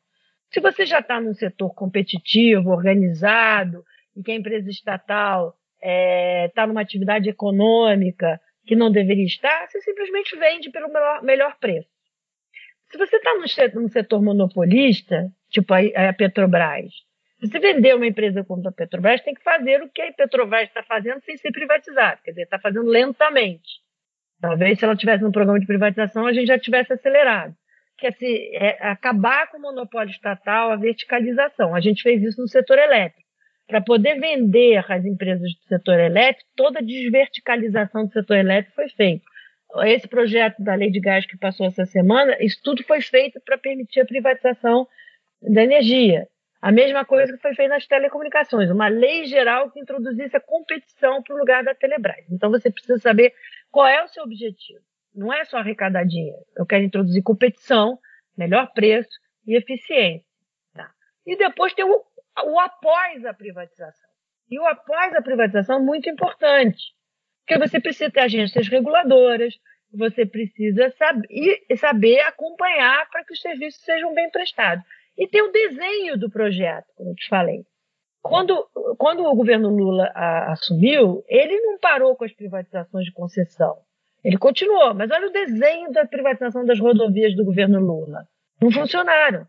Se 0.49 0.59
você 0.59 0.85
já 0.85 0.99
está 0.99 1.21
num 1.21 1.33
setor 1.33 1.73
competitivo, 1.73 2.71
organizado, 2.71 3.85
em 4.15 4.21
que 4.21 4.31
a 4.31 4.35
empresa 4.35 4.69
estatal 4.69 5.55
está 5.77 5.89
é, 5.89 6.51
tá 6.53 6.67
numa 6.67 6.81
atividade 6.81 7.29
econômica 7.29 8.39
que 8.65 8.75
não 8.75 8.91
deveria 8.91 9.25
estar, 9.25 9.67
você 9.67 9.81
simplesmente 9.81 10.37
vende 10.37 10.69
pelo 10.69 10.87
melhor, 10.87 11.23
melhor 11.23 11.57
preço. 11.59 11.89
Se 12.91 12.97
você 12.97 13.15
está 13.15 13.33
num 13.35 13.47
setor, 13.47 13.81
num 13.81 13.87
setor 13.87 14.21
monopolista, 14.21 15.29
tipo 15.49 15.73
a, 15.73 15.79
a 16.09 16.13
Petrobras, 16.13 16.91
você 17.41 17.57
vender 17.57 17.95
uma 17.95 18.05
empresa 18.05 18.43
como 18.43 18.67
a 18.67 18.71
Petrobras, 18.71 19.21
tem 19.21 19.33
que 19.33 19.43
fazer 19.43 19.81
o 19.81 19.89
que 19.89 20.01
a 20.01 20.13
Petrobras 20.13 20.67
está 20.67 20.83
fazendo 20.83 21.21
sem 21.21 21.35
ser 21.37 21.51
privatizada, 21.51 22.19
quer 22.23 22.31
dizer, 22.31 22.43
está 22.43 22.59
fazendo 22.59 22.85
lentamente. 22.85 23.81
Talvez 24.39 24.77
se 24.77 24.85
ela 24.85 24.95
tivesse 24.95 25.23
um 25.23 25.31
programa 25.31 25.59
de 25.59 25.65
privatização, 25.65 26.25
a 26.25 26.33
gente 26.33 26.47
já 26.47 26.59
tivesse 26.59 26.93
acelerado. 26.93 27.55
Que 27.97 28.07
é, 28.07 28.11
se, 28.11 28.55
é 28.55 28.87
acabar 28.87 29.49
com 29.49 29.57
o 29.57 29.61
monopólio 29.61 30.11
estatal, 30.11 30.71
a 30.71 30.75
verticalização. 30.75 31.75
A 31.75 31.79
gente 31.79 32.01
fez 32.01 32.23
isso 32.23 32.41
no 32.41 32.47
setor 32.47 32.79
elétrico. 32.79 33.20
Para 33.67 33.81
poder 33.81 34.19
vender 34.19 34.83
as 34.91 35.05
empresas 35.05 35.53
do 35.53 35.63
setor 35.67 35.99
elétrico, 35.99 36.49
toda 36.55 36.79
a 36.79 36.83
desverticalização 36.83 38.05
do 38.05 38.11
setor 38.11 38.37
elétrico 38.37 38.75
foi 38.75 38.89
feita 38.89 39.23
esse 39.85 40.07
projeto 40.07 40.61
da 40.61 40.75
lei 40.75 40.91
de 40.91 40.99
gás 40.99 41.25
que 41.25 41.37
passou 41.37 41.65
essa 41.65 41.85
semana, 41.85 42.35
isso 42.39 42.59
tudo 42.63 42.83
foi 42.83 43.01
feito 43.01 43.39
para 43.41 43.57
permitir 43.57 44.01
a 44.01 44.05
privatização 44.05 44.87
da 45.41 45.63
energia. 45.63 46.27
A 46.61 46.71
mesma 46.71 47.03
coisa 47.05 47.33
que 47.33 47.41
foi 47.41 47.55
feita 47.55 47.73
nas 47.73 47.87
telecomunicações, 47.87 48.69
uma 48.69 48.87
lei 48.87 49.25
geral 49.25 49.71
que 49.71 49.79
introduzisse 49.79 50.35
a 50.35 50.41
competição 50.41 51.23
para 51.23 51.35
o 51.35 51.39
lugar 51.39 51.63
da 51.63 51.73
Telebrás. 51.73 52.25
Então 52.29 52.51
você 52.51 52.69
precisa 52.69 52.99
saber 52.99 53.33
qual 53.71 53.87
é 53.87 54.03
o 54.03 54.07
seu 54.09 54.23
objetivo. 54.23 54.79
Não 55.15 55.33
é 55.33 55.43
só 55.45 55.57
arrecadar 55.57 56.03
dinheiro. 56.03 56.37
Eu 56.55 56.65
quero 56.65 56.83
introduzir 56.83 57.23
competição, 57.23 57.97
melhor 58.37 58.71
preço 58.73 59.09
e 59.47 59.57
eficiência. 59.57 60.23
Tá? 60.73 60.91
E 61.25 61.35
depois 61.35 61.73
tem 61.73 61.83
o, 61.83 62.03
o 62.45 62.59
após 62.59 63.25
a 63.25 63.33
privatização. 63.33 64.09
E 64.49 64.59
o 64.59 64.65
após 64.65 65.13
a 65.15 65.21
privatização 65.21 65.77
é 65.77 65.81
muito 65.81 66.09
importante. 66.09 66.93
Porque 67.45 67.59
você 67.59 67.79
precisa 67.79 68.11
ter 68.11 68.21
agências 68.21 68.67
reguladoras, 68.67 69.53
você 69.93 70.25
precisa 70.25 70.89
saber, 70.91 71.65
saber 71.77 72.19
acompanhar 72.21 73.09
para 73.09 73.23
que 73.25 73.33
os 73.33 73.41
serviços 73.41 73.83
sejam 73.83 74.13
bem 74.13 74.29
prestados. 74.29 74.83
E 75.17 75.27
tem 75.27 75.41
o 75.41 75.51
desenho 75.51 76.17
do 76.17 76.29
projeto, 76.29 76.87
como 76.95 77.11
eu 77.11 77.15
te 77.15 77.27
falei. 77.27 77.63
Quando, 78.21 78.67
quando 78.97 79.23
o 79.25 79.35
governo 79.35 79.69
Lula 79.69 80.11
a, 80.13 80.51
assumiu, 80.51 81.23
ele 81.27 81.59
não 81.61 81.79
parou 81.79 82.15
com 82.15 82.23
as 82.23 82.33
privatizações 82.33 83.05
de 83.05 83.11
concessão. 83.11 83.77
Ele 84.23 84.37
continuou, 84.37 84.93
mas 84.93 85.09
olha 85.09 85.27
o 85.27 85.31
desenho 85.31 85.91
da 85.91 86.05
privatização 86.05 86.63
das 86.63 86.79
rodovias 86.79 87.35
do 87.35 87.43
governo 87.43 87.79
Lula. 87.79 88.27
Não 88.61 88.71
funcionaram, 88.71 89.47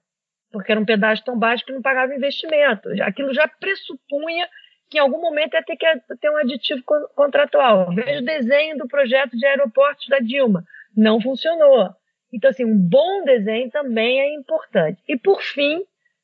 porque 0.52 0.70
era 0.70 0.80
um 0.80 0.84
pedaço 0.84 1.24
tão 1.24 1.38
baixo 1.38 1.64
que 1.64 1.72
não 1.72 1.82
pagava 1.82 2.14
investimento. 2.14 2.88
Aquilo 3.02 3.32
já 3.32 3.48
pressupunha 3.48 4.46
que 4.90 4.98
em 4.98 5.00
algum 5.00 5.20
momento 5.20 5.54
ia 5.54 5.62
ter 5.62 5.76
que 5.76 5.86
ter 6.20 6.30
um 6.30 6.36
aditivo 6.36 6.82
contratual. 7.16 7.92
Veja 7.94 8.20
o 8.20 8.24
desenho 8.24 8.76
do 8.76 8.86
projeto 8.86 9.36
de 9.36 9.46
aeroportos 9.46 10.06
da 10.08 10.18
Dilma. 10.18 10.62
Não 10.94 11.18
funcionou. 11.20 11.88
Então, 12.32 12.50
assim, 12.50 12.64
um 12.64 12.78
bom 12.78 13.24
desenho 13.24 13.70
também 13.70 14.20
é 14.20 14.34
importante. 14.34 15.02
E, 15.08 15.16
por 15.16 15.42
fim, 15.42 15.82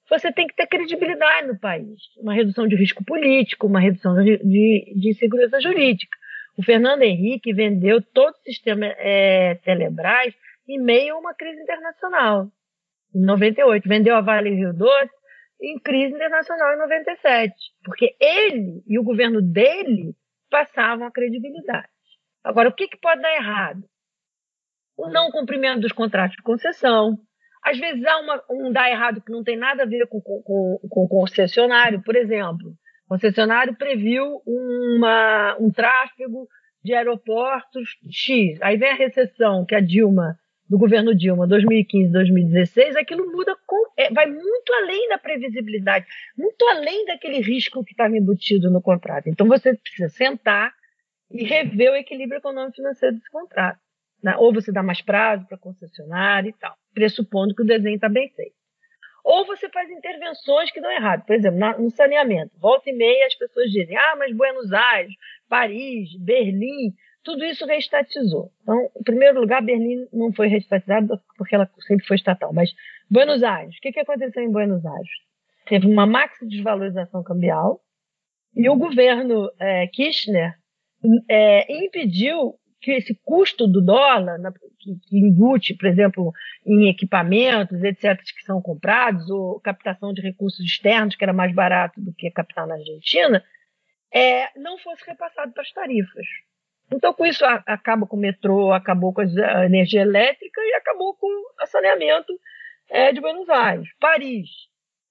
você 0.08 0.32
tem 0.32 0.46
que 0.46 0.54
ter 0.54 0.66
credibilidade 0.66 1.48
no 1.48 1.58
país. 1.58 1.98
Uma 2.18 2.34
redução 2.34 2.66
de 2.66 2.76
risco 2.76 3.04
político, 3.04 3.66
uma 3.66 3.80
redução 3.80 4.14
de, 4.22 4.38
de, 4.38 4.94
de 4.96 5.14
segurança 5.14 5.60
jurídica. 5.60 6.16
O 6.56 6.62
Fernando 6.62 7.02
Henrique 7.02 7.52
vendeu 7.52 8.02
todo 8.02 8.34
o 8.34 8.42
sistema 8.42 8.86
é, 8.98 9.54
Telebrás 9.64 10.34
em 10.68 10.78
meio 10.78 11.14
a 11.14 11.18
uma 11.18 11.34
crise 11.34 11.62
internacional. 11.62 12.48
Em 13.14 13.20
98, 13.20 13.88
vendeu 13.88 14.16
a 14.16 14.20
Vale 14.20 14.50
Rio 14.50 14.72
Doce 14.72 15.10
em 15.60 15.78
crise 15.80 16.14
internacional 16.14 16.72
em 16.74 16.78
97, 16.78 17.52
porque 17.84 18.16
ele 18.20 18.82
e 18.86 18.98
o 18.98 19.02
governo 19.02 19.42
dele 19.42 20.14
passavam 20.50 21.06
a 21.06 21.10
credibilidade. 21.10 21.88
Agora, 22.44 22.68
o 22.68 22.72
que, 22.72 22.88
que 22.88 22.98
pode 22.98 23.20
dar 23.20 23.34
errado? 23.34 23.82
O 24.96 25.08
não 25.08 25.30
cumprimento 25.30 25.80
dos 25.80 25.92
contratos 25.92 26.36
de 26.36 26.42
concessão. 26.42 27.18
Às 27.62 27.78
vezes 27.78 28.04
há 28.04 28.18
uma, 28.18 28.42
um 28.50 28.72
dar 28.72 28.90
errado 28.90 29.20
que 29.20 29.32
não 29.32 29.42
tem 29.42 29.56
nada 29.56 29.82
a 29.82 29.86
ver 29.86 30.06
com, 30.06 30.20
com, 30.20 30.78
com 30.88 31.04
o 31.04 31.08
concessionário. 31.08 32.02
Por 32.02 32.16
exemplo, 32.16 32.70
o 33.06 33.08
concessionário 33.08 33.76
previu 33.76 34.40
uma, 34.46 35.56
um 35.58 35.70
tráfego 35.70 36.48
de 36.82 36.94
aeroportos 36.94 37.98
X. 38.10 38.60
Aí 38.62 38.76
vem 38.76 38.90
a 38.90 38.94
recessão 38.94 39.64
que 39.66 39.74
a 39.74 39.80
Dilma 39.80 40.38
do 40.68 40.78
governo 40.78 41.14
Dilma 41.14 41.46
2015, 41.46 42.12
2016, 42.12 42.96
aquilo 42.96 43.30
muda, 43.32 43.56
com, 43.66 43.90
é, 43.96 44.12
vai 44.12 44.26
muito 44.26 44.72
além 44.82 45.08
da 45.08 45.16
previsibilidade, 45.16 46.06
muito 46.36 46.62
além 46.68 47.06
daquele 47.06 47.40
risco 47.40 47.82
que 47.84 47.92
estava 47.92 48.16
embutido 48.16 48.70
no 48.70 48.82
contrato. 48.82 49.28
Então 49.28 49.48
você 49.48 49.74
precisa 49.74 50.08
sentar 50.10 50.72
e 51.30 51.44
rever 51.44 51.92
o 51.92 51.96
equilíbrio 51.96 52.38
econômico 52.38 52.76
financeiro 52.76 53.16
desse 53.16 53.30
contrato. 53.30 53.78
Né? 54.22 54.36
Ou 54.36 54.52
você 54.52 54.70
dá 54.70 54.82
mais 54.82 55.00
prazo 55.00 55.46
para 55.46 55.56
concessionário 55.56 56.50
e 56.50 56.52
tal, 56.52 56.74
pressupondo 56.92 57.54
que 57.54 57.62
o 57.62 57.66
desenho 57.66 57.94
está 57.94 58.08
bem 58.08 58.28
feito. 58.30 58.58
Ou 59.24 59.46
você 59.46 59.68
faz 59.68 59.90
intervenções 59.90 60.70
que 60.70 60.80
dão 60.80 60.90
errado. 60.90 61.24
Por 61.26 61.34
exemplo, 61.34 61.58
no 61.78 61.90
saneamento. 61.90 62.50
Volta 62.58 62.88
e 62.88 62.94
meia 62.94 63.26
as 63.26 63.34
pessoas 63.34 63.70
dizem, 63.70 63.96
ah, 63.96 64.16
mas 64.18 64.34
Buenos 64.34 64.72
Aires, 64.72 65.12
Paris, 65.48 66.16
Berlim, 66.18 66.94
tudo 67.22 67.44
isso 67.44 67.66
reestatizou. 67.66 68.50
Então, 68.62 68.90
em 68.98 69.02
primeiro 69.02 69.40
lugar, 69.40 69.62
Berlim 69.62 70.06
não 70.12 70.32
foi 70.32 70.48
reestatizada 70.48 71.20
porque 71.36 71.54
ela 71.54 71.70
sempre 71.86 72.06
foi 72.06 72.16
estatal. 72.16 72.52
Mas 72.52 72.72
Buenos 73.10 73.42
Aires, 73.42 73.76
o 73.76 73.80
que, 73.80 73.92
que 73.92 74.00
aconteceu 74.00 74.42
em 74.42 74.50
Buenos 74.50 74.84
Aires? 74.84 75.10
Teve 75.66 75.86
uma 75.86 76.06
maxi 76.06 76.46
desvalorização 76.46 77.22
cambial 77.22 77.80
e 78.54 78.68
o 78.68 78.76
governo 78.76 79.50
é, 79.58 79.86
Kirchner 79.88 80.54
é, 81.28 81.84
impediu 81.84 82.54
que 82.80 82.92
esse 82.92 83.14
custo 83.24 83.66
do 83.66 83.80
dólar, 83.80 84.38
na, 84.38 84.52
que, 84.52 84.94
que 85.08 85.18
embute, 85.18 85.74
por 85.74 85.86
exemplo, 85.86 86.32
em 86.64 86.88
equipamentos, 86.88 87.82
etc., 87.82 88.16
que 88.22 88.44
são 88.44 88.62
comprados, 88.62 89.28
ou 89.30 89.60
captação 89.60 90.12
de 90.12 90.22
recursos 90.22 90.64
externos, 90.64 91.16
que 91.16 91.24
era 91.24 91.32
mais 91.32 91.52
barato 91.52 92.00
do 92.00 92.12
que 92.14 92.30
captar 92.30 92.66
na 92.66 92.74
Argentina, 92.74 93.44
é, 94.14 94.48
não 94.58 94.78
fosse 94.78 95.04
repassado 95.06 95.52
para 95.52 95.62
as 95.62 95.72
tarifas. 95.72 96.26
Então, 96.90 97.12
com 97.12 97.26
isso, 97.26 97.44
acaba 97.44 98.06
com 98.06 98.16
o 98.16 98.20
metrô, 98.20 98.72
acabou 98.72 99.12
com 99.12 99.20
a 99.20 99.66
energia 99.66 100.00
elétrica 100.00 100.60
e 100.62 100.74
acabou 100.74 101.14
com 101.14 101.26
o 101.26 101.66
saneamento 101.66 102.32
é, 102.90 103.12
de 103.12 103.20
Buenos 103.20 103.48
Aires. 103.48 103.88
Paris. 104.00 104.48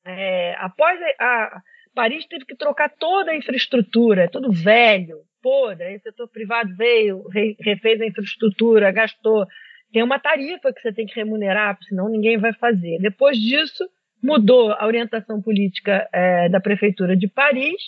É, 0.06 0.56
após 0.58 1.00
a, 1.20 1.26
a, 1.26 1.62
Paris 1.94 2.26
teve 2.26 2.46
que 2.46 2.56
trocar 2.56 2.90
toda 2.90 3.32
a 3.32 3.36
infraestrutura, 3.36 4.24
é 4.24 4.28
tudo 4.28 4.52
velho, 4.52 5.20
podre. 5.42 5.98
O 5.98 6.02
setor 6.02 6.28
privado 6.30 6.76
veio, 6.76 7.28
re, 7.30 7.56
refez 7.60 8.02
a 8.02 8.06
infraestrutura, 8.06 8.92
gastou. 8.92 9.46
Tem 9.92 10.02
uma 10.02 10.20
tarifa 10.20 10.74
que 10.74 10.82
você 10.82 10.92
tem 10.92 11.06
que 11.06 11.16
remunerar, 11.16 11.78
senão 11.88 12.10
ninguém 12.10 12.38
vai 12.38 12.54
fazer. 12.54 12.98
Depois 13.00 13.38
disso, 13.38 13.88
mudou 14.22 14.72
a 14.72 14.86
orientação 14.86 15.42
política 15.42 16.10
é, 16.12 16.50
da 16.50 16.60
prefeitura 16.60 17.16
de 17.16 17.28
Paris, 17.28 17.82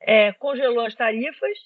é, 0.00 0.32
congelou 0.32 0.84
as 0.84 0.94
tarifas 0.94 1.58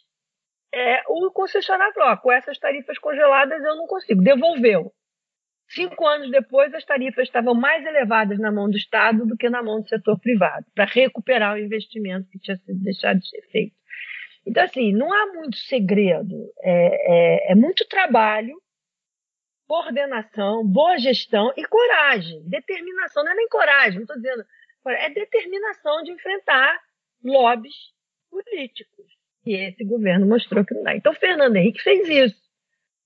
é, 0.76 1.02
o 1.08 1.30
concessionário 1.30 1.94
falou: 1.94 2.16
com 2.18 2.30
essas 2.30 2.58
tarifas 2.58 2.98
congeladas 2.98 3.64
eu 3.64 3.76
não 3.76 3.86
consigo. 3.86 4.22
Devolveu. 4.22 4.92
Cinco 5.68 6.06
anos 6.06 6.30
depois, 6.30 6.72
as 6.74 6.84
tarifas 6.84 7.24
estavam 7.24 7.54
mais 7.54 7.84
elevadas 7.84 8.38
na 8.38 8.52
mão 8.52 8.68
do 8.68 8.76
Estado 8.76 9.26
do 9.26 9.36
que 9.36 9.48
na 9.48 9.62
mão 9.62 9.80
do 9.80 9.88
setor 9.88 10.20
privado, 10.20 10.64
para 10.74 10.84
recuperar 10.84 11.54
o 11.54 11.58
investimento 11.58 12.28
que 12.30 12.38
tinha 12.38 12.56
sido 12.58 12.78
deixado 12.84 13.18
de 13.18 13.28
ser 13.28 13.42
feito. 13.50 13.74
Então, 14.46 14.62
assim, 14.62 14.92
não 14.92 15.12
há 15.12 15.32
muito 15.32 15.56
segredo. 15.56 16.36
É, 16.62 17.48
é, 17.48 17.52
é 17.52 17.54
muito 17.54 17.88
trabalho, 17.88 18.54
coordenação, 19.66 20.64
boa 20.64 20.98
gestão 20.98 21.52
e 21.56 21.64
coragem. 21.64 22.48
Determinação, 22.48 23.24
não 23.24 23.32
é 23.32 23.34
nem 23.34 23.48
coragem, 23.48 23.94
não 23.94 24.02
estou 24.02 24.16
dizendo. 24.16 24.44
É 24.88 25.10
determinação 25.10 26.02
de 26.04 26.12
enfrentar 26.12 26.80
lobbies 27.24 27.74
políticos. 28.30 29.15
E 29.46 29.54
esse 29.54 29.84
governo 29.84 30.26
mostrou 30.26 30.64
que 30.64 30.74
não 30.74 30.82
dá. 30.82 30.96
Então, 30.96 31.14
Fernando 31.14 31.54
Henrique 31.56 31.80
fez 31.80 32.08
isso. 32.08 32.36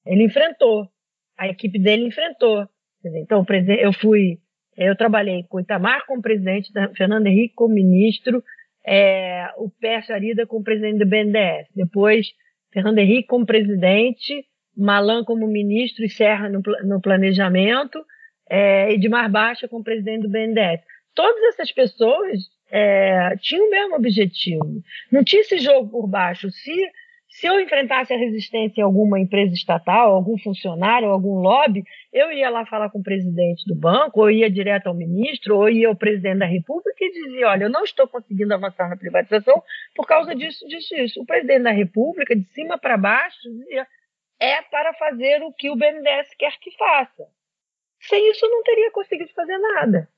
Ele 0.07 0.25
enfrentou. 0.25 0.89
A 1.37 1.49
equipe 1.49 1.79
dele 1.79 2.07
enfrentou. 2.07 2.67
Então, 3.05 3.45
eu 3.79 3.93
fui, 3.93 4.39
eu 4.77 4.97
trabalhei 4.97 5.45
com 5.45 5.59
o 5.59 5.61
Itamar 5.61 6.07
como 6.07 6.23
presidente, 6.23 6.73
Fernando 6.97 7.27
Henrique 7.27 7.55
como 7.55 7.75
ministro, 7.75 8.43
é, 8.87 9.49
o 9.57 9.71
Pércio 9.71 10.15
Arida 10.15 10.47
como 10.47 10.65
presidente 10.65 10.99
do 10.99 11.07
BNDES. 11.07 11.69
Depois, 11.75 12.29
Fernando 12.73 12.99
Henrique 12.99 13.29
como 13.29 13.45
presidente, 13.45 14.45
Malan 14.77 15.25
como 15.25 15.47
ministro 15.47 16.05
e 16.05 16.09
Serra 16.09 16.49
no, 16.49 16.63
no 16.85 17.01
planejamento, 17.01 18.03
é, 18.49 18.93
Edmar 18.93 19.31
Baixa 19.31 19.69
como 19.69 19.85
presidente 19.85 20.23
do 20.23 20.31
BNDES. 20.31 20.81
todas 21.15 21.43
essas 21.55 21.71
pessoas 21.73 22.39
é, 22.71 23.37
tinham 23.41 23.67
o 23.67 23.71
mesmo 23.71 23.97
objetivo. 23.97 24.83
Não 25.11 25.25
tinha 25.25 25.43
esse 25.43 25.59
jogo 25.59 25.89
por 25.89 26.07
baixo. 26.07 26.51
Se, 26.51 26.73
se 27.29 27.47
eu 27.47 27.61
enfrentasse 27.61 28.13
a 28.13 28.17
resistência 28.17 28.81
em 28.81 28.85
alguma 28.85 29.19
empresa 29.19 29.53
estatal, 29.53 30.15
algum 30.15 30.39
funcionário, 30.39 31.09
algum 31.09 31.41
lobby, 31.41 31.83
eu 32.13 32.31
ia 32.31 32.49
lá 32.49 32.65
falar 32.67 32.91
com 32.91 33.01
o 33.01 33.03
presidente 33.03 33.65
do 33.67 33.75
banco, 33.75 34.21
ou 34.21 34.31
ia 34.31 34.51
direto 34.51 34.87
ao 34.87 34.95
ministro, 34.95 35.57
ou 35.57 35.69
ia 35.69 35.89
ao 35.89 35.97
presidente 35.97 36.39
da 36.39 36.47
República 36.47 37.05
e 37.05 37.11
dizia: 37.11 37.49
olha, 37.49 37.65
eu 37.65 37.71
não 37.71 37.83
estou 37.83 38.07
conseguindo 38.07 38.55
avançar 38.55 38.89
na 38.89 38.97
privatização 38.97 39.63
por 39.95 40.07
causa 40.07 40.35
disso, 40.35 40.67
disso, 40.67 40.95
disso. 40.95 41.21
O 41.21 41.27
presidente 41.27 41.63
da 41.63 41.73
República, 41.73 42.37
de 42.37 42.45
cima 42.51 42.79
para 42.79 42.97
baixo, 42.97 43.39
dizia: 43.43 43.87
é 44.41 44.63
para 44.63 44.95
fazer 44.95 45.43
o 45.43 45.53
que 45.53 45.71
o 45.71 45.77
BNDES 45.77 46.35
quer 46.39 46.59
que 46.59 46.71
faça. 46.77 47.27
Sem 48.01 48.31
isso, 48.31 48.47
eu 48.47 48.51
não 48.51 48.63
teria 48.63 48.91
conseguido 48.91 49.31
fazer 49.35 49.59
nada. 49.59 50.09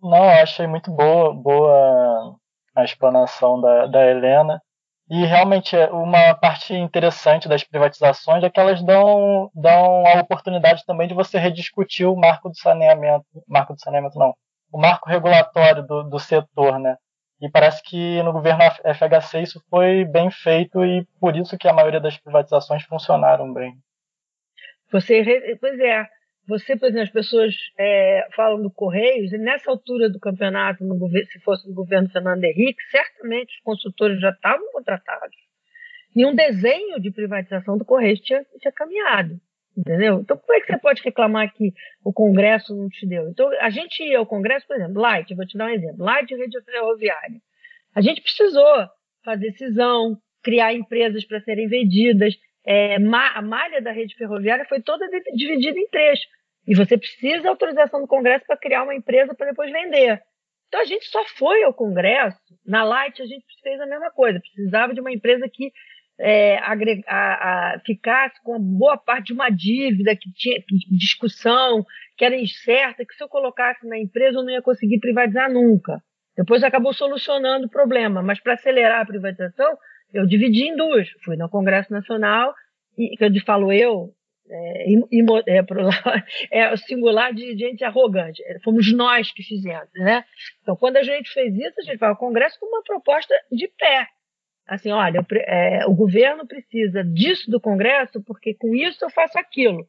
Não, 0.00 0.24
eu 0.24 0.42
achei 0.42 0.66
muito 0.66 0.90
boa, 0.90 1.34
boa 1.34 2.36
a 2.74 2.84
explanação 2.84 3.60
da, 3.60 3.86
da 3.86 4.06
Helena. 4.06 4.62
E 5.10 5.24
realmente 5.24 5.74
é 5.74 5.90
uma 5.90 6.34
parte 6.34 6.74
interessante 6.74 7.48
das 7.48 7.64
privatizações 7.64 8.44
é 8.44 8.50
que 8.50 8.60
elas 8.60 8.82
dão, 8.82 9.50
dão 9.54 10.06
a 10.06 10.20
oportunidade 10.20 10.84
também 10.84 11.08
de 11.08 11.14
você 11.14 11.38
rediscutir 11.38 12.06
o 12.06 12.14
marco 12.14 12.50
do 12.50 12.56
saneamento, 12.56 13.24
marco 13.48 13.72
do 13.72 13.80
saneamento 13.80 14.18
não, 14.18 14.34
o 14.70 14.78
marco 14.78 15.08
regulatório 15.08 15.82
do, 15.82 16.02
do 16.04 16.18
setor, 16.18 16.78
né? 16.78 16.96
E 17.40 17.48
parece 17.48 17.82
que 17.82 18.22
no 18.22 18.32
governo 18.32 18.62
FHC 18.64 19.40
isso 19.40 19.62
foi 19.70 20.04
bem 20.04 20.30
feito 20.30 20.84
e 20.84 21.06
por 21.18 21.36
isso 21.36 21.56
que 21.56 21.68
a 21.68 21.72
maioria 21.72 22.00
das 22.00 22.18
privatizações 22.18 22.82
funcionaram 22.84 23.50
bem. 23.52 23.78
Você, 24.92 25.56
pois 25.58 25.78
é, 25.80 26.06
você, 26.48 26.76
por 26.76 26.86
exemplo, 26.86 27.04
as 27.04 27.12
pessoas 27.12 27.54
é, 27.78 28.26
falam 28.34 28.62
do 28.62 28.70
Correios, 28.70 29.32
e 29.32 29.38
nessa 29.38 29.70
altura 29.70 30.08
do 30.08 30.18
campeonato, 30.18 30.82
no, 30.82 30.96
se 31.26 31.38
fosse 31.40 31.68
no 31.68 31.74
governo 31.74 32.08
Fernando 32.08 32.42
Henrique, 32.42 32.82
certamente 32.90 33.54
os 33.54 33.60
consultores 33.60 34.18
já 34.18 34.30
estavam 34.30 34.72
contratados. 34.72 35.36
Nenhum 36.16 36.34
desenho 36.34 36.98
de 37.00 37.10
privatização 37.10 37.76
do 37.76 37.84
Correios 37.84 38.20
tinha, 38.20 38.42
tinha 38.58 38.72
caminhado. 38.72 39.38
Entendeu? 39.76 40.20
Então, 40.20 40.36
como 40.36 40.54
é 40.54 40.60
que 40.60 40.72
você 40.72 40.78
pode 40.78 41.02
reclamar 41.02 41.52
que 41.52 41.72
o 42.02 42.12
Congresso 42.12 42.74
não 42.74 42.88
te 42.88 43.06
deu? 43.06 43.28
Então, 43.28 43.48
a 43.60 43.70
gente 43.70 44.02
ia 44.02 44.18
ao 44.18 44.26
Congresso, 44.26 44.66
por 44.66 44.74
exemplo, 44.74 45.00
Light, 45.00 45.32
vou 45.34 45.46
te 45.46 45.56
dar 45.56 45.66
um 45.66 45.74
exemplo, 45.74 46.04
Light 46.04 46.34
Rede 46.34 46.60
Ferroviária. 46.64 47.40
A 47.94 48.00
gente 48.00 48.22
precisou 48.22 48.88
fazer 49.24 49.52
cisão, 49.52 50.16
criar 50.42 50.72
empresas 50.72 51.24
para 51.24 51.40
serem 51.42 51.68
vendidas. 51.68 52.34
É, 52.66 52.96
a 52.96 53.42
malha 53.42 53.80
da 53.80 53.92
rede 53.92 54.14
ferroviária 54.14 54.64
foi 54.68 54.80
toda 54.80 55.06
dividida 55.34 55.78
em 55.78 55.88
três. 55.88 56.20
E 56.68 56.74
você 56.74 56.98
precisa 56.98 57.48
autorização 57.48 58.02
do 58.02 58.06
Congresso 58.06 58.44
para 58.46 58.58
criar 58.58 58.82
uma 58.82 58.94
empresa 58.94 59.34
para 59.34 59.46
depois 59.46 59.72
vender. 59.72 60.20
Então 60.68 60.82
a 60.82 60.84
gente 60.84 61.06
só 61.06 61.24
foi 61.24 61.64
ao 61.64 61.72
Congresso, 61.72 62.38
na 62.64 62.84
Light 62.84 63.22
a 63.22 63.26
gente 63.26 63.46
fez 63.62 63.80
a 63.80 63.86
mesma 63.86 64.10
coisa, 64.10 64.38
precisava 64.38 64.92
de 64.92 65.00
uma 65.00 65.10
empresa 65.10 65.48
que 65.50 65.72
é, 66.20 66.58
a, 66.58 66.74
a, 67.14 67.80
ficasse 67.86 68.42
com 68.42 68.60
boa 68.60 68.98
parte 68.98 69.28
de 69.28 69.32
uma 69.32 69.48
dívida 69.48 70.14
que 70.14 70.30
tinha 70.34 70.62
discussão, 70.90 71.86
que 72.18 72.24
era 72.24 72.36
incerta, 72.36 73.06
que 73.06 73.14
se 73.14 73.24
eu 73.24 73.28
colocasse 73.28 73.86
na 73.86 73.98
empresa 73.98 74.38
eu 74.38 74.42
não 74.42 74.50
ia 74.50 74.60
conseguir 74.60 74.98
privatizar 75.00 75.50
nunca. 75.50 76.02
Depois 76.36 76.62
acabou 76.62 76.92
solucionando 76.92 77.66
o 77.66 77.70
problema, 77.70 78.22
mas 78.22 78.40
para 78.40 78.54
acelerar 78.54 79.00
a 79.00 79.06
privatização, 79.06 79.74
eu 80.12 80.26
dividi 80.26 80.68
em 80.68 80.76
duas. 80.76 81.08
Fui 81.24 81.36
no 81.36 81.48
Congresso 81.48 81.90
Nacional, 81.90 82.54
e 82.98 83.16
que 83.16 83.24
eu 83.24 83.30
falo 83.46 83.72
eu, 83.72 84.12
é, 84.50 84.92
é, 85.46 85.64
é 86.50 86.76
singular 86.76 87.32
de 87.32 87.56
gente 87.56 87.84
arrogante. 87.84 88.42
É, 88.44 88.58
fomos 88.60 88.92
nós 88.92 89.32
que 89.32 89.42
fizemos, 89.42 89.88
né? 89.94 90.24
Então, 90.62 90.76
quando 90.76 90.96
a 90.96 91.02
gente 91.02 91.30
fez 91.32 91.54
isso, 91.54 91.80
a 91.80 91.82
gente 91.82 91.98
vai 91.98 92.08
ao 92.08 92.16
Congresso 92.16 92.58
com 92.58 92.66
uma 92.66 92.82
proposta 92.82 93.34
de 93.50 93.68
pé. 93.68 94.06
Assim, 94.66 94.90
olha, 94.90 95.24
é, 95.46 95.86
o 95.86 95.94
governo 95.94 96.46
precisa 96.46 97.02
disso 97.02 97.50
do 97.50 97.60
Congresso, 97.60 98.22
porque 98.22 98.54
com 98.54 98.74
isso 98.74 99.02
eu 99.04 99.10
faço 99.10 99.38
aquilo. 99.38 99.86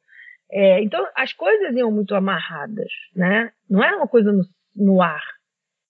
É, 0.51 0.81
então, 0.81 1.05
as 1.15 1.33
coisas 1.33 1.75
iam 1.75 1.91
muito 1.91 2.15
amarradas, 2.15 2.91
né? 3.15 3.51
Não 3.69 3.83
era 3.83 3.97
uma 3.97 4.07
coisa 4.07 4.31
no, 4.31 4.43
no 4.75 5.01
ar. 5.01 5.21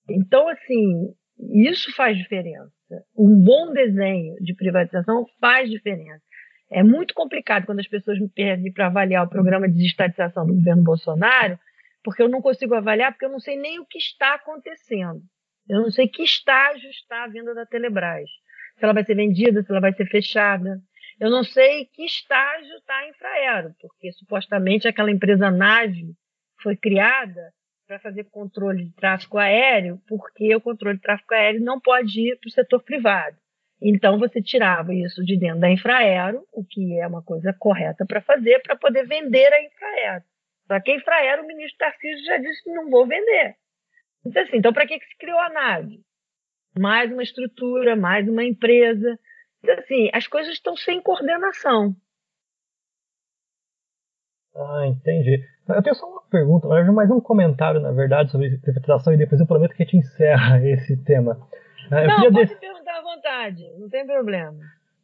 Então, 0.10 0.48
assim, 0.50 1.14
isso 1.54 1.96
faz 1.96 2.18
diferença. 2.18 2.72
Um 3.16 3.40
bom 3.42 3.72
desenho 3.72 4.36
de 4.42 4.56
privatização 4.56 5.26
faz 5.40 5.70
diferença. 5.70 6.24
É 6.72 6.84
muito 6.84 7.14
complicado 7.14 7.66
quando 7.66 7.80
as 7.80 7.88
pessoas 7.88 8.20
me 8.20 8.30
pedem 8.30 8.72
para 8.72 8.88
avaliar 8.88 9.26
o 9.26 9.30
programa 9.30 9.68
de 9.68 9.76
desestatização 9.76 10.46
do 10.46 10.54
governo 10.54 10.84
Bolsonaro, 10.84 11.60
porque 12.04 12.22
eu 12.22 12.30
não 12.30 12.42
consigo 12.42 12.76
avaliar, 12.76 13.12
porque 13.12 13.26
eu 13.26 13.32
não 13.32 13.40
sei 13.40 13.58
nem 13.58 13.80
o 13.80 13.86
que 13.86 13.98
está 13.98 14.36
acontecendo. 14.36 15.22
Eu 15.68 15.82
não 15.82 15.92
sei 15.92 16.08
que 16.08 16.24
estágio 16.24 16.90
está 16.90 17.24
a 17.24 17.28
venda 17.28 17.54
da 17.54 17.66
Telebrás. 17.66 18.30
Se 18.78 18.84
ela 18.84 18.94
vai 18.94 19.04
ser 19.04 19.16
vendida, 19.16 19.62
se 19.62 19.72
ela 19.72 19.82
vai 19.82 19.94
ser 19.94 20.06
fechada. 20.06 20.80
Eu 21.20 21.30
não 21.30 21.44
sei 21.44 21.86
que 21.86 22.06
estágio 22.06 22.76
está 22.76 22.98
a 22.98 23.10
Infraero, 23.10 23.76
porque 23.82 24.12
supostamente 24.14 24.88
aquela 24.88 25.12
empresa 25.12 25.52
nave 25.52 26.14
foi 26.62 26.78
criada 26.78 27.52
para 27.86 28.00
fazer 28.00 28.26
controle 28.26 28.86
de 28.86 28.94
tráfego 28.94 29.38
aéreo, 29.38 30.00
porque 30.08 30.56
o 30.56 30.62
controle 30.62 30.98
de 30.98 31.02
tráfego 31.02 31.34
aéreo 31.34 31.62
não 31.62 31.80
pode 31.80 32.20
ir 32.20 32.38
para 32.40 32.48
o 32.48 32.52
setor 32.52 32.84
privado. 32.84 33.36
Então 33.82 34.20
você 34.20 34.42
tirava 34.42 34.94
isso 34.94 35.24
de 35.24 35.38
dentro 35.38 35.60
da 35.60 35.72
Infraero, 35.72 36.46
o 36.52 36.64
que 36.66 37.00
é 37.00 37.08
uma 37.08 37.24
coisa 37.24 37.54
correta 37.58 38.06
para 38.06 38.22
fazer, 38.22 38.60
para 38.62 38.76
poder 38.76 39.08
vender 39.08 39.52
a 39.54 39.64
Infraero. 39.64 40.24
Só 40.68 40.80
que 40.80 40.92
a 40.92 40.96
Infraero, 40.96 41.44
o 41.44 41.48
ministro 41.48 41.78
Tarcísio 41.78 42.26
já 42.26 42.38
disse 42.38 42.64
que 42.64 42.72
não 42.72 42.90
vou 42.90 43.08
vender. 43.08 43.56
Então, 44.26 44.44
assim, 44.44 44.58
então 44.58 44.74
para 44.74 44.86
que, 44.86 45.00
que 45.00 45.06
se 45.06 45.18
criou 45.18 45.40
a 45.40 45.50
nave? 45.50 46.02
Mais 46.78 47.12
uma 47.12 47.24
estrutura, 47.24 47.96
mais 47.96 48.28
uma 48.28 48.44
empresa. 48.44 49.18
Então, 49.64 49.76
assim, 49.76 50.10
as 50.14 50.28
coisas 50.28 50.54
estão 50.54 50.76
sem 50.76 51.02
coordenação. 51.02 51.96
Ah, 54.56 54.86
entendi. 54.88 55.42
Eu 55.68 55.84
tenho 55.84 55.96
só 55.96 56.10
uma 56.10 56.22
pergunta, 56.30 56.68
mais 56.68 57.10
um 57.10 57.22
comentário, 57.22 57.80
na 57.80 57.92
verdade, 57.92 58.32
sobre 58.32 58.58
privatização 58.58 59.14
e 59.14 59.18
depois 59.18 59.40
eu 59.40 59.48
prometo 59.48 59.74
que 59.76 59.84
a 59.84 59.86
gente 59.86 59.98
encerra 59.98 60.60
esse 60.68 60.98
tema. 61.04 61.40
Eu 61.92 62.08
não, 62.08 62.32
pode 62.32 62.56
perguntar 62.56 62.98
à 62.98 63.02
vontade, 63.02 63.66
não 63.78 63.90
tem 63.90 64.06
problema. 64.06 64.60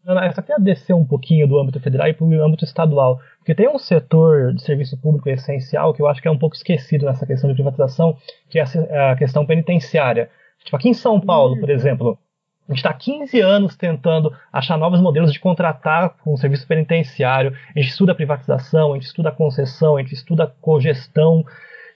Eu 0.05 0.33
só 0.33 0.41
queria 0.41 0.63
descer 0.63 0.93
um 0.93 1.05
pouquinho 1.05 1.47
do 1.47 1.57
âmbito 1.57 1.79
federal 1.79 2.07
e 2.07 2.13
para 2.13 2.25
o 2.25 2.43
âmbito 2.43 2.63
estadual. 2.63 3.19
Porque 3.39 3.55
tem 3.55 3.67
um 3.67 3.79
setor 3.79 4.53
de 4.53 4.61
serviço 4.61 4.95
público 5.01 5.27
essencial 5.29 5.93
que 5.95 6.01
eu 6.01 6.07
acho 6.07 6.21
que 6.21 6.27
é 6.27 6.31
um 6.31 6.37
pouco 6.37 6.55
esquecido 6.55 7.05
nessa 7.05 7.25
questão 7.25 7.49
de 7.49 7.55
privatização, 7.55 8.15
que 8.47 8.59
é 8.59 8.63
a 9.11 9.15
questão 9.15 9.45
penitenciária. 9.47 10.29
Tipo, 10.63 10.77
aqui 10.77 10.89
em 10.89 10.93
São 10.93 11.19
Paulo, 11.19 11.59
por 11.59 11.71
exemplo, 11.71 12.19
a 12.67 12.71
gente 12.71 12.79
está 12.79 12.89
há 12.91 12.93
15 12.93 13.39
anos 13.41 13.75
tentando 13.75 14.31
achar 14.51 14.77
novos 14.77 14.99
modelos 14.99 15.31
de 15.31 15.39
contratar 15.39 16.15
com 16.23 16.33
o 16.33 16.37
serviço 16.37 16.67
penitenciário. 16.67 17.55
A 17.75 17.79
gente 17.79 17.91
estuda 17.91 18.11
a 18.11 18.15
privatização, 18.15 18.91
a 18.91 18.95
gente 18.95 19.05
estuda 19.05 19.29
a 19.29 19.31
concessão, 19.31 19.97
a 19.97 20.01
gente 20.01 20.13
estuda 20.13 20.43
a 20.43 20.47
cogestão. 20.47 21.43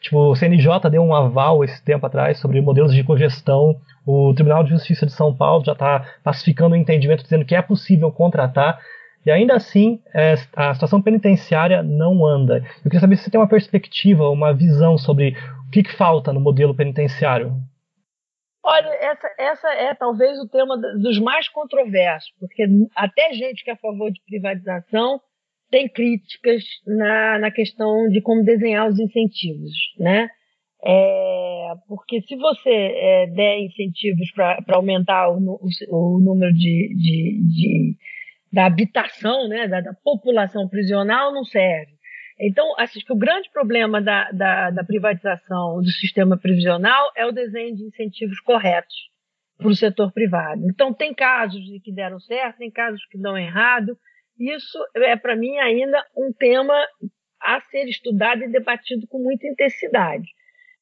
Tipo, 0.02 0.32
o 0.32 0.36
CNJ 0.36 0.89
deu 0.89 1.04
um 1.04 1.14
aval 1.14 1.64
esse 1.64 1.84
tempo 1.84 2.06
atrás 2.06 2.39
sobre 2.39 2.62
modelos 2.62 2.93
de 2.93 3.04
cogestão. 3.04 3.76
O 4.06 4.34
Tribunal 4.34 4.64
de 4.64 4.70
Justiça 4.70 5.06
de 5.06 5.12
São 5.12 5.36
Paulo 5.36 5.66
já 5.66 5.74
está 5.74 6.06
pacificando 6.24 6.74
o 6.74 6.78
entendimento, 6.78 7.24
dizendo 7.24 7.45
que 7.45 7.56
é 7.56 7.62
possível 7.62 8.12
contratar. 8.12 8.80
E 9.26 9.32
ainda 9.32 9.56
assim, 9.56 10.02
é, 10.14 10.36
a 10.56 10.74
situação 10.74 11.02
penitenciária 11.02 11.84
não 11.84 12.26
anda. 12.26 12.64
Eu 12.78 12.84
queria 12.84 13.02
saber 13.02 13.18
se 13.18 13.24
você 13.24 13.32
tem 13.32 13.39
uma 13.39 13.50
perspectiva, 13.50 14.30
uma 14.30 14.54
visão 14.54 14.97
sobre 14.97 15.36
o 15.68 15.72
que, 15.72 15.84
que 15.84 15.91
falta 15.91 16.32
no 16.32 16.39
modelo 16.39 16.74
penitenciário. 16.74 17.54
Olha, 18.64 18.88
essa, 19.02 19.28
essa 19.38 19.70
é 19.70 19.93
talvez 19.93 20.39
o 20.39 20.47
tema 20.47 20.78
dos 20.78 21.20
mais 21.20 21.50
controversos, 21.50 22.32
porque 22.39 22.66
até 22.95 23.34
gente 23.34 23.64
que 23.64 23.70
é 23.70 23.74
a 23.74 23.78
favor 23.78 24.12
de 24.12 24.22
privatização 24.26 25.20
tem 25.70 25.88
críticas 25.88 26.63
na, 26.86 27.39
na 27.39 27.51
questão 27.51 28.07
de 28.09 28.22
como 28.22 28.43
desenhar 28.43 28.88
os 28.88 28.99
incentivos, 28.99 29.72
né? 29.97 30.30
É, 30.82 31.74
porque 31.88 32.22
se 32.22 32.36
você 32.38 32.70
é, 32.70 33.28
der 33.28 33.59
incentivos 33.59 34.32
para 34.32 34.63
aumentar 34.70 35.30
o, 35.30 35.38
o, 35.38 35.67
o, 35.89 36.20
número 36.20 36.53
de, 36.53 36.95
de, 36.95 37.41
de, 37.43 37.97
da 38.51 38.65
habitação, 38.65 39.49
né, 39.49 39.67
da, 39.67 39.82
da, 39.82 39.93
população 39.93 40.70
prisional, 40.70 41.34
não 41.34 41.43
serve. 41.43 41.91
Então, 42.39 42.74
acho 42.78 43.05
que 43.05 43.11
o 43.11 43.17
grande 43.17 43.49
problema 43.51 44.01
da, 44.01 44.32
da, 44.32 44.70
da 44.70 44.84
privatização 44.86 45.82
do 45.82 45.89
sistema 45.89 46.38
prisional 46.38 47.11
é 47.17 47.26
o 47.26 47.34
desenho 47.34 47.76
de 47.76 47.84
incentivos 47.84 48.39
corretos 48.39 48.95
para 49.57 49.67
o 49.67 49.76
setor 49.76 50.13
privado. 50.13 50.61
Então, 50.65 50.93
tem 50.93 51.13
casos 51.13 51.61
que 51.84 51.91
deram 51.91 52.22
certo, 52.22 52.59
tem 52.59 52.72
casos 52.72 53.05
que 53.07 53.17
dão 53.17 53.38
errado, 53.38 53.97
isso 54.39 54.77
é, 54.95 55.15
para 55.15 55.35
mim, 55.35 55.57
ainda 55.57 56.03
um 56.15 56.31
tema 56.31 56.73
a 57.41 57.61
ser 57.69 57.85
estudado 57.87 58.43
e 58.43 58.51
debatido 58.51 59.07
com 59.07 59.19
muita 59.19 59.47
intensidade. 59.47 60.27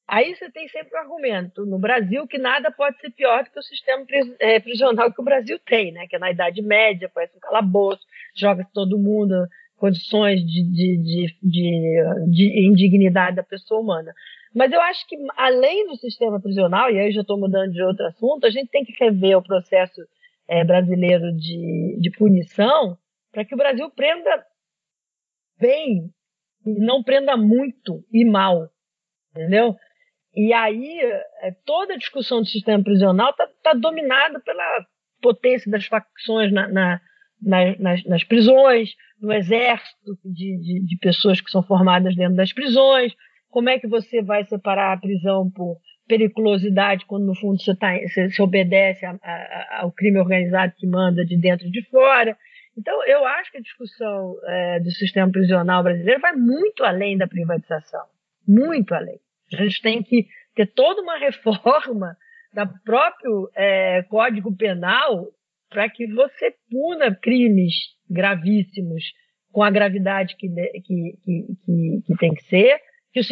Aí 0.08 0.34
você 0.36 0.50
tem 0.50 0.68
sempre 0.70 0.96
o 0.96 1.00
argumento 1.00 1.66
no 1.66 1.78
Brasil 1.78 2.26
que 2.28 2.38
nada 2.38 2.72
pode 2.72 2.98
ser 3.00 3.12
pior 3.12 3.44
do 3.44 3.52
que 3.52 3.60
o 3.60 3.64
sistema 3.64 4.06
é, 4.40 4.60
prisional 4.60 5.12
que 5.12 5.22
o 5.22 5.26
Brasil 5.26 5.60
tem, 5.66 5.92
né? 5.92 6.08
que 6.08 6.16
é 6.16 6.20
na 6.20 6.32
Idade 6.32 6.62
Média, 6.62 7.12
parece 7.14 7.36
um 7.36 7.42
calabouço, 7.42 8.02
joga 8.34 8.66
todo 8.74 8.98
mundo 8.98 9.36
condições 9.76 10.40
de, 10.40 10.64
de, 10.64 10.98
de, 10.98 11.38
de, 11.44 12.32
de 12.32 12.68
indignidade 12.68 13.36
da 13.36 13.44
pessoa 13.44 13.82
humana. 13.82 14.14
Mas 14.56 14.72
eu 14.72 14.82
acho 14.82 15.06
que, 15.08 15.16
além 15.36 15.88
do 15.88 15.96
sistema 15.98 16.42
prisional, 16.42 16.90
e 16.90 17.00
aí 17.00 17.12
já 17.12 17.22
estou 17.22 17.38
mudando 17.38 17.72
de 17.72 17.84
outro 17.84 18.06
assunto, 18.08 18.46
a 18.46 18.50
gente 18.50 18.70
tem 18.70 18.84
que 18.84 18.94
rever 19.00 19.38
o 19.38 19.44
processo 19.44 20.02
é, 20.48 20.64
brasileiro 20.64 21.32
de, 21.34 21.98
de 22.00 22.10
punição 22.18 22.98
para 23.32 23.46
que 23.46 23.54
o 23.54 23.58
Brasil 23.58 23.90
prenda 23.92 24.46
bem 25.60 26.10
e 26.66 26.80
não 26.80 27.04
prenda 27.04 27.36
muito 27.38 28.04
e 28.12 28.26
mal, 28.26 28.70
entendeu? 29.32 29.76
E 30.36 30.54
aí 30.54 31.00
é, 31.42 31.52
toda 31.66 31.94
a 31.94 31.98
discussão 31.98 32.42
do 32.42 32.48
sistema 32.48 32.84
prisional 32.84 33.32
está 33.32 33.48
tá 33.64 33.74
dominada 33.74 34.40
pela 34.40 34.86
potência 35.22 35.70
das 35.72 35.86
facções 35.86 36.52
na, 36.52 36.68
na, 36.68 37.02
nas, 37.42 38.04
nas, 38.06 38.24
prisões, 38.24 38.90
no 39.20 39.34
exército 39.34 40.18
de, 40.24 40.58
de, 40.60 40.86
de, 40.86 40.98
pessoas 41.00 41.42
que 41.42 41.50
são 41.50 41.64
formadas 41.64 42.16
dentro 42.16 42.36
das 42.36 42.54
prisões. 42.54 43.14
Como 43.50 43.70
é 43.70 43.80
que 43.80 43.88
você 43.88 44.22
vai 44.22 44.44
separar 44.46 44.94
a 44.94 45.00
prisão 45.00 45.50
por 45.50 45.78
periculosidade 46.08 47.06
quando 47.06 47.26
no 47.26 47.36
fundo 47.36 47.60
você, 47.60 47.76
tá, 47.76 47.98
você, 47.98 48.30
você 48.30 48.42
obedece 48.42 49.06
a, 49.06 49.18
a, 49.22 49.82
ao 49.82 49.92
crime 49.92 50.20
organizado 50.20 50.74
que 50.78 50.86
manda 50.86 51.26
de 51.26 51.36
dentro 51.36 51.68
e 51.68 51.72
de 51.72 51.82
fora? 51.90 52.38
Então, 52.78 53.04
eu 53.06 53.26
acho 53.26 53.52
que 53.52 53.58
a 53.58 53.62
discussão 53.62 54.36
é, 54.46 54.80
do 54.80 54.92
sistema 54.92 55.32
prisional 55.32 55.84
brasileiro 55.84 56.22
vai 56.22 56.34
muito 56.34 56.84
além 56.84 57.18
da 57.18 57.28
privatização. 57.28 58.06
Muito 58.48 58.94
além. 58.94 59.20
A 59.54 59.64
gente 59.64 59.82
tem 59.82 60.04
que 60.04 60.28
ter 60.56 60.68
toda 60.68 61.02
uma 61.02 61.18
reforma 61.18 62.16
do 62.54 62.84
próprio 62.84 63.50
é, 63.56 64.04
Código 64.04 64.56
Penal 64.56 65.28
para 65.70 65.90
que 65.90 66.08
você 66.08 66.54
puna 66.70 67.14
crimes 67.16 67.74
gravíssimos 68.10 69.04
com 69.52 69.64
a 69.64 69.70
gravidade 69.70 70.36
que, 70.36 70.48
que, 70.50 71.18
que, 71.24 72.02
que, 72.06 72.18
tem 72.20 72.34
que 72.34 72.44
ser, 72.44 72.80
que 73.12 73.20
os, 73.20 73.30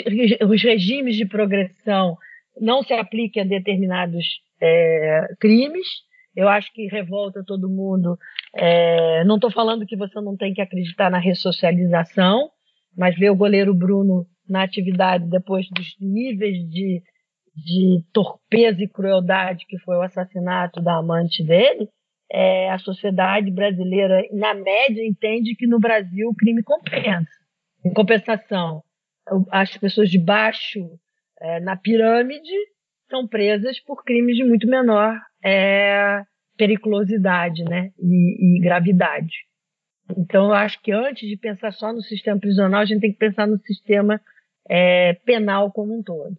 os, 0.50 0.64
regimes 0.64 1.16
de 1.16 1.26
progressão 1.26 2.18
não 2.60 2.84
se 2.84 2.94
apliquem 2.94 3.44
a 3.44 3.46
determinados 3.46 4.26
é, 4.62 5.28
crimes. 5.40 5.88
Eu 6.36 6.50
acho 6.50 6.72
que 6.74 6.88
revolta 6.88 7.44
todo 7.46 7.70
mundo. 7.70 8.18
É, 8.56 9.24
não 9.26 9.36
estou 9.36 9.52
falando 9.52 9.86
que 9.86 9.98
você 9.98 10.20
não 10.22 10.38
tem 10.38 10.54
que 10.54 10.62
acreditar 10.62 11.12
na 11.12 11.20
ressocialização, 11.20 12.50
mas 12.98 13.18
ver 13.18 13.30
o 13.30 13.36
goleiro 13.36 13.74
Bruno 13.74 14.26
na 14.48 14.64
atividade 14.64 15.30
depois 15.30 15.68
dos 15.70 15.96
níveis 16.00 16.58
de, 16.70 17.02
de 17.54 18.04
torpeza 18.14 18.82
e 18.82 18.88
crueldade 18.88 19.66
que 19.68 19.78
foi 19.80 19.98
o 19.98 20.02
assassinato 20.02 20.82
da 20.82 20.98
amante 20.98 21.44
dele, 21.44 21.90
é, 22.32 22.72
a 22.72 22.80
sociedade 22.80 23.52
brasileira, 23.52 24.24
na 24.32 24.54
média, 24.54 25.06
entende 25.06 25.56
que 25.56 25.68
no 25.68 25.80
Brasil 25.80 26.30
o 26.30 26.36
crime 26.36 26.64
compensa. 26.64 27.28
Em 27.84 27.94
compensação, 27.94 28.82
as 29.52 29.76
pessoas 29.78 30.10
de 30.10 30.18
baixo 30.18 30.80
é, 31.40 31.60
na 31.60 31.76
pirâmide 31.76 32.56
são 33.10 33.28
presas 33.28 33.80
por 33.82 34.04
crimes 34.04 34.38
de 34.38 34.44
muito 34.44 34.68
menor 34.68 35.20
é, 35.44 36.24
periculosidade 36.58 37.64
né, 37.64 37.92
e, 38.00 38.58
e, 38.58 38.62
gravidade. 38.62 39.34
Então, 40.18 40.46
eu 40.48 40.54
acho 40.54 40.82
que 40.82 40.92
antes 40.92 41.28
de 41.28 41.36
pensar 41.38 41.72
só 41.72 41.92
no 41.92 42.02
sistema 42.02 42.40
prisional, 42.40 42.82
a 42.82 42.86
gente 42.86 43.02
tem 43.02 43.12
que 43.12 43.18
pensar 43.18 43.48
no 43.48 43.58
sistema 43.60 44.22
é, 44.70 45.14
penal 45.26 45.72
como 45.72 45.98
um 45.98 46.04
todo. 46.04 46.38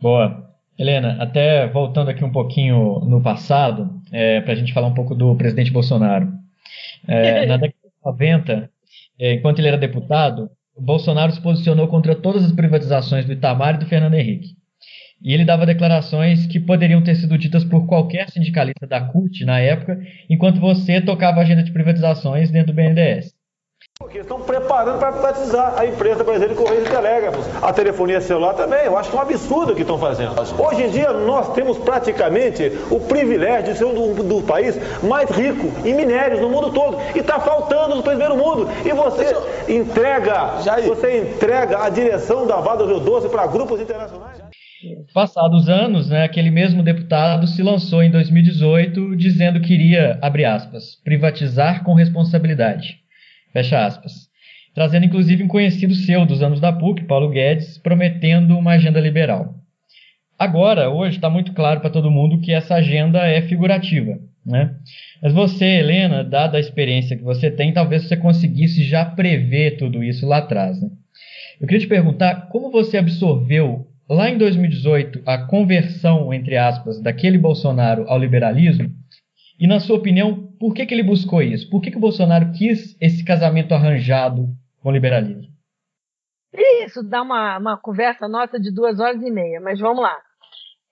Boa. 0.00 0.46
Helena, 0.78 1.20
até 1.20 1.66
voltando 1.66 2.08
aqui 2.08 2.24
um 2.24 2.30
pouquinho 2.30 3.00
no 3.00 3.20
passado, 3.20 4.00
é, 4.12 4.40
para 4.40 4.52
a 4.52 4.56
gente 4.56 4.72
falar 4.72 4.86
um 4.86 4.94
pouco 4.94 5.12
do 5.12 5.34
presidente 5.34 5.72
Bolsonaro. 5.72 6.32
É, 7.06 7.46
na 7.46 7.56
década 7.56 7.88
de 7.88 8.04
90, 8.04 8.70
é, 9.18 9.34
enquanto 9.34 9.58
ele 9.58 9.68
era 9.68 9.76
deputado, 9.76 10.48
o 10.76 10.80
Bolsonaro 10.80 11.32
se 11.32 11.42
posicionou 11.42 11.88
contra 11.88 12.14
todas 12.14 12.44
as 12.44 12.52
privatizações 12.52 13.24
do 13.24 13.32
Itamar 13.32 13.74
e 13.74 13.78
do 13.78 13.86
Fernando 13.86 14.14
Henrique. 14.14 14.57
E 15.22 15.34
ele 15.34 15.44
dava 15.44 15.66
declarações 15.66 16.46
que 16.46 16.60
poderiam 16.60 17.02
ter 17.02 17.16
sido 17.16 17.36
ditas 17.36 17.64
por 17.64 17.86
qualquer 17.86 18.30
sindicalista 18.30 18.86
da 18.86 19.00
CUT 19.00 19.44
na 19.44 19.58
época, 19.58 20.00
enquanto 20.30 20.60
você 20.60 21.00
tocava 21.00 21.38
a 21.38 21.42
agenda 21.42 21.62
de 21.62 21.72
privatizações 21.72 22.50
dentro 22.50 22.72
do 22.72 22.76
BNDES. 22.76 23.38
Porque 24.00 24.18
estão 24.18 24.40
preparando 24.40 25.00
para 25.00 25.10
privatizar 25.10 25.76
a 25.76 25.84
empresa 25.84 26.22
brasileira 26.22 26.54
de 26.54 26.60
Correios 26.60 26.86
e 26.86 26.90
Telégrafos. 26.90 27.44
A 27.60 27.72
telefonia 27.72 28.20
celular 28.20 28.54
também, 28.54 28.84
eu 28.84 28.96
acho 28.96 29.10
que 29.10 29.16
é 29.16 29.18
um 29.18 29.22
absurdo 29.22 29.72
o 29.72 29.74
que 29.74 29.82
estão 29.82 29.98
fazendo. 29.98 30.34
Hoje 30.56 30.84
em 30.84 30.90
dia, 30.90 31.12
nós 31.12 31.52
temos 31.52 31.78
praticamente 31.78 32.70
o 32.92 33.00
privilégio 33.00 33.72
de 33.72 33.78
ser 33.78 33.84
um 33.86 34.14
do, 34.14 34.22
do 34.22 34.42
país 34.42 34.76
mais 35.02 35.28
rico 35.30 35.66
em 35.84 35.94
minérios 35.94 36.40
no 36.40 36.48
mundo 36.48 36.72
todo. 36.72 36.96
E 37.12 37.18
está 37.18 37.40
faltando 37.40 37.96
no 37.96 38.02
primeiro 38.04 38.36
mundo. 38.36 38.68
E 38.84 38.92
você 38.92 39.36
entrega, 39.68 40.60
Jair. 40.62 40.86
você 40.86 41.22
entrega 41.22 41.82
a 41.82 41.88
direção 41.88 42.46
da 42.46 42.60
Vada 42.60 42.84
do 42.84 42.94
Rio 42.94 43.00
Doce 43.00 43.28
para 43.28 43.48
grupos 43.48 43.80
internacionais. 43.80 44.47
Passados 45.12 45.68
anos, 45.68 46.08
né, 46.08 46.22
aquele 46.22 46.50
mesmo 46.50 46.82
deputado 46.82 47.46
se 47.48 47.62
lançou 47.62 48.02
em 48.02 48.10
2018 48.10 49.16
dizendo 49.16 49.60
que 49.60 49.74
iria, 49.74 50.18
abre 50.22 50.44
aspas, 50.44 50.94
privatizar 51.02 51.82
com 51.82 51.94
responsabilidade. 51.94 53.00
Fecha 53.52 53.84
aspas. 53.84 54.28
Trazendo 54.74 55.06
inclusive 55.06 55.42
um 55.42 55.48
conhecido 55.48 55.94
seu 55.94 56.24
dos 56.24 56.42
anos 56.42 56.60
da 56.60 56.72
PUC, 56.72 57.04
Paulo 57.04 57.30
Guedes, 57.30 57.78
prometendo 57.78 58.56
uma 58.56 58.72
agenda 58.72 59.00
liberal. 59.00 59.54
Agora, 60.38 60.88
hoje, 60.88 61.16
está 61.16 61.28
muito 61.28 61.52
claro 61.52 61.80
para 61.80 61.90
todo 61.90 62.10
mundo 62.10 62.40
que 62.40 62.52
essa 62.52 62.76
agenda 62.76 63.26
é 63.26 63.42
figurativa. 63.42 64.16
Né? 64.46 64.76
Mas 65.20 65.32
você, 65.32 65.64
Helena, 65.64 66.22
dada 66.22 66.56
a 66.56 66.60
experiência 66.60 67.16
que 67.16 67.24
você 67.24 67.50
tem, 67.50 67.72
talvez 67.72 68.04
você 68.04 68.16
conseguisse 68.16 68.84
já 68.84 69.04
prever 69.04 69.76
tudo 69.76 70.04
isso 70.04 70.24
lá 70.24 70.38
atrás. 70.38 70.80
Né? 70.80 70.88
Eu 71.60 71.66
queria 71.66 71.80
te 71.80 71.88
perguntar 71.88 72.48
como 72.48 72.70
você 72.70 72.96
absorveu 72.96 73.88
lá 74.08 74.30
em 74.30 74.38
2018 74.38 75.22
a 75.26 75.46
conversão, 75.46 76.32
entre 76.32 76.56
aspas, 76.56 77.00
daquele 77.00 77.38
Bolsonaro 77.38 78.04
ao 78.08 78.18
liberalismo 78.18 78.90
e, 79.58 79.66
na 79.66 79.80
sua 79.80 79.96
opinião, 79.96 80.52
por 80.58 80.72
que, 80.72 80.86
que 80.86 80.94
ele 80.94 81.02
buscou 81.02 81.42
isso? 81.42 81.68
Por 81.68 81.80
que, 81.80 81.90
que 81.90 81.96
o 81.96 82.00
Bolsonaro 82.00 82.52
quis 82.52 82.96
esse 83.00 83.24
casamento 83.24 83.74
arranjado 83.74 84.46
com 84.80 84.88
o 84.88 84.92
liberalismo? 84.92 85.48
Isso 86.84 87.02
dá 87.02 87.22
uma, 87.22 87.58
uma 87.58 87.76
conversa 87.76 88.28
nossa 88.28 88.58
de 88.58 88.72
duas 88.72 89.00
horas 89.00 89.20
e 89.20 89.30
meia, 89.30 89.60
mas 89.60 89.80
vamos 89.80 90.02
lá. 90.02 90.16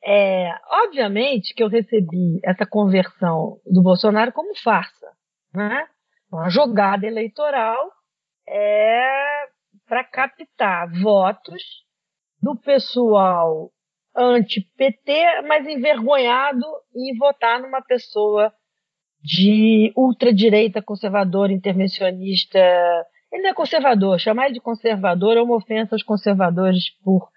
É, 0.04 0.50
obviamente 0.84 1.54
que 1.54 1.62
eu 1.62 1.68
recebi 1.68 2.40
essa 2.44 2.66
conversão 2.66 3.58
do 3.64 3.82
Bolsonaro 3.82 4.32
como 4.32 4.54
farsa, 4.56 5.06
né? 5.54 5.86
uma 6.30 6.48
jogada 6.50 7.06
eleitoral 7.06 7.76
é, 8.48 9.46
para 9.88 10.04
captar 10.04 10.90
votos 11.00 11.62
do 12.42 12.56
pessoal 12.56 13.70
anti-PT, 14.16 15.42
mas 15.46 15.66
envergonhado 15.66 16.64
em 16.94 17.16
votar 17.16 17.60
numa 17.60 17.82
pessoa 17.82 18.52
de 19.22 19.92
ultradireita 19.96 20.80
conservadora, 20.80 21.52
intervencionista. 21.52 22.58
Ele 23.32 23.42
não 23.42 23.50
é 23.50 23.54
conservador, 23.54 24.18
chamar 24.18 24.46
ele 24.46 24.54
de 24.54 24.60
conservador 24.60 25.36
é 25.36 25.42
uma 25.42 25.56
ofensa 25.56 25.94
aos 25.94 26.02
conservadores 26.02 26.90
por. 27.02 27.28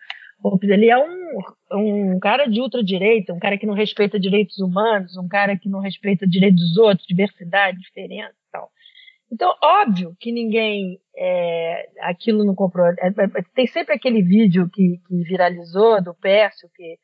Ele 0.62 0.90
é 0.90 0.98
um, 0.98 2.14
um 2.14 2.20
cara 2.20 2.46
de 2.46 2.62
ultradireita, 2.62 3.34
um 3.34 3.40
cara 3.40 3.58
que 3.58 3.66
não 3.66 3.74
respeita 3.74 4.18
direitos 4.18 4.58
humanos, 4.60 5.18
um 5.18 5.28
cara 5.28 5.58
que 5.58 5.68
não 5.68 5.82
respeita 5.82 6.26
direitos 6.26 6.62
dos 6.62 6.78
outros, 6.78 7.06
diversidade, 7.06 7.80
diferença. 7.80 8.39
Então, 9.32 9.56
óbvio 9.62 10.16
que 10.20 10.32
ninguém 10.32 11.00
é, 11.16 11.90
aquilo 12.02 12.44
não 12.44 12.56
comprou. 12.56 12.88
É, 12.88 13.08
é, 13.08 13.44
tem 13.54 13.68
sempre 13.68 13.94
aquele 13.94 14.24
vídeo 14.24 14.70
que, 14.72 15.00
que 15.08 15.24
viralizou 15.24 16.02
do 16.04 16.16
Pércio, 16.16 16.70
que, 16.76 16.98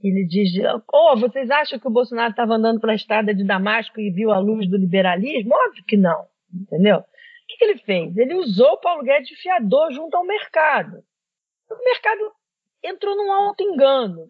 que 0.00 0.08
ele 0.08 0.24
diz: 0.26 0.52
Oh, 0.92 1.16
vocês 1.16 1.50
acham 1.50 1.78
que 1.78 1.88
o 1.88 1.92
Bolsonaro 1.92 2.30
estava 2.30 2.54
andando 2.54 2.80
pela 2.80 2.94
estrada 2.94 3.34
de 3.34 3.44
Damasco 3.44 4.00
e 4.00 4.10
viu 4.10 4.30
a 4.30 4.38
luz 4.38 4.68
do 4.70 4.76
liberalismo? 4.76 5.54
Óbvio 5.54 5.84
que 5.84 5.96
não, 5.96 6.26
entendeu? 6.54 6.98
O 6.98 7.04
que, 7.48 7.56
que 7.56 7.64
ele 7.64 7.78
fez? 7.78 8.16
Ele 8.16 8.34
usou 8.34 8.72
o 8.74 8.80
Paulo 8.80 9.02
Guedes 9.02 9.28
de 9.28 9.36
fiador 9.36 9.92
junto 9.92 10.16
ao 10.16 10.24
mercado. 10.24 11.02
O 11.68 11.84
mercado 11.84 12.32
entrou 12.84 13.16
num 13.16 13.32
alto 13.32 13.62
engano. 13.62 14.28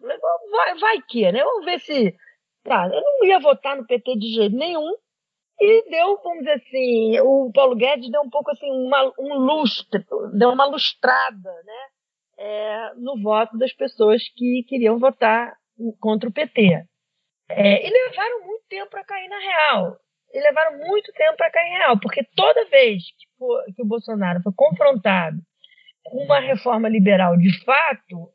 Vai, 0.51 0.77
vai 0.79 1.01
que, 1.07 1.31
né? 1.31 1.43
Vamos 1.43 1.65
ver 1.65 1.79
se. 1.79 2.15
Tá, 2.63 2.87
eu 2.87 3.01
não 3.01 3.25
ia 3.25 3.39
votar 3.39 3.75
no 3.75 3.85
PT 3.85 4.15
de 4.17 4.33
jeito 4.35 4.55
nenhum, 4.55 4.95
e 5.59 5.89
deu, 5.89 6.19
vamos 6.23 6.39
dizer 6.39 6.53
assim, 6.53 7.19
o 7.21 7.51
Paulo 7.53 7.75
Guedes 7.75 8.11
deu 8.11 8.21
um 8.21 8.29
pouco 8.29 8.51
assim, 8.51 8.69
uma, 8.69 9.13
um 9.19 9.33
lustre, 9.35 10.03
deu 10.33 10.49
uma 10.49 10.65
lustrada, 10.65 11.51
né? 11.63 11.87
É, 12.37 12.93
no 12.95 13.21
voto 13.21 13.57
das 13.57 13.71
pessoas 13.71 14.23
que 14.35 14.65
queriam 14.67 14.97
votar 14.97 15.55
contra 15.99 16.27
o 16.27 16.33
PT. 16.33 16.83
É, 17.49 17.87
e 17.87 17.89
levaram 17.89 18.45
muito 18.45 18.63
tempo 18.67 18.89
para 18.89 19.05
cair 19.05 19.29
na 19.29 19.39
real. 19.39 19.97
E 20.33 20.39
levaram 20.41 20.79
muito 20.79 21.11
tempo 21.13 21.37
para 21.37 21.51
cair 21.51 21.71
na 21.71 21.77
real, 21.77 21.99
porque 21.99 22.23
toda 22.35 22.65
vez 22.65 23.03
que, 23.03 23.37
for, 23.37 23.63
que 23.75 23.83
o 23.83 23.87
Bolsonaro 23.87 24.41
foi 24.41 24.51
confrontado 24.55 25.37
com 26.03 26.23
uma 26.23 26.39
reforma 26.39 26.89
liberal 26.89 27.37
de 27.37 27.63
fato, 27.63 28.33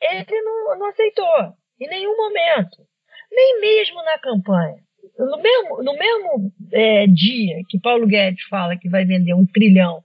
ele 0.00 0.42
não, 0.42 0.78
não 0.78 0.86
aceitou, 0.88 1.54
em 1.80 1.88
nenhum 1.88 2.14
momento, 2.14 2.86
nem 3.32 3.60
mesmo 3.60 4.02
na 4.02 4.18
campanha 4.18 4.84
no 5.18 5.36
mesmo, 5.40 5.82
no 5.82 5.92
mesmo 5.92 6.52
é, 6.72 7.06
dia 7.06 7.62
que 7.68 7.80
Paulo 7.80 8.06
Guedes 8.06 8.44
fala 8.48 8.76
que 8.76 8.88
vai 8.88 9.04
vender 9.04 9.34
um 9.34 9.46
trilhão 9.46 10.02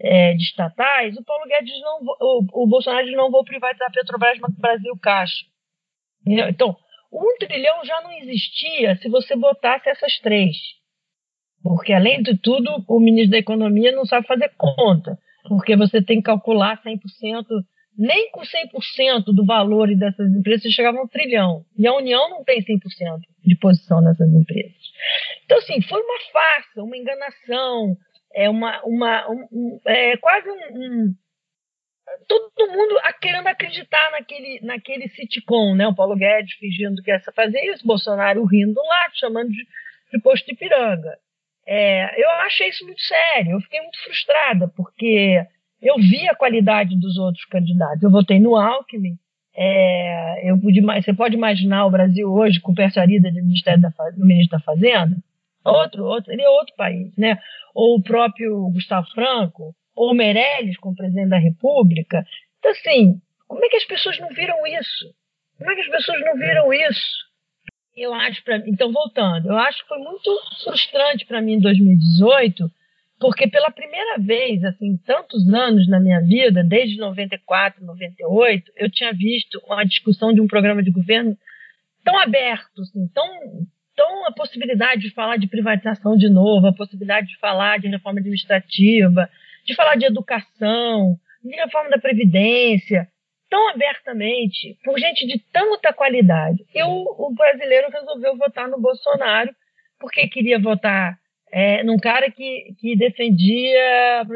é, 0.00 0.34
de 0.34 0.42
estatais, 0.42 1.16
o 1.16 1.24
Paulo 1.24 1.46
Guedes 1.46 1.80
não, 1.80 2.00
o, 2.20 2.64
o 2.64 2.66
Bolsonaro 2.66 3.10
não 3.12 3.30
vou 3.30 3.44
privatizar 3.44 3.88
a 3.88 3.92
Petrobras, 3.92 4.38
Brasil 4.58 4.96
Caixa. 5.00 5.44
Então, 6.26 6.76
um 7.12 7.36
trilhão 7.38 7.84
já 7.84 8.00
não 8.00 8.12
existia 8.12 8.96
se 8.96 9.08
você 9.08 9.36
botasse 9.36 9.88
essas 9.88 10.18
três. 10.20 10.56
Porque, 11.62 11.92
além 11.92 12.22
de 12.22 12.36
tudo, 12.36 12.84
o 12.88 12.98
ministro 12.98 13.32
da 13.32 13.38
Economia 13.38 13.92
não 13.92 14.04
sabe 14.04 14.26
fazer 14.26 14.50
conta. 14.56 15.18
Porque 15.48 15.76
você 15.76 16.02
tem 16.02 16.18
que 16.18 16.24
calcular 16.24 16.80
100%, 16.82 16.98
nem 17.96 18.30
com 18.30 18.40
100% 18.40 19.24
do 19.26 19.44
valor 19.44 19.94
dessas 19.96 20.30
empresas 20.34 20.62
você 20.62 20.70
chegava 20.70 20.98
a 20.98 21.02
um 21.02 21.08
trilhão. 21.08 21.64
E 21.76 21.86
a 21.86 21.94
União 21.94 22.30
não 22.30 22.44
tem 22.44 22.62
100% 22.62 22.78
de 23.44 23.56
posição 23.56 24.00
nessas 24.00 24.28
empresas. 24.28 24.76
Então, 25.44 25.58
assim, 25.58 25.80
foi 25.82 26.00
uma 26.00 26.18
farsa, 26.32 26.82
uma 26.82 26.96
enganação, 26.96 27.96
é 28.34 28.48
uma, 28.48 28.80
uma 28.84 29.30
um, 29.30 29.80
é 29.86 30.16
quase 30.16 30.48
um, 30.48 30.54
um, 30.54 31.14
todo 32.26 32.72
mundo 32.72 32.98
querendo 33.20 33.46
acreditar 33.46 34.10
naquele, 34.10 34.60
naquele 34.62 35.08
sitcom, 35.08 35.74
né? 35.74 35.86
O 35.86 35.94
Paulo 35.94 36.16
Guedes 36.16 36.54
fingindo 36.54 37.02
que 37.02 37.10
ia 37.10 37.20
fazer 37.34 37.60
isso, 37.72 37.86
Bolsonaro 37.86 38.44
rindo 38.44 38.80
lá, 38.80 39.10
chamando 39.14 39.50
de, 39.50 39.66
de 40.12 40.20
posto 40.22 40.46
de 40.46 40.56
piranga. 40.56 41.18
É, 41.66 42.20
eu 42.20 42.28
achei 42.30 42.68
isso 42.68 42.84
muito 42.84 43.00
sério, 43.00 43.52
eu 43.52 43.60
fiquei 43.60 43.80
muito 43.80 44.02
frustrada, 44.02 44.68
porque 44.76 45.46
eu 45.82 45.96
vi 45.96 46.28
a 46.28 46.34
qualidade 46.34 46.98
dos 46.98 47.18
outros 47.18 47.44
candidatos. 47.46 48.02
Eu 48.02 48.10
votei 48.10 48.38
no 48.38 48.56
Alckmin, 48.56 49.18
é, 49.54 50.50
eu 50.50 50.58
pude, 50.58 50.80
você 50.80 51.12
pode 51.12 51.34
imaginar 51.34 51.84
o 51.86 51.90
Brasil 51.90 52.32
hoje 52.32 52.60
com 52.60 52.72
persuarida 52.72 53.30
do, 53.30 53.36
Ministério 53.36 53.82
da, 53.82 53.88
do 53.88 54.24
ministro 54.24 54.58
da 54.58 54.64
Fazenda? 54.64 55.16
Outro, 55.64 56.04
outro, 56.04 56.30
seria 56.30 56.50
outro 56.50 56.74
país, 56.76 57.12
né? 57.16 57.38
Ou 57.74 57.96
o 57.98 58.02
próprio 58.02 58.70
Gustavo 58.70 59.06
Franco, 59.14 59.74
ou 59.94 60.14
Meirelles 60.14 60.76
como 60.78 60.96
presidente 60.96 61.28
da 61.28 61.38
República. 61.38 62.24
Então, 62.58 62.70
assim, 62.70 63.20
como 63.46 63.64
é 63.64 63.68
que 63.68 63.76
as 63.76 63.84
pessoas 63.84 64.18
não 64.18 64.28
viram 64.30 64.66
isso? 64.66 65.14
Como 65.58 65.70
é 65.70 65.74
que 65.74 65.82
as 65.82 65.88
pessoas 65.88 66.20
não 66.20 66.36
viram 66.36 66.72
isso? 66.72 67.32
Eu 67.94 68.14
acho, 68.14 68.42
pra, 68.42 68.56
então 68.66 68.90
voltando, 68.90 69.48
eu 69.48 69.56
acho 69.56 69.82
que 69.82 69.88
foi 69.88 69.98
muito 69.98 70.30
frustrante 70.64 71.26
para 71.26 71.42
mim 71.42 71.54
em 71.54 71.60
2018, 71.60 72.70
porque 73.22 73.46
pela 73.46 73.70
primeira 73.70 74.18
vez, 74.18 74.64
assim, 74.64 74.96
tantos 75.06 75.48
anos 75.54 75.88
na 75.88 76.00
minha 76.00 76.20
vida, 76.20 76.64
desde 76.64 76.98
94, 76.98 77.84
98, 77.86 78.72
eu 78.74 78.90
tinha 78.90 79.12
visto 79.12 79.62
uma 79.64 79.84
discussão 79.84 80.32
de 80.32 80.40
um 80.40 80.48
programa 80.48 80.82
de 80.82 80.90
governo 80.90 81.38
tão 82.04 82.18
aberto, 82.18 82.82
assim, 82.82 83.06
tão, 83.14 83.28
tão 83.94 84.26
a 84.26 84.32
possibilidade 84.32 85.02
de 85.02 85.14
falar 85.14 85.36
de 85.36 85.46
privatização 85.46 86.16
de 86.16 86.28
novo, 86.28 86.66
a 86.66 86.74
possibilidade 86.74 87.28
de 87.28 87.38
falar 87.38 87.78
de 87.78 87.86
reforma 87.86 88.18
administrativa, 88.18 89.30
de 89.64 89.72
falar 89.76 89.94
de 89.94 90.06
educação, 90.06 91.14
de 91.44 91.54
reforma 91.54 91.90
da 91.90 91.98
Previdência, 91.98 93.06
tão 93.48 93.68
abertamente, 93.68 94.76
por 94.82 94.98
gente 94.98 95.24
de 95.28 95.38
tanta 95.52 95.92
qualidade. 95.92 96.64
E 96.74 96.82
o, 96.82 97.28
o 97.28 97.32
brasileiro 97.36 97.88
resolveu 97.88 98.36
votar 98.36 98.68
no 98.68 98.80
Bolsonaro, 98.80 99.54
porque 100.00 100.26
queria 100.26 100.58
votar 100.58 101.21
é, 101.52 101.84
num 101.84 101.98
cara 101.98 102.30
que, 102.30 102.74
que 102.78 102.96
defendia, 102.96 104.26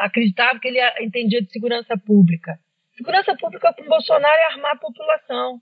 acreditava 0.00 0.60
que 0.60 0.68
ele 0.68 0.78
entendia 1.00 1.40
de 1.40 1.50
segurança 1.50 1.96
pública. 1.96 2.58
Segurança 2.94 3.34
pública 3.36 3.72
para 3.72 3.84
o 3.84 3.88
Bolsonaro 3.88 4.36
é 4.36 4.44
armar 4.52 4.72
a 4.72 4.78
população. 4.78 5.60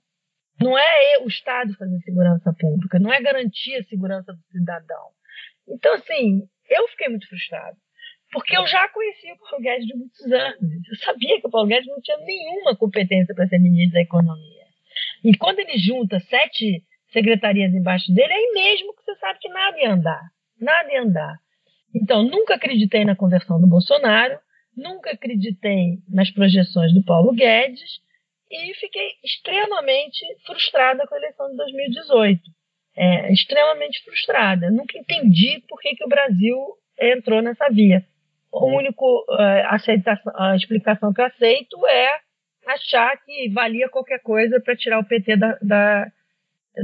Não 0.60 0.76
é 0.76 1.18
o 1.22 1.28
Estado 1.28 1.74
fazer 1.74 1.98
segurança 2.00 2.52
pública, 2.58 2.98
não 2.98 3.12
é 3.12 3.20
garantir 3.20 3.76
a 3.76 3.84
segurança 3.84 4.32
do 4.32 4.42
cidadão. 4.50 5.10
Então, 5.68 5.94
assim, 5.94 6.42
eu 6.68 6.88
fiquei 6.88 7.08
muito 7.08 7.28
frustrado. 7.28 7.76
Porque 8.32 8.56
eu 8.56 8.66
já 8.66 8.88
conhecia 8.88 9.32
o 9.34 9.38
Paulo 9.38 9.62
Guedes 9.62 9.86
de 9.86 9.96
muitos 9.96 10.32
anos. 10.32 10.88
Eu 10.88 10.96
sabia 10.96 11.40
que 11.40 11.46
o 11.46 11.50
Paulo 11.50 11.68
Guedes 11.68 11.86
não 11.86 12.00
tinha 12.00 12.18
nenhuma 12.18 12.76
competência 12.76 13.32
para 13.32 13.46
ser 13.46 13.60
ministro 13.60 13.94
da 13.94 14.00
Economia. 14.00 14.64
E 15.24 15.36
quando 15.36 15.60
ele 15.60 15.78
junta 15.78 16.18
sete 16.18 16.82
secretarias 17.12 17.72
embaixo 17.72 18.12
dele, 18.12 18.32
é 18.32 18.36
aí 18.36 18.52
mesmo 18.54 18.94
que 18.94 19.04
você 19.04 19.14
sabe 19.20 19.38
que 19.38 19.48
nada 19.48 19.78
ia 19.78 19.92
andar. 19.92 20.33
Nada 20.60 20.92
ia 20.92 21.02
andar. 21.02 21.36
Então, 21.94 22.22
nunca 22.22 22.54
acreditei 22.54 23.04
na 23.04 23.14
conversão 23.14 23.60
do 23.60 23.66
Bolsonaro, 23.66 24.38
nunca 24.76 25.12
acreditei 25.12 25.98
nas 26.08 26.30
projeções 26.30 26.92
do 26.92 27.04
Paulo 27.04 27.32
Guedes 27.32 28.00
e 28.50 28.74
fiquei 28.74 29.12
extremamente 29.22 30.20
frustrada 30.46 31.06
com 31.06 31.14
a 31.14 31.18
eleição 31.18 31.50
de 31.50 31.56
2018. 31.56 32.42
É, 32.96 33.32
extremamente 33.32 34.02
frustrada. 34.04 34.70
Nunca 34.70 34.96
entendi 34.96 35.62
por 35.68 35.80
que, 35.80 35.96
que 35.96 36.04
o 36.04 36.08
Brasil 36.08 36.56
entrou 36.98 37.42
nessa 37.42 37.68
via. 37.68 38.04
O 38.52 38.66
único 38.66 39.04
uh, 39.28 39.66
aceitação, 39.66 40.32
a 40.36 40.54
explicação 40.54 41.12
que 41.12 41.20
eu 41.20 41.24
aceito 41.24 41.86
é 41.88 42.20
achar 42.66 43.16
que 43.24 43.48
valia 43.50 43.88
qualquer 43.88 44.20
coisa 44.20 44.60
para 44.60 44.76
tirar 44.76 45.00
o 45.00 45.04
PT 45.04 45.36
da, 45.36 45.58
da, 45.60 46.12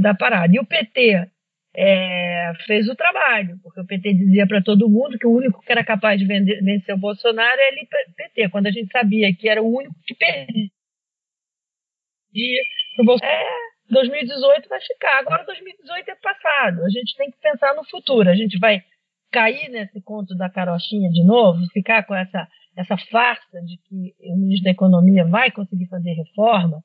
da, 0.01 0.15
parada. 0.15 0.55
E 0.55 0.59
o 0.59 0.67
PT 0.67 1.29
é, 1.75 2.53
fez 2.67 2.89
o 2.89 2.97
trabalho, 2.97 3.59
porque 3.63 3.81
o 3.81 3.87
PT 3.87 4.15
dizia 4.15 4.47
para 4.47 4.63
todo 4.63 4.89
mundo 4.89 5.19
que 5.19 5.27
o 5.27 5.33
único 5.33 5.61
que 5.61 5.71
era 5.71 5.85
capaz 5.85 6.19
de 6.19 6.27
vencer 6.27 6.95
o 6.95 6.99
Bolsonaro 6.99 7.61
era 7.61 7.77
o 7.77 8.15
PT, 8.15 8.49
quando 8.51 8.67
a 8.67 8.71
gente 8.71 8.91
sabia 8.91 9.35
que 9.35 9.49
era 9.49 9.63
o 9.63 9.73
único 9.73 9.95
que 10.05 10.15
perdia. 10.15 10.69
É, 13.23 13.45
2018 13.89 14.69
vai 14.69 14.81
ficar, 14.81 15.19
agora 15.19 15.45
2018 15.45 16.11
é 16.11 16.15
passado, 16.17 16.85
a 16.85 16.89
gente 16.89 17.17
tem 17.17 17.31
que 17.31 17.39
pensar 17.39 17.75
no 17.75 17.85
futuro, 17.85 18.29
a 18.29 18.35
gente 18.35 18.59
vai 18.59 18.83
cair 19.33 19.69
nesse 19.69 20.01
conto 20.03 20.37
da 20.37 20.51
carochinha 20.51 21.09
de 21.11 21.25
novo, 21.25 21.61
ficar 21.73 22.05
com 22.05 22.15
essa, 22.15 22.49
essa 22.77 22.97
farsa 23.11 23.61
de 23.63 23.79
que 23.79 24.15
o 24.21 24.37
ministro 24.37 24.65
da 24.65 24.71
Economia 24.71 25.25
vai 25.25 25.51
conseguir 25.51 25.87
fazer 25.87 26.13
reforma, 26.13 26.83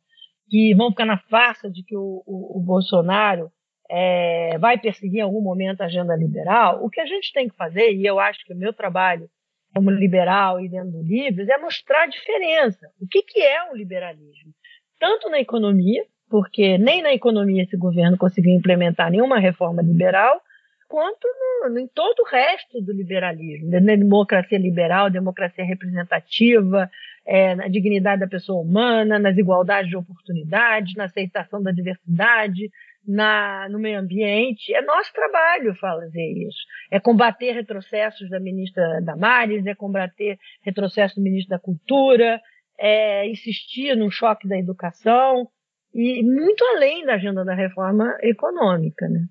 que 0.47 0.75
vão 0.75 0.91
ficar 0.91 1.05
na 1.05 1.17
farsa 1.17 1.69
de 1.71 1.83
que 1.83 1.95
o, 1.95 2.23
o, 2.25 2.59
o 2.59 2.63
Bolsonaro 2.63 3.51
é, 3.89 4.57
vai 4.57 4.77
perseguir 4.77 5.19
em 5.19 5.23
algum 5.23 5.41
momento 5.41 5.81
a 5.81 5.85
agenda 5.85 6.15
liberal, 6.15 6.83
o 6.83 6.89
que 6.89 7.01
a 7.01 7.05
gente 7.05 7.31
tem 7.33 7.47
que 7.47 7.55
fazer, 7.55 7.91
e 7.91 8.05
eu 8.05 8.19
acho 8.19 8.43
que 8.45 8.53
o 8.53 8.57
meu 8.57 8.73
trabalho 8.73 9.29
como 9.75 9.91
liberal 9.91 10.61
e 10.61 10.69
dentro 10.69 10.91
do 10.91 11.03
Livres, 11.03 11.49
é 11.49 11.57
mostrar 11.57 12.03
a 12.03 12.07
diferença. 12.07 12.89
O 12.99 13.05
que, 13.05 13.21
que 13.21 13.41
é 13.41 13.69
o 13.69 13.75
liberalismo? 13.75 14.53
Tanto 14.97 15.29
na 15.29 15.41
economia, 15.41 16.01
porque 16.29 16.77
nem 16.77 17.01
na 17.01 17.13
economia 17.13 17.63
esse 17.63 17.75
governo 17.75 18.17
conseguiu 18.17 18.55
implementar 18.55 19.11
nenhuma 19.11 19.37
reforma 19.37 19.81
liberal, 19.81 20.39
quanto 20.87 21.27
no, 21.67 21.77
em 21.77 21.87
todo 21.87 22.21
o 22.21 22.25
resto 22.25 22.81
do 22.81 22.93
liberalismo, 22.93 23.69
na 23.69 23.79
democracia 23.79 24.57
liberal, 24.57 25.09
democracia 25.09 25.65
representativa, 25.65 26.89
é, 27.25 27.55
na 27.55 27.67
dignidade 27.67 28.21
da 28.21 28.27
pessoa 28.27 28.61
humana, 28.61 29.19
nas 29.19 29.37
igualdades 29.37 29.89
de 29.89 29.97
oportunidades, 29.97 30.95
na 30.95 31.05
aceitação 31.05 31.61
da 31.61 31.71
diversidade, 31.71 32.69
na, 33.07 33.67
no 33.69 33.79
meio 33.79 33.99
ambiente. 33.99 34.73
É 34.73 34.81
nosso 34.81 35.11
trabalho 35.13 35.75
fazer 35.75 36.47
isso. 36.47 36.59
É 36.91 36.99
combater 36.99 37.51
retrocessos 37.51 38.29
da 38.29 38.39
ministra 38.39 39.01
Damares, 39.01 39.65
é 39.65 39.75
combater 39.75 40.37
retrocessos 40.61 41.15
do 41.15 41.23
ministro 41.23 41.49
da 41.49 41.59
Cultura, 41.59 42.41
é 42.79 43.27
insistir 43.27 43.95
no 43.95 44.11
choque 44.11 44.47
da 44.47 44.57
educação 44.57 45.47
e 45.93 46.21
muito 46.23 46.63
além 46.75 47.05
da 47.05 47.13
agenda 47.13 47.45
da 47.45 47.53
reforma 47.53 48.17
econômica, 48.21 49.07
né? 49.07 49.25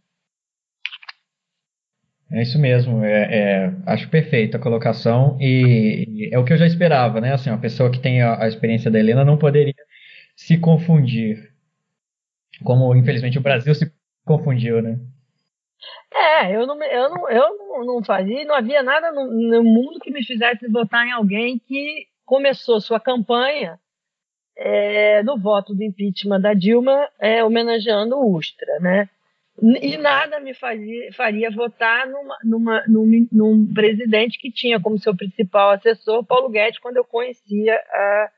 É 2.33 2.43
isso 2.43 2.59
mesmo, 2.59 3.05
é, 3.05 3.29
é, 3.31 3.73
acho 3.87 4.09
perfeita 4.09 4.57
a 4.57 4.61
colocação 4.61 5.37
e, 5.41 6.05
e, 6.09 6.35
é 6.35 6.39
o 6.39 6.45
que 6.45 6.53
eu 6.53 6.57
já 6.57 6.67
esperava, 6.67 7.21
né? 7.21 7.33
Assim, 7.33 7.51
uma 7.51 7.61
pessoa 7.61 7.91
que 7.91 8.01
tem 8.01 8.23
a, 8.23 8.43
a, 8.43 8.49
experiência 8.49 8.91
da 8.91 8.99
Helena 8.99 9.25
não 9.25 9.37
poderia 9.37 9.75
se 10.35 10.59
confundir, 10.59 11.54
como 12.63 12.95
infelizmente 12.95 13.39
o 13.39 13.43
Brasil 13.43 13.75
se 13.75 13.93
confundiu, 14.25 14.81
né? 14.83 14.99
É, 16.13 16.55
eu 16.55 16.67
não, 16.67 16.83
eu 16.83 17.11
não, 17.11 17.29
eu 17.29 17.59
não, 17.59 17.85
não 17.85 18.05
fazia, 18.05 18.45
não 18.45 18.55
havia 18.55 18.83
nada 18.83 19.11
no, 19.13 19.27
no, 19.27 19.65
mundo 19.65 19.99
que 20.01 20.11
me 20.11 20.25
fizesse 20.25 20.67
votar 20.69 21.07
em 21.07 21.13
alguém 21.13 21.59
que 21.59 22.07
começou 22.25 22.81
sua 22.81 23.01
campanha 23.01 23.79
é, 24.57 25.23
no 25.25 25.39
voto 25.39 25.75
do 25.75 25.83
impeachment 25.83 26.41
da 26.41 26.55
Dilma, 26.55 27.09
é, 27.19 27.45
homenageando 27.45 28.17
o 28.17 28.37
Ustra, 28.37 28.79
né? 28.81 29.09
E 29.63 29.97
nada 29.97 30.41
me 30.41 30.53
fazia, 30.53 31.13
faria 31.13 31.49
votar 31.51 32.09
numa, 32.09 32.37
numa, 32.43 32.85
num, 32.89 33.29
num, 33.31 33.73
presidente 33.73 34.39
que 34.39 34.51
tinha 34.51 34.81
como 34.81 34.99
seu 34.99 35.17
principal 35.17 35.71
assessor 35.71 36.25
Paulo 36.25 36.49
Guedes, 36.49 36.81
quando 36.81 36.97
eu 36.97 37.05
conhecia 37.05 37.75
a, 37.75 38.31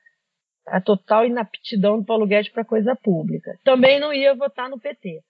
a 0.67 0.81
total 0.81 1.27
inaptidão 1.27 1.99
do 1.99 2.05
Paulo 2.05 2.27
Guedes 2.27 2.51
para 2.51 2.65
coisa 2.65 2.97
pública. 2.97 3.59
Também 3.65 4.01
não 4.01 4.13
ia 4.13 4.35
votar 4.35 4.69
no 4.69 4.79
PT. 4.79 5.21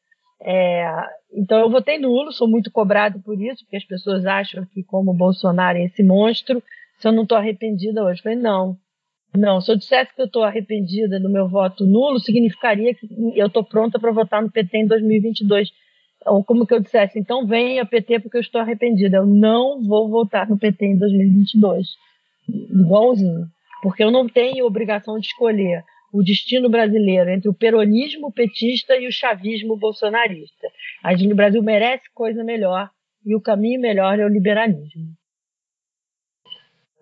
É, 0.41 0.87
então 1.32 1.59
eu 1.59 1.70
votei 1.70 1.99
nulo, 1.99 2.32
sou 2.32 2.49
muito 2.49 2.70
cobrado 2.70 3.20
por 3.20 3.41
isso, 3.41 3.64
porque 3.64 3.76
as 3.76 3.84
pessoas 3.84 4.26
acham 4.26 4.66
que, 4.66 4.82
como 4.82 5.14
Bolsonaro 5.14 5.78
é 5.78 5.84
esse 5.84 6.03
monstro, 6.03 6.62
se 6.99 7.09
eu 7.09 7.12
não 7.12 7.22
estou 7.22 7.39
arrependida 7.39 8.05
hoje. 8.05 8.20
Eu 8.20 8.22
falei, 8.22 8.39
não, 8.39 8.76
não, 9.34 9.61
se 9.61 9.70
eu 9.70 9.76
dissesse 9.76 10.14
que 10.14 10.20
eu 10.20 10.26
estou 10.26 10.43
arrependida 10.43 11.20
do 11.20 11.28
meu 11.28 11.49
voto 11.49 11.84
nulo, 11.87 12.18
significaria 12.18 12.95
que 12.95 13.07
eu 13.34 13.47
estou 13.47 13.64
pronta 13.64 13.99
para 13.99 14.12
votar 14.12 14.43
no 14.43 14.51
PT 14.51 14.78
em 14.78 14.87
2022. 14.87 15.70
Ou 16.26 16.43
como 16.43 16.66
que 16.66 16.74
eu 16.74 16.80
dissesse, 16.80 17.18
então 17.18 17.47
venha 17.47 17.87
PT 17.87 18.20
porque 18.20 18.39
eu 18.39 18.41
estou 18.41 18.61
arrependida. 18.61 19.18
Eu 19.18 19.26
não 19.26 19.82
vou 19.82 20.09
votar 20.09 20.49
no 20.49 20.59
PT 20.59 20.87
em 20.87 20.99
2022. 20.99 21.87
igualzinho, 22.49 23.47
porque 23.87 24.03
eu 24.03 24.11
não 24.11 24.28
tenho 24.28 24.66
obrigação 24.66 25.16
de 25.16 25.28
escolher 25.28 25.84
o 26.12 26.20
destino 26.20 26.68
brasileiro 26.68 27.30
entre 27.30 27.49
o 27.49 27.55
peronismo 27.55 28.32
petista 28.32 28.97
e 28.97 29.07
o 29.07 29.12
chavismo 29.12 29.76
bolsonarista. 29.76 30.66
A 31.05 31.14
gente 31.14 31.28
no 31.28 31.37
Brasil 31.37 31.62
merece 31.62 32.03
coisa 32.12 32.43
melhor 32.43 32.91
e 33.24 33.37
o 33.37 33.41
caminho 33.41 33.80
melhor 33.80 34.18
é 34.18 34.24
o 34.24 34.28
liberalismo. 34.28 35.07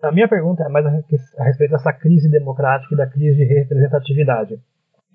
A 0.03 0.11
minha 0.11 0.27
pergunta 0.27 0.63
é 0.63 0.69
mais 0.69 0.85
a 0.85 1.43
respeito 1.43 1.71
dessa 1.71 1.91
crise 1.91 2.29
democrática 2.29 2.93
e 2.93 2.97
da 2.97 3.09
crise 3.09 3.35
de 3.35 3.45
representatividade. 3.45 4.59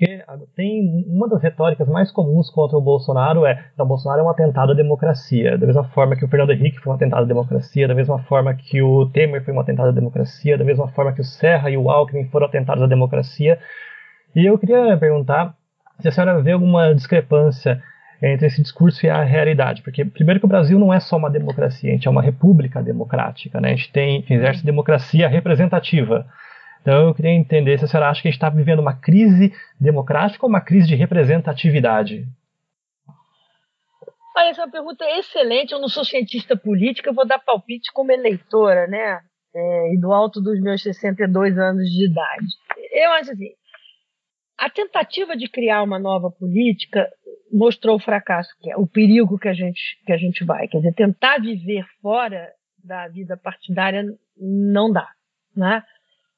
Porque 0.01 0.25
tem 0.57 1.05
uma 1.07 1.29
das 1.29 1.43
retóricas 1.43 1.87
mais 1.87 2.11
comuns 2.11 2.49
contra 2.49 2.79
o 2.79 2.81
Bolsonaro 2.81 3.45
é 3.45 3.67
o 3.79 3.85
Bolsonaro 3.85 4.23
é 4.23 4.25
um 4.25 4.31
atentado 4.31 4.73
à 4.73 4.75
democracia, 4.75 5.59
da 5.59 5.67
mesma 5.67 5.85
forma 5.85 6.17
que 6.17 6.25
o 6.25 6.29
Fernando 6.29 6.53
Henrique 6.53 6.81
foi 6.81 6.91
um 6.91 6.97
atentado 6.97 7.25
à 7.25 7.27
democracia, 7.27 7.87
da 7.87 7.95
mesma 7.95 8.19
forma 8.21 8.55
que 8.55 8.81
o 8.81 9.11
Temer 9.11 9.45
foi 9.45 9.53
um 9.53 9.61
atentado 9.61 9.91
à 9.91 9.93
democracia, 9.93 10.57
da 10.57 10.65
mesma 10.65 10.89
forma 10.89 11.13
que 11.13 11.21
o 11.21 11.25
Serra 11.25 11.69
e 11.69 11.77
o 11.77 11.91
Alckmin 11.91 12.31
foram 12.31 12.47
atentados 12.47 12.83
à 12.83 12.87
democracia. 12.87 13.59
E 14.35 14.47
eu 14.47 14.59
queria 14.59 14.97
perguntar 14.97 15.55
se 15.99 16.09
a 16.09 16.11
senhora 16.11 16.41
vê 16.41 16.53
alguma 16.53 16.95
discrepância 16.95 17.83
entre 18.23 18.47
esse 18.47 18.63
discurso 18.63 19.05
e 19.05 19.11
a 19.11 19.23
realidade. 19.23 19.83
Porque, 19.83 20.03
primeiro, 20.03 20.41
que 20.41 20.47
o 20.47 20.49
Brasil 20.49 20.79
não 20.79 20.95
é 20.95 21.01
só 21.01 21.19
uma 21.19 21.29
democracia, 21.29 21.91
a 21.91 21.93
gente 21.93 22.09
é 22.09 22.11
uma 22.11 22.23
república 22.23 22.83
democrática, 22.83 23.61
né? 23.61 23.73
a 23.73 23.77
gente 23.77 23.93
tem, 23.93 24.25
exerce 24.31 24.65
democracia 24.65 25.29
representativa. 25.29 26.27
Então, 26.81 27.09
eu 27.09 27.15
queria 27.15 27.33
entender 27.33 27.79
se 27.79 27.85
a 27.85 27.89
senhora 27.89 28.09
acha 28.09 28.23
que 28.23 28.29
a 28.29 28.31
gente 28.31 28.39
está 28.39 28.49
vivendo 28.49 28.81
uma 28.81 28.95
crise 28.95 29.53
democrática 29.79 30.45
ou 30.45 30.49
uma 30.49 30.61
crise 30.61 30.89
de 30.89 30.95
representatividade. 30.95 32.27
Olha, 34.37 34.49
essa 34.49 34.69
pergunta 34.69 35.05
é 35.05 35.19
excelente. 35.19 35.73
Eu 35.73 35.81
não 35.81 35.89
sou 35.89 36.05
cientista 36.05 36.57
política, 36.57 37.11
eu 37.11 37.15
vou 37.15 37.27
dar 37.27 37.39
palpite 37.39 37.93
como 37.93 38.13
eleitora, 38.13 38.87
né? 38.87 39.21
É, 39.55 39.95
e 39.95 40.01
do 40.01 40.13
alto 40.13 40.41
dos 40.41 40.61
meus 40.61 40.83
62 40.83 41.59
anos 41.59 41.91
de 41.91 42.07
idade. 42.07 42.47
Eu 42.93 43.11
acho 43.13 43.33
assim, 43.33 43.51
a 44.57 44.71
tentativa 44.71 45.37
de 45.37 45.49
criar 45.49 45.83
uma 45.83 45.99
nova 45.99 46.31
política 46.31 47.09
mostrou 47.53 47.97
o 47.97 48.01
fracasso 48.01 48.51
que 48.61 48.71
é, 48.71 48.77
o 48.77 48.87
perigo 48.87 49.39
que 49.39 49.49
a 49.49 49.53
gente 49.53 49.81
que 50.07 50.13
a 50.13 50.17
gente 50.17 50.45
vai, 50.45 50.69
quer 50.69 50.79
dizer, 50.79 50.95
tentar 50.95 51.39
viver 51.41 51.85
fora 52.01 52.49
da 52.83 53.09
vida 53.09 53.37
partidária 53.37 54.05
não 54.37 54.93
dá, 54.93 55.09
né? 55.57 55.83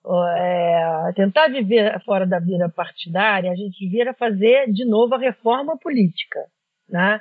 É, 0.04 1.12
tentar 1.14 1.48
viver 1.48 2.00
fora 2.04 2.26
da 2.26 2.40
vida 2.40 2.68
partidária, 2.68 3.52
a 3.52 3.54
gente 3.54 3.88
vira 3.88 4.12
fazer 4.12 4.70
de 4.72 4.84
novo 4.84 5.14
a 5.14 5.18
reforma 5.18 5.78
política, 5.78 6.40
né? 6.88 7.20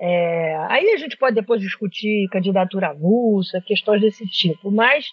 É, 0.00 0.56
aí 0.68 0.92
a 0.92 0.96
gente 0.96 1.16
pode 1.16 1.34
depois 1.34 1.60
discutir 1.60 2.28
candidatura 2.30 2.88
avulsa, 2.90 3.60
questões 3.66 4.00
desse 4.00 4.24
tipo, 4.26 4.70
mas 4.70 5.06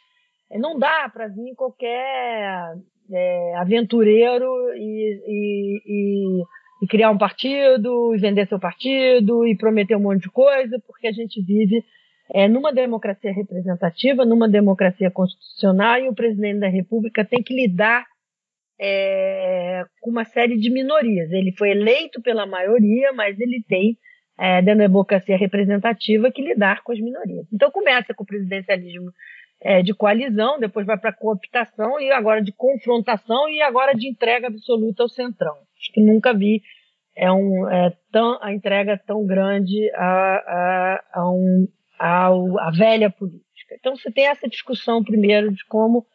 não 0.52 0.80
dá 0.80 1.10
para 1.10 1.28
vir 1.28 1.56
qualquer 1.56 2.78
é, 3.12 3.56
aventureiro 3.58 4.46
e, 4.76 5.22
e, 5.28 5.82
e, 5.86 6.44
e, 6.84 6.88
criar 6.88 7.10
um 7.10 7.18
partido, 7.18 8.16
e 8.16 8.18
vender 8.18 8.48
seu 8.48 8.60
partido, 8.60 9.46
e 9.46 9.58
prometer 9.58 9.96
um 9.96 10.02
monte 10.02 10.24
de 10.24 10.30
coisa, 10.30 10.82
porque 10.86 11.08
a 11.08 11.12
gente 11.12 11.42
vive 11.42 11.84
é, 12.34 12.48
numa 12.48 12.74
democracia 12.74 13.32
representativa, 13.32 14.26
numa 14.26 14.50
democracia 14.50 15.10
constitucional, 15.10 16.00
e 16.00 16.10
o 16.10 16.16
presidente 16.16 16.60
da 16.60 16.68
República 16.68 17.26
tem 17.26 17.42
que 17.42 17.54
lidar 17.54 18.06
é, 18.80 19.84
com 20.02 20.12
uma 20.12 20.26
série 20.26 20.58
de 20.58 20.70
minorias. 20.70 21.32
Ele 21.32 21.52
foi 21.52 21.72
eleito 21.72 22.22
pela 22.22 22.46
maioria, 22.46 23.14
mas 23.14 23.40
ele 23.40 23.64
tem, 23.68 23.98
é, 24.40 24.62
da 24.62 24.74
democracia 24.74 25.38
representativa, 25.38 26.32
que 26.32 26.42
lidar 26.42 26.84
com 26.84 26.92
as 26.92 27.00
minorias. 27.00 27.46
Então 27.52 27.72
começa 27.72 28.14
com 28.14 28.24
o 28.24 28.28
presidencialismo 28.28 29.12
é, 29.62 29.82
de 29.82 29.94
coalizão, 29.94 30.60
depois 30.60 30.86
vai 30.86 30.98
para 30.98 31.14
cooptação 31.14 32.00
e 32.00 32.12
agora 32.12 32.42
de 32.42 32.52
confrontação 32.52 33.50
e 33.50 33.62
agora 33.62 33.94
de 33.94 34.08
entrega 34.08 34.48
absoluta 34.48 35.04
ao 35.04 35.10
centrão. 35.10 35.56
Acho 35.80 35.92
que 35.94 36.02
nunca 36.02 36.34
vi 36.34 36.62
é 37.16 37.32
um, 37.32 37.68
é, 37.68 37.92
tão, 38.12 38.38
a 38.42 38.54
entrega 38.54 39.02
tão 39.08 39.26
grande 39.26 39.90
a, 39.96 40.06
a, 40.06 41.04
a, 41.14 41.32
um, 41.32 41.68
a, 42.00 42.28
a 42.28 42.72
velha 42.72 43.10
política. 43.10 43.76
Então 43.80 43.96
você 43.96 44.12
tem 44.12 44.28
essa 44.28 44.48
discussão 44.48 45.04
primeiro 45.04 45.52
de 45.52 45.66
como 45.66 46.06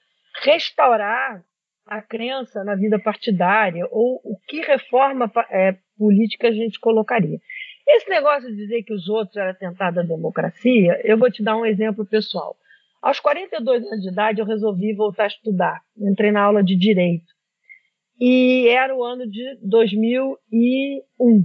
restaurar 0.42 1.42
a 1.86 2.00
crença 2.00 2.64
na 2.64 2.74
vida 2.74 2.98
partidária 2.98 3.86
ou 3.90 4.20
o 4.24 4.36
que 4.48 4.60
reforma 4.60 5.30
é, 5.50 5.76
política 5.98 6.48
a 6.48 6.52
gente 6.52 6.78
colocaria. 6.80 7.38
Esse 7.86 8.08
negócio 8.08 8.48
de 8.48 8.56
dizer 8.56 8.82
que 8.84 8.94
os 8.94 9.08
outros 9.08 9.36
eram 9.36 9.50
atentado 9.50 9.98
à 10.00 10.02
democracia, 10.02 11.00
eu 11.04 11.18
vou 11.18 11.30
te 11.30 11.42
dar 11.42 11.56
um 11.56 11.66
exemplo 11.66 12.06
pessoal. 12.06 12.56
Aos 13.02 13.18
42 13.18 13.84
anos 13.84 14.00
de 14.00 14.10
idade, 14.10 14.40
eu 14.40 14.46
resolvi 14.46 14.94
voltar 14.94 15.24
a 15.24 15.26
estudar. 15.26 15.80
Entrei 15.98 16.30
na 16.30 16.42
aula 16.42 16.62
de 16.62 16.76
Direito. 16.76 17.26
E 18.20 18.68
era 18.68 18.94
o 18.94 19.02
ano 19.02 19.28
de 19.28 19.58
2001. 19.62 21.44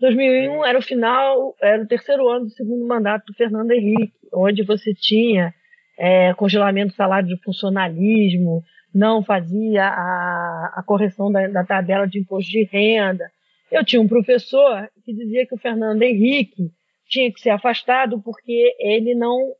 2001 0.00 0.64
era 0.64 0.78
o 0.78 0.82
final, 0.82 1.54
era 1.60 1.82
o 1.82 1.86
terceiro 1.86 2.28
ano 2.28 2.46
do 2.46 2.50
segundo 2.50 2.86
mandato 2.86 3.26
do 3.26 3.34
Fernando 3.34 3.70
Henrique, 3.70 4.14
onde 4.32 4.64
você 4.64 4.94
tinha 4.94 5.54
é, 5.98 6.32
congelamento 6.34 6.92
do 6.92 6.96
salário 6.96 7.28
de 7.28 7.42
funcionalismo, 7.42 8.62
não 8.94 9.22
fazia 9.22 9.84
a, 9.84 10.74
a 10.76 10.82
correção 10.84 11.30
da, 11.30 11.46
da 11.48 11.64
tabela 11.64 12.06
de 12.06 12.18
imposto 12.18 12.50
de 12.50 12.64
renda. 12.64 13.30
Eu 13.70 13.84
tinha 13.84 14.00
um 14.00 14.08
professor 14.08 14.88
que 15.04 15.12
dizia 15.12 15.46
que 15.46 15.54
o 15.54 15.58
Fernando 15.58 16.02
Henrique 16.02 16.70
tinha 17.06 17.30
que 17.30 17.40
ser 17.40 17.50
afastado 17.50 18.20
porque 18.22 18.74
ele 18.80 19.14
não 19.14 19.52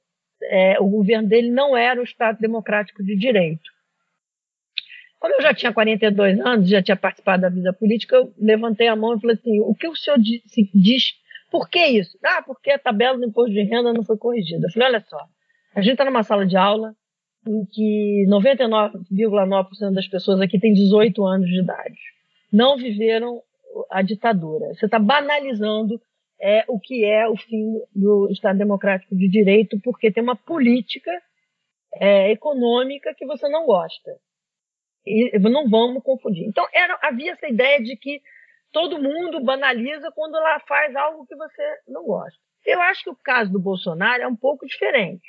é, 0.44 0.80
o 0.80 0.88
governo 0.88 1.28
dele 1.28 1.50
não 1.50 1.76
era 1.76 2.00
o 2.00 2.04
Estado 2.04 2.38
democrático 2.40 3.04
de 3.04 3.14
direito. 3.14 3.70
Como 5.20 5.34
eu 5.34 5.42
já 5.42 5.52
tinha 5.52 5.72
42 5.72 6.40
anos, 6.40 6.68
já 6.68 6.82
tinha 6.82 6.96
participado 6.96 7.42
da 7.42 7.50
vida 7.50 7.72
política, 7.74 8.16
eu 8.16 8.32
levantei 8.38 8.88
a 8.88 8.96
mão 8.96 9.14
e 9.14 9.20
falei 9.20 9.36
assim: 9.36 9.60
o 9.60 9.74
que 9.74 9.86
o 9.86 9.94
senhor 9.94 10.18
diz? 10.18 11.12
Por 11.50 11.68
que 11.68 11.84
isso? 11.84 12.18
Ah, 12.24 12.42
porque 12.42 12.70
a 12.70 12.78
tabela 12.78 13.18
do 13.18 13.26
imposto 13.26 13.52
de 13.52 13.62
renda 13.62 13.92
não 13.92 14.02
foi 14.02 14.16
corrigida. 14.16 14.66
Eu 14.66 14.72
falei: 14.72 14.88
olha 14.88 15.04
só, 15.06 15.18
a 15.74 15.82
gente 15.82 15.92
está 15.92 16.04
numa 16.06 16.22
sala 16.22 16.46
de 16.46 16.56
aula 16.56 16.94
em 17.46 17.64
que 17.70 18.24
99,9% 18.28 19.92
das 19.92 20.08
pessoas 20.08 20.40
aqui 20.40 20.58
têm 20.58 20.72
18 20.72 21.24
anos 21.24 21.48
de 21.48 21.60
idade. 21.60 21.98
Não 22.50 22.76
viveram 22.76 23.42
a 23.90 24.02
ditadura. 24.02 24.74
Você 24.74 24.86
está 24.86 24.98
banalizando 24.98 26.00
é 26.40 26.64
o 26.66 26.80
que 26.80 27.04
é 27.04 27.28
o 27.28 27.36
fim 27.36 27.78
do 27.94 28.28
Estado 28.30 28.58
Democrático 28.58 29.14
de 29.14 29.28
Direito, 29.28 29.78
porque 29.82 30.10
tem 30.10 30.22
uma 30.22 30.36
política 30.36 31.10
é, 31.96 32.30
econômica 32.30 33.14
que 33.14 33.26
você 33.26 33.46
não 33.48 33.66
gosta. 33.66 34.10
E 35.06 35.38
não 35.38 35.68
vamos 35.68 36.02
confundir. 36.02 36.46
Então, 36.46 36.66
era, 36.72 36.98
havia 37.02 37.32
essa 37.32 37.48
ideia 37.48 37.82
de 37.82 37.96
que 37.96 38.20
todo 38.72 39.02
mundo 39.02 39.42
banaliza 39.42 40.12
quando 40.14 40.36
ela 40.36 40.60
faz 40.60 40.94
algo 40.94 41.26
que 41.26 41.34
você 41.34 41.62
não 41.88 42.04
gosta. 42.04 42.38
Eu 42.64 42.80
acho 42.82 43.04
que 43.04 43.10
o 43.10 43.16
caso 43.16 43.50
do 43.50 43.60
Bolsonaro 43.60 44.22
é 44.22 44.28
um 44.28 44.36
pouco 44.36 44.66
diferente. 44.66 45.26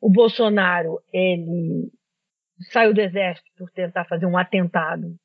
O 0.00 0.10
Bolsonaro, 0.10 1.00
ele 1.12 1.90
saiu 2.70 2.92
do 2.92 3.00
exército 3.00 3.48
por 3.56 3.70
tentar 3.70 4.04
fazer 4.04 4.26
um 4.26 4.36
atentado 4.36 5.16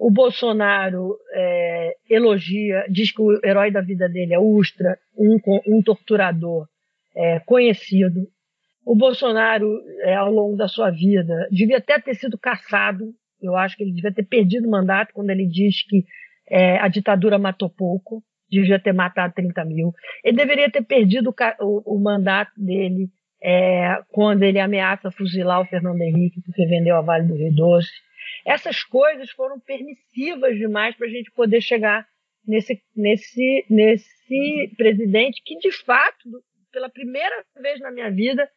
o 0.00 0.10
Bolsonaro 0.10 1.18
é, 1.30 1.94
elogia, 2.08 2.86
diz 2.88 3.12
que 3.12 3.20
o 3.20 3.38
herói 3.44 3.70
da 3.70 3.82
vida 3.82 4.08
dele 4.08 4.32
é 4.32 4.38
Ustra, 4.38 4.98
um, 5.14 5.38
um 5.68 5.82
torturador 5.82 6.66
é, 7.14 7.38
conhecido. 7.40 8.26
O 8.82 8.96
Bolsonaro, 8.96 9.68
é, 10.00 10.14
ao 10.14 10.32
longo 10.32 10.56
da 10.56 10.68
sua 10.68 10.90
vida, 10.90 11.46
devia 11.50 11.76
até 11.76 12.00
ter 12.00 12.14
sido 12.14 12.38
caçado. 12.38 13.12
Eu 13.42 13.56
acho 13.56 13.76
que 13.76 13.82
ele 13.82 13.92
devia 13.92 14.12
ter 14.12 14.24
perdido 14.24 14.66
o 14.66 14.70
mandato 14.70 15.12
quando 15.12 15.30
ele 15.30 15.46
diz 15.46 15.86
que 15.86 16.04
é, 16.48 16.78
a 16.78 16.88
ditadura 16.88 17.38
matou 17.38 17.70
pouco, 17.70 18.22
devia 18.50 18.78
ter 18.78 18.92
matado 18.92 19.34
30 19.34 19.64
mil. 19.64 19.92
Ele 20.24 20.36
deveria 20.36 20.70
ter 20.70 20.82
perdido 20.82 21.34
o, 21.60 21.96
o, 21.96 21.98
mandato 21.98 22.52
dele 22.56 23.08
é, 23.42 24.00
quando 24.08 24.42
ele 24.42 24.58
ameaça 24.58 25.10
fuzilar 25.10 25.60
o 25.60 25.66
Fernando 25.66 26.00
Henrique 26.02 26.42
porque 26.42 26.66
vendeu 26.66 26.96
a 26.96 27.00
Vale 27.00 27.26
do 27.26 27.34
Rio 27.34 27.54
Doce 27.54 27.90
essas 28.44 28.82
coisas 28.84 29.30
foram 29.30 29.58
permissivas 29.60 30.56
demais 30.56 30.96
para 30.96 31.06
a 31.06 31.10
gente 31.10 31.30
poder 31.32 31.60
chegar 31.60 32.06
nesse, 32.46 32.82
nesse, 32.96 33.66
nesse 33.68 34.74
presidente 34.76 35.42
que, 35.44 35.58
de 35.58 35.72
fato, 35.84 36.28
pela 36.72 36.88
primeira 36.88 37.44
vez 37.60 37.80
na 37.80 37.90
minha 37.90 38.10
vida, 38.10 38.48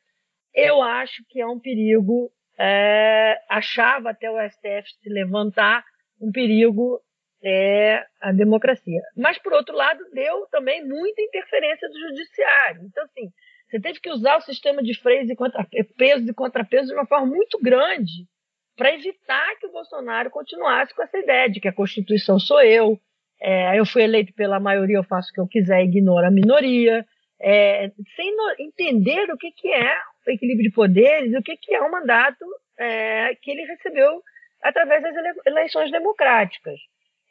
eu 0.54 0.82
acho 0.82 1.24
que 1.30 1.42
é 1.42 1.48
um 1.48 1.60
perigo, 1.60 2.32
é, 2.60 3.39
achava 3.49 4.12
até 4.12 4.30
o 4.30 4.49
STF 4.49 4.89
se 5.01 5.10
levantar, 5.10 5.84
um 6.22 6.32
perigo 6.32 7.01
é, 7.43 8.06
a 8.22 8.32
democracia. 8.32 9.01
Mas, 9.18 9.38
por 9.38 9.54
outro 9.54 9.76
lado, 9.76 9.99
deu 10.14 10.47
também 10.51 10.86
muita 10.88 11.22
interferência 11.22 11.89
do 11.89 11.99
judiciário. 11.99 12.82
Então, 12.86 13.04
assim, 13.04 13.30
você 13.70 13.80
teve 13.82 13.99
que 13.99 14.10
usar 14.10 14.38
o 14.38 14.41
sistema 14.41 14.82
de 14.82 14.97
freios 14.99 15.30
e 15.30 15.84
pesos 15.97 16.28
e 16.28 16.34
contrapesos 16.34 16.88
de 16.88 16.93
uma 16.93 17.06
forma 17.06 17.28
muito 17.28 17.60
grande 17.60 18.28
para 18.76 18.93
evitar 18.93 19.56
que 19.60 19.68
o 19.68 19.72
Bolsonaro 19.72 20.30
continuasse 20.30 20.95
com 20.95 21.04
essa 21.04 21.18
ideia 21.18 21.49
de 21.49 21.60
que 21.60 21.68
a 21.68 21.74
Constituição 21.74 22.39
sou 22.39 22.62
eu, 22.62 22.99
é, 23.41 23.78
eu 23.78 23.86
fui 23.86 24.04
eleito 24.04 24.34
pela 24.34 24.60
maioria, 24.60 24.97
eu 24.97 25.04
faço 25.04 25.30
o 25.30 25.34
que 25.34 25.41
eu 25.41 25.47
quiser, 25.47 25.84
ignoro 25.84 26.26
a 26.26 26.32
minoria, 26.32 27.06
é, 27.41 27.91
sem 28.16 28.36
no, 28.36 28.56
entender 28.60 29.30
o 29.32 29.38
que, 29.38 29.51
que 29.51 29.72
é 29.72 29.95
equilíbrio 30.32 30.69
de 30.69 30.76
poderes 30.76 31.34
o 31.34 31.41
que, 31.41 31.57
que 31.57 31.74
é 31.74 31.82
o 31.82 31.91
mandato 31.91 32.45
é, 32.78 33.36
que 33.36 33.51
ele 33.51 33.65
recebeu 33.65 34.21
através 34.61 35.03
das 35.03 35.13
eleições 35.45 35.91
democráticas. 35.91 36.80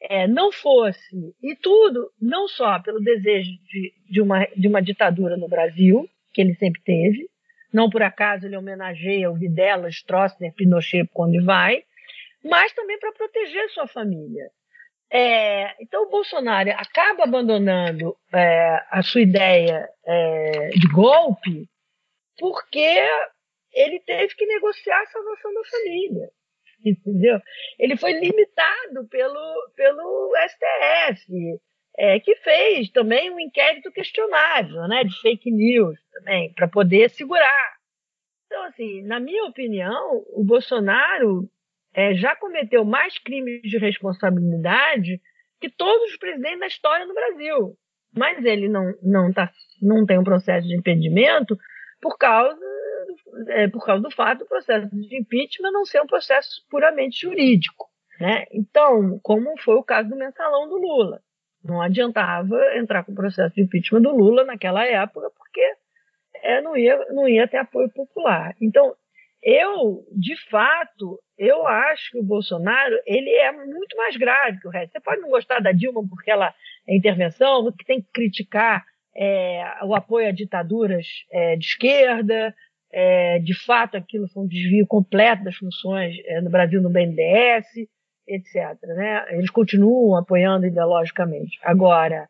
É, 0.03 0.26
não 0.26 0.51
fosse, 0.51 1.34
e 1.40 1.55
tudo, 1.55 2.11
não 2.20 2.49
só 2.49 2.80
pelo 2.80 3.01
desejo 3.01 3.51
de, 3.68 3.93
de, 4.11 4.20
uma, 4.20 4.45
de 4.57 4.66
uma 4.66 4.82
ditadura 4.82 5.36
no 5.36 5.49
Brasil, 5.49 6.09
que 6.34 6.40
ele 6.40 6.55
sempre 6.57 6.82
teve, 6.82 7.28
não 7.72 7.88
por 7.88 8.03
acaso 8.03 8.47
ele 8.47 8.57
homenageia 8.57 9.30
o 9.30 9.34
Videla, 9.34 9.88
Stroessner, 9.88 10.53
Pinochet 10.55 11.09
quando 11.12 11.43
vai, 11.45 11.84
mas 12.45 12.72
também 12.72 12.99
para 12.99 13.12
proteger 13.12 13.70
sua 13.70 13.86
família. 13.86 14.51
É, 15.11 15.74
então 15.80 16.05
o 16.05 16.11
Bolsonaro 16.11 16.70
acaba 16.70 17.24
abandonando 17.24 18.16
é, 18.32 18.82
a 18.90 19.03
sua 19.03 19.20
ideia 19.20 19.88
é, 20.05 20.70
de 20.70 20.88
golpe 20.88 21.68
porque 22.43 22.99
ele 23.72 24.01
teve 24.01 24.34
que 24.34 24.45
negociar 24.45 25.01
a 25.01 25.07
salvação 25.07 25.55
da 25.55 25.61
família. 25.62 26.28
Entendeu? 26.84 27.38
Ele 27.78 27.97
foi 27.97 28.14
limitado 28.14 29.07
pelo, 29.09 29.70
pelo 29.76 30.32
STF, 30.49 31.61
é, 31.97 32.18
que 32.18 32.34
fez 32.34 32.90
também 32.90 33.30
um 33.30 33.38
inquérito 33.38 33.93
questionável, 33.93 34.88
né, 34.88 35.05
de 35.05 35.16
fake 35.20 35.53
news 35.53 35.97
também, 36.11 36.53
para 36.53 36.66
poder 36.66 37.11
segurar. 37.11 37.76
Então, 38.47 38.64
assim, 38.64 39.03
na 39.03 39.20
minha 39.20 39.45
opinião, 39.45 40.24
o 40.32 40.43
Bolsonaro 40.43 41.49
é, 41.95 42.12
já 42.14 42.34
cometeu 42.34 42.84
mais 42.84 43.16
crimes 43.18 43.62
de 43.62 43.78
responsabilidade 43.78 45.20
que 45.61 45.70
todos 45.70 46.11
os 46.11 46.16
presidentes 46.16 46.59
da 46.59 46.66
história 46.66 47.07
do 47.07 47.14
Brasil. 47.14 47.78
Mas 48.12 48.45
ele 48.45 48.68
não, 48.68 48.93
não, 49.01 49.32
tá, 49.32 49.49
não 49.80 50.05
tem 50.05 50.18
um 50.18 50.24
processo 50.24 50.66
de 50.66 50.76
impedimento 50.76 51.57
por 52.03 52.19
causa, 52.19 52.61
é, 53.51 53.69
por 53.69 53.87
causa 53.87 54.03
do 54.03 54.11
fato 54.11 54.41
do 54.41 54.47
processo 54.47 54.89
de 54.91 55.17
impeachment 55.17 55.71
não 55.71 55.87
ser 55.87 56.03
um 56.03 56.07
processo 56.07 56.61
puramente 56.69 57.21
jurídico. 57.21 57.89
Né? 58.21 58.45
Então, 58.53 59.21
como 59.23 59.57
foi 59.63 59.77
o 59.77 59.85
caso 59.85 60.11
do 60.11 60.17
mensalão 60.17 60.69
do 60.69 60.77
Lula. 60.77 61.23
Não 61.65 61.81
adiantava 61.81 62.59
entrar 62.77 63.05
com 63.05 63.13
o 63.13 63.15
processo 63.15 63.55
de 63.55 63.63
impeachment 63.63 64.03
do 64.03 64.15
Lula 64.15 64.45
naquela 64.45 64.85
época, 64.85 65.31
porque 65.39 65.63
é, 66.35 66.61
não, 66.61 66.77
ia, 66.77 66.99
não 67.11 67.29
ia 67.29 67.47
ter 67.47 67.59
apoio 67.59 67.89
popular. 67.91 68.57
Então, 68.61 68.97
eu, 69.41 70.05
de 70.11 70.37
fato, 70.51 71.21
eu 71.39 71.65
acho 71.67 72.11
que 72.11 72.19
o 72.19 72.25
Bolsonaro 72.25 72.97
ele 73.07 73.31
é 73.31 73.53
muito 73.53 73.97
mais 73.97 74.17
grave 74.17 74.61
que 74.61 74.67
o 74.67 74.71
resto. 74.71 74.93
Você 74.93 75.01
pode 75.01 75.21
não 75.21 75.31
gostar 75.31 75.61
da 75.61 75.71
Dilma 75.71 76.03
porque 76.09 76.33
ela 76.33 76.53
é 76.89 76.97
intervenção, 76.97 77.71
que 77.73 77.85
tem 77.85 78.03
que 78.03 78.11
criticar 78.13 78.85
é, 79.15 79.79
o 79.85 79.95
apoio 79.95 80.29
a 80.29 80.33
ditaduras 80.33 81.07
é, 81.31 81.57
de 81.57 81.65
esquerda. 81.65 82.55
É, 82.91 83.39
de 83.39 83.55
fato, 83.65 83.97
aquilo 83.97 84.29
foi 84.29 84.43
um 84.43 84.47
desvio 84.47 84.87
completo 84.87 85.45
das 85.45 85.57
funções 85.57 86.15
é, 86.27 86.41
no 86.41 86.51
Brasil 86.51 86.83
no 86.83 86.91
BNDES, 86.91 87.67
etc. 88.27 88.79
Né? 88.83 89.27
Eles 89.31 89.51
continuam 89.51 90.17
apoiando 90.17 90.67
ideologicamente. 90.67 91.59
Agora, 91.63 92.29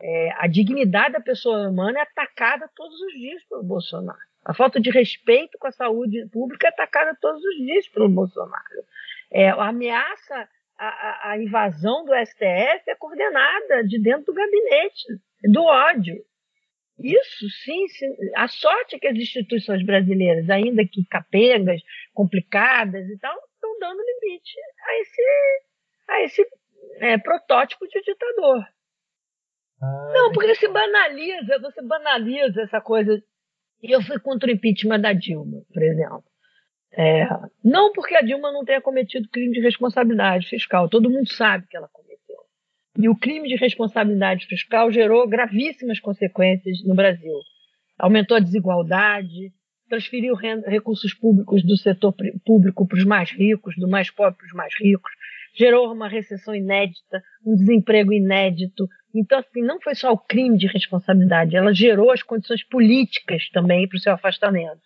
é, 0.00 0.30
a 0.36 0.46
dignidade 0.46 1.14
da 1.14 1.20
pessoa 1.20 1.68
humana 1.68 2.00
é 2.00 2.02
atacada 2.02 2.68
todos 2.74 3.00
os 3.00 3.12
dias 3.14 3.42
pelo 3.48 3.62
Bolsonaro. 3.62 4.18
A 4.44 4.52
falta 4.52 4.78
de 4.78 4.90
respeito 4.90 5.56
com 5.58 5.66
a 5.66 5.72
saúde 5.72 6.28
pública 6.30 6.66
é 6.66 6.70
atacada 6.70 7.16
todos 7.18 7.42
os 7.42 7.56
dias 7.56 7.88
pelo 7.88 8.08
Bolsonaro. 8.10 8.84
É, 9.32 9.48
a 9.48 9.68
ameaça 9.68 10.48
à, 10.78 11.38
invasão 11.38 12.04
do 12.04 12.12
STF 12.14 12.82
é 12.88 12.94
coordenada 12.98 13.84
de 13.84 13.98
dentro 14.00 14.26
do 14.26 14.34
gabinete, 14.34 15.04
do 15.50 15.62
ódio. 15.62 16.16
Isso 16.98 17.48
sim, 17.64 17.88
sim, 17.88 18.06
a 18.36 18.46
sorte 18.46 18.94
é 18.94 18.98
que 18.98 19.08
as 19.08 19.16
instituições 19.16 19.84
brasileiras, 19.84 20.48
ainda 20.48 20.86
que 20.86 21.04
capengas, 21.06 21.80
complicadas 22.12 23.08
e 23.08 23.18
tal, 23.18 23.36
estão 23.52 23.78
dando 23.80 24.00
limite 24.00 24.54
a 24.86 25.00
esse, 25.00 25.22
a 26.08 26.22
esse 26.22 26.48
é, 27.00 27.18
protótipo 27.18 27.86
de 27.88 28.00
ditador. 28.00 28.64
Ah, 29.82 30.12
não, 30.14 30.32
porque 30.32 30.54
se 30.54 30.68
banaliza, 30.68 31.58
você 31.58 31.82
banaliza 31.82 32.62
essa 32.62 32.80
coisa 32.80 33.20
e 33.82 33.90
eu 33.90 34.00
fui 34.00 34.18
contra 34.20 34.48
o 34.48 34.52
impeachment 34.52 35.00
da 35.00 35.12
Dilma, 35.12 35.62
por 35.72 35.82
exemplo. 35.82 36.24
É, 36.96 37.26
não 37.62 37.92
porque 37.92 38.14
a 38.14 38.22
Dilma 38.22 38.52
não 38.52 38.64
tenha 38.64 38.80
cometido 38.80 39.28
crime 39.28 39.52
de 39.52 39.60
responsabilidade 39.60 40.48
fiscal, 40.48 40.88
todo 40.88 41.10
mundo 41.10 41.28
sabe 41.32 41.66
que 41.66 41.76
ela 41.76 41.88
cometeu. 41.92 42.13
E 42.96 43.08
o 43.08 43.16
crime 43.16 43.48
de 43.48 43.56
responsabilidade 43.56 44.46
fiscal 44.46 44.90
gerou 44.90 45.28
gravíssimas 45.28 45.98
consequências 45.98 46.78
no 46.84 46.94
Brasil. 46.94 47.34
Aumentou 47.98 48.36
a 48.36 48.40
desigualdade, 48.40 49.52
transferiu 49.88 50.34
recursos 50.34 51.12
públicos 51.12 51.64
do 51.64 51.76
setor 51.76 52.14
público 52.44 52.86
para 52.86 52.98
os 52.98 53.04
mais 53.04 53.30
ricos, 53.30 53.74
do 53.76 53.88
mais 53.88 54.10
pobre 54.10 54.38
para 54.38 54.46
os 54.46 54.52
mais 54.52 54.72
ricos, 54.78 55.10
gerou 55.56 55.92
uma 55.92 56.08
recessão 56.08 56.54
inédita, 56.54 57.22
um 57.44 57.54
desemprego 57.54 58.12
inédito. 58.12 58.88
Então, 59.14 59.38
assim, 59.38 59.62
não 59.62 59.80
foi 59.80 59.94
só 59.94 60.12
o 60.12 60.18
crime 60.18 60.56
de 60.56 60.66
responsabilidade, 60.66 61.56
ela 61.56 61.72
gerou 61.72 62.10
as 62.10 62.22
condições 62.22 62.64
políticas 62.64 63.48
também 63.50 63.88
para 63.88 63.96
o 63.96 64.00
seu 64.00 64.12
afastamento. 64.12 64.82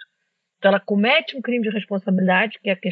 Então, 0.59 0.71
ela 0.71 0.81
comete 0.81 1.37
um 1.37 1.43
crime 1.43 1.63
de 1.63 1.71
responsabilidade, 1.71 2.59
que, 2.63 2.69
é 2.69 2.77
que, 2.77 2.91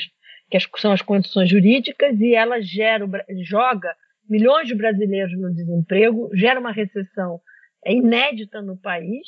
que 0.50 0.80
são 0.80 0.92
as 0.92 1.02
condições 1.02 1.50
jurídicas, 1.50 2.18
e 2.20 2.34
ela 2.34 2.60
gera, 2.60 3.06
joga 3.42 3.94
milhões 4.28 4.68
de 4.68 4.74
brasileiros 4.74 5.32
no 5.38 5.52
desemprego, 5.54 6.30
gera 6.34 6.60
uma 6.60 6.72
recessão 6.72 7.40
inédita 7.84 8.60
no 8.60 8.76
país 8.76 9.26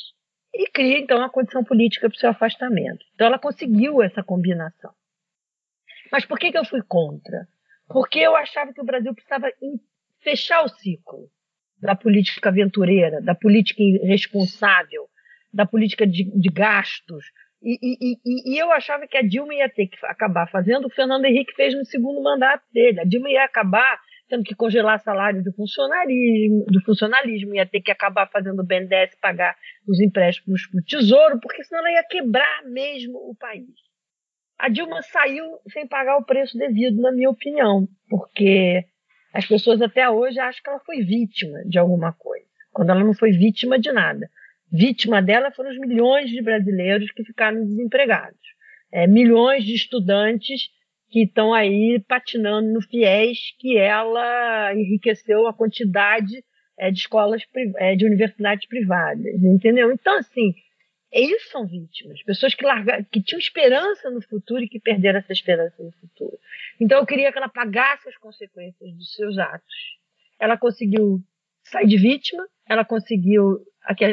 e 0.54 0.68
cria, 0.70 0.98
então, 0.98 1.22
a 1.22 1.30
condição 1.30 1.62
política 1.62 2.08
para 2.08 2.16
o 2.16 2.18
seu 2.18 2.30
afastamento. 2.30 3.04
Então, 3.14 3.26
ela 3.26 3.38
conseguiu 3.38 4.02
essa 4.02 4.22
combinação. 4.22 4.92
Mas 6.10 6.24
por 6.24 6.38
que, 6.38 6.50
que 6.50 6.58
eu 6.58 6.64
fui 6.64 6.82
contra? 6.82 7.46
porque 7.88 8.18
eu 8.18 8.36
achava 8.36 8.72
que 8.72 8.80
o 8.80 8.84
Brasil 8.84 9.14
precisava 9.14 9.50
fechar 10.22 10.62
o 10.62 10.68
ciclo 10.68 11.28
da 11.80 11.94
política 11.94 12.50
aventureira, 12.50 13.22
da 13.22 13.34
política 13.34 13.82
irresponsável, 13.82 15.08
da 15.52 15.64
política 15.64 16.06
de, 16.06 16.24
de 16.38 16.48
gastos. 16.50 17.24
E, 17.62 17.78
e, 17.80 18.18
e, 18.24 18.54
e, 18.54 18.58
eu 18.58 18.70
achava 18.70 19.06
que 19.06 19.16
a 19.16 19.22
Dilma 19.22 19.54
ia 19.54 19.68
ter 19.68 19.86
que 19.86 19.96
acabar 20.06 20.48
fazendo 20.50 20.84
o 20.84 20.88
que 20.88 20.94
o 20.94 20.96
Fernando 20.96 21.24
Henrique 21.24 21.54
fez 21.54 21.74
no 21.74 21.84
segundo 21.84 22.22
mandato 22.22 22.64
dele. 22.72 23.00
A 23.00 23.04
Dilma 23.04 23.30
ia 23.30 23.44
acabar 23.44 23.98
tendo 24.28 24.44
que 24.44 24.54
congelar 24.54 25.00
salário 25.00 25.42
do 25.42 25.52
funcionalismo, 25.52 26.64
do 26.66 26.82
funcionalismo, 26.82 27.54
ia 27.54 27.66
ter 27.66 27.80
que 27.80 27.90
acabar 27.90 28.28
fazendo 28.30 28.60
o 28.60 28.66
BNDES 28.66 29.16
pagar 29.20 29.56
os 29.86 30.00
empréstimos 30.00 30.66
para 30.66 30.80
o 30.80 30.84
Tesouro, 30.84 31.40
porque 31.40 31.64
senão 31.64 31.80
ela 31.80 31.92
ia 31.92 32.04
quebrar 32.04 32.64
mesmo 32.64 33.18
o 33.18 33.34
país 33.34 33.88
a 34.58 34.68
Dilma 34.68 35.00
saiu 35.02 35.44
sem 35.68 35.86
pagar 35.86 36.16
o 36.16 36.24
preço 36.24 36.58
devido, 36.58 37.00
na 37.00 37.12
minha 37.12 37.30
opinião, 37.30 37.86
porque 38.08 38.84
as 39.32 39.46
pessoas 39.46 39.80
até 39.80 40.10
hoje 40.10 40.40
acham 40.40 40.60
que 40.62 40.68
ela 40.68 40.80
foi 40.80 41.00
vítima 41.02 41.60
de 41.64 41.78
alguma 41.78 42.12
coisa, 42.12 42.46
quando 42.72 42.90
ela 42.90 43.04
não 43.04 43.14
foi 43.14 43.30
vítima 43.30 43.78
de 43.78 43.92
nada. 43.92 44.28
Vítima 44.70 45.22
dela 45.22 45.52
foram 45.52 45.70
os 45.70 45.78
milhões 45.78 46.28
de 46.28 46.42
brasileiros 46.42 47.10
que 47.12 47.24
ficaram 47.24 47.64
desempregados, 47.64 48.40
é, 48.92 49.06
milhões 49.06 49.64
de 49.64 49.74
estudantes 49.74 50.68
que 51.10 51.24
estão 51.24 51.54
aí 51.54 52.02
patinando 52.06 52.72
no 52.72 52.82
fiéis 52.82 53.38
que 53.58 53.76
ela 53.78 54.74
enriqueceu 54.74 55.46
a 55.46 55.54
quantidade 55.54 56.44
é, 56.78 56.90
de 56.90 56.98
escolas, 56.98 57.42
é, 57.76 57.96
de 57.96 58.06
universidades 58.06 58.66
privadas, 58.68 59.42
entendeu? 59.42 59.90
Então, 59.90 60.18
assim, 60.18 60.54
eles 61.10 61.48
são 61.50 61.66
vítimas, 61.66 62.22
pessoas 62.22 62.54
que, 62.54 62.64
largaram, 62.64 63.04
que 63.04 63.22
tinham 63.22 63.38
esperança 63.38 64.10
no 64.10 64.20
futuro 64.20 64.62
e 64.62 64.68
que 64.68 64.78
perderam 64.78 65.18
essa 65.18 65.32
esperança 65.32 65.82
no 65.82 65.90
futuro. 65.92 66.38
Então 66.78 66.98
eu 66.98 67.06
queria 67.06 67.32
que 67.32 67.38
ela 67.38 67.48
pagasse 67.48 68.08
as 68.08 68.16
consequências 68.16 68.94
dos 68.94 69.14
seus 69.14 69.38
atos. 69.38 69.74
Ela 70.38 70.58
conseguiu 70.58 71.20
sair 71.64 71.86
de 71.86 71.96
vítima, 71.96 72.46
ela 72.68 72.84
conseguiu, 72.84 73.58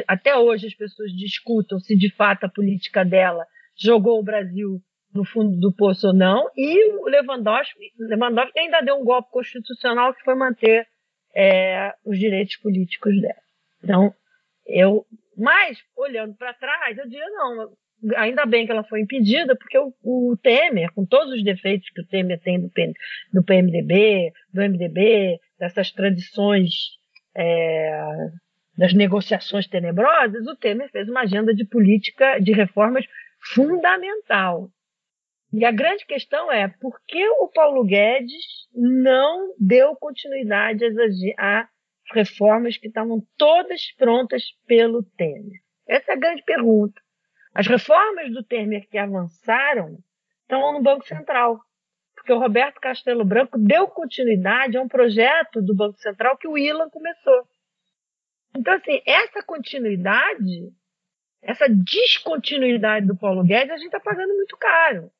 até 0.08 0.36
hoje 0.36 0.66
as 0.66 0.74
pessoas 0.74 1.12
discutam 1.12 1.78
se 1.78 1.96
de 1.96 2.10
fato 2.10 2.44
a 2.44 2.48
política 2.48 3.04
dela 3.04 3.46
jogou 3.76 4.18
o 4.18 4.24
Brasil 4.24 4.82
no 5.16 5.24
fundo 5.24 5.58
do 5.58 5.74
poço 5.74 6.08
ou 6.08 6.14
não, 6.14 6.48
e 6.56 6.92
o 6.92 7.06
Lewandowski, 7.06 7.92
Lewandowski 7.98 8.58
ainda 8.58 8.80
deu 8.82 8.96
um 8.96 9.04
golpe 9.04 9.30
constitucional 9.30 10.14
que 10.14 10.22
foi 10.22 10.34
manter 10.34 10.86
é, 11.34 11.94
os 12.04 12.18
direitos 12.18 12.56
políticos 12.56 13.20
dela. 13.20 13.34
Então, 13.82 14.14
eu 14.66 15.06
mas, 15.36 15.78
olhando 15.94 16.34
para 16.34 16.54
trás, 16.54 16.96
eu 16.96 17.06
diria, 17.06 17.28
não, 17.28 17.70
ainda 18.16 18.46
bem 18.46 18.64
que 18.64 18.72
ela 18.72 18.84
foi 18.84 19.02
impedida, 19.02 19.54
porque 19.54 19.78
o, 19.78 19.92
o, 20.02 20.36
Temer, 20.42 20.90
com 20.94 21.04
todos 21.04 21.34
os 21.34 21.44
defeitos 21.44 21.90
que 21.90 22.00
o 22.00 22.06
Temer 22.06 22.40
tem 22.40 22.60
do, 22.60 22.70
do 23.34 23.44
PMDB, 23.44 24.32
do 24.52 24.62
MDB, 24.62 25.38
dessas 25.58 25.90
tradições 25.90 26.70
é, 27.36 28.00
das 28.78 28.94
negociações 28.94 29.66
tenebrosas, 29.66 30.46
o 30.46 30.56
Temer 30.56 30.90
fez 30.90 31.08
uma 31.08 31.20
agenda 31.20 31.54
de 31.54 31.66
política 31.66 32.38
de 32.38 32.52
reformas 32.52 33.04
fundamental. 33.54 34.70
E 35.56 35.64
a 35.64 35.72
grande 35.72 36.04
questão 36.04 36.52
é 36.52 36.68
por 36.68 37.00
que 37.08 37.26
o 37.26 37.48
Paulo 37.48 37.82
Guedes 37.82 38.68
não 38.74 39.54
deu 39.58 39.96
continuidade 39.96 40.84
às, 40.84 41.66
reformas 42.12 42.76
que 42.76 42.88
estavam 42.88 43.26
todas 43.38 43.90
prontas 43.92 44.44
pelo 44.66 45.02
Temer? 45.16 45.62
Essa 45.88 46.12
é 46.12 46.14
a 46.14 46.18
grande 46.18 46.42
pergunta. 46.42 47.00
As 47.54 47.66
reformas 47.66 48.30
do 48.34 48.44
Temer 48.44 48.86
que 48.90 48.98
avançaram 48.98 49.96
estão 50.42 50.74
no 50.74 50.82
Banco 50.82 51.06
Central, 51.06 51.58
porque 52.14 52.34
o 52.34 52.38
Roberto 52.38 52.78
Castelo 52.78 53.24
Branco 53.24 53.56
deu 53.56 53.88
continuidade 53.88 54.76
a 54.76 54.82
um 54.82 54.88
projeto 54.88 55.62
do 55.62 55.74
Banco 55.74 55.98
Central 56.00 56.36
que 56.36 56.46
o 56.46 56.58
Ilan 56.58 56.90
começou. 56.90 57.48
Então, 58.54 58.74
assim, 58.74 59.00
essa 59.06 59.42
continuidade, 59.42 60.70
essa 61.40 61.66
descontinuidade 61.66 63.06
do 63.06 63.16
Paulo 63.16 63.42
Guedes, 63.42 63.70
a 63.70 63.78
gente 63.78 63.86
está 63.86 64.00
pagando 64.00 64.34
muito 64.34 64.54
caro, 64.58 65.10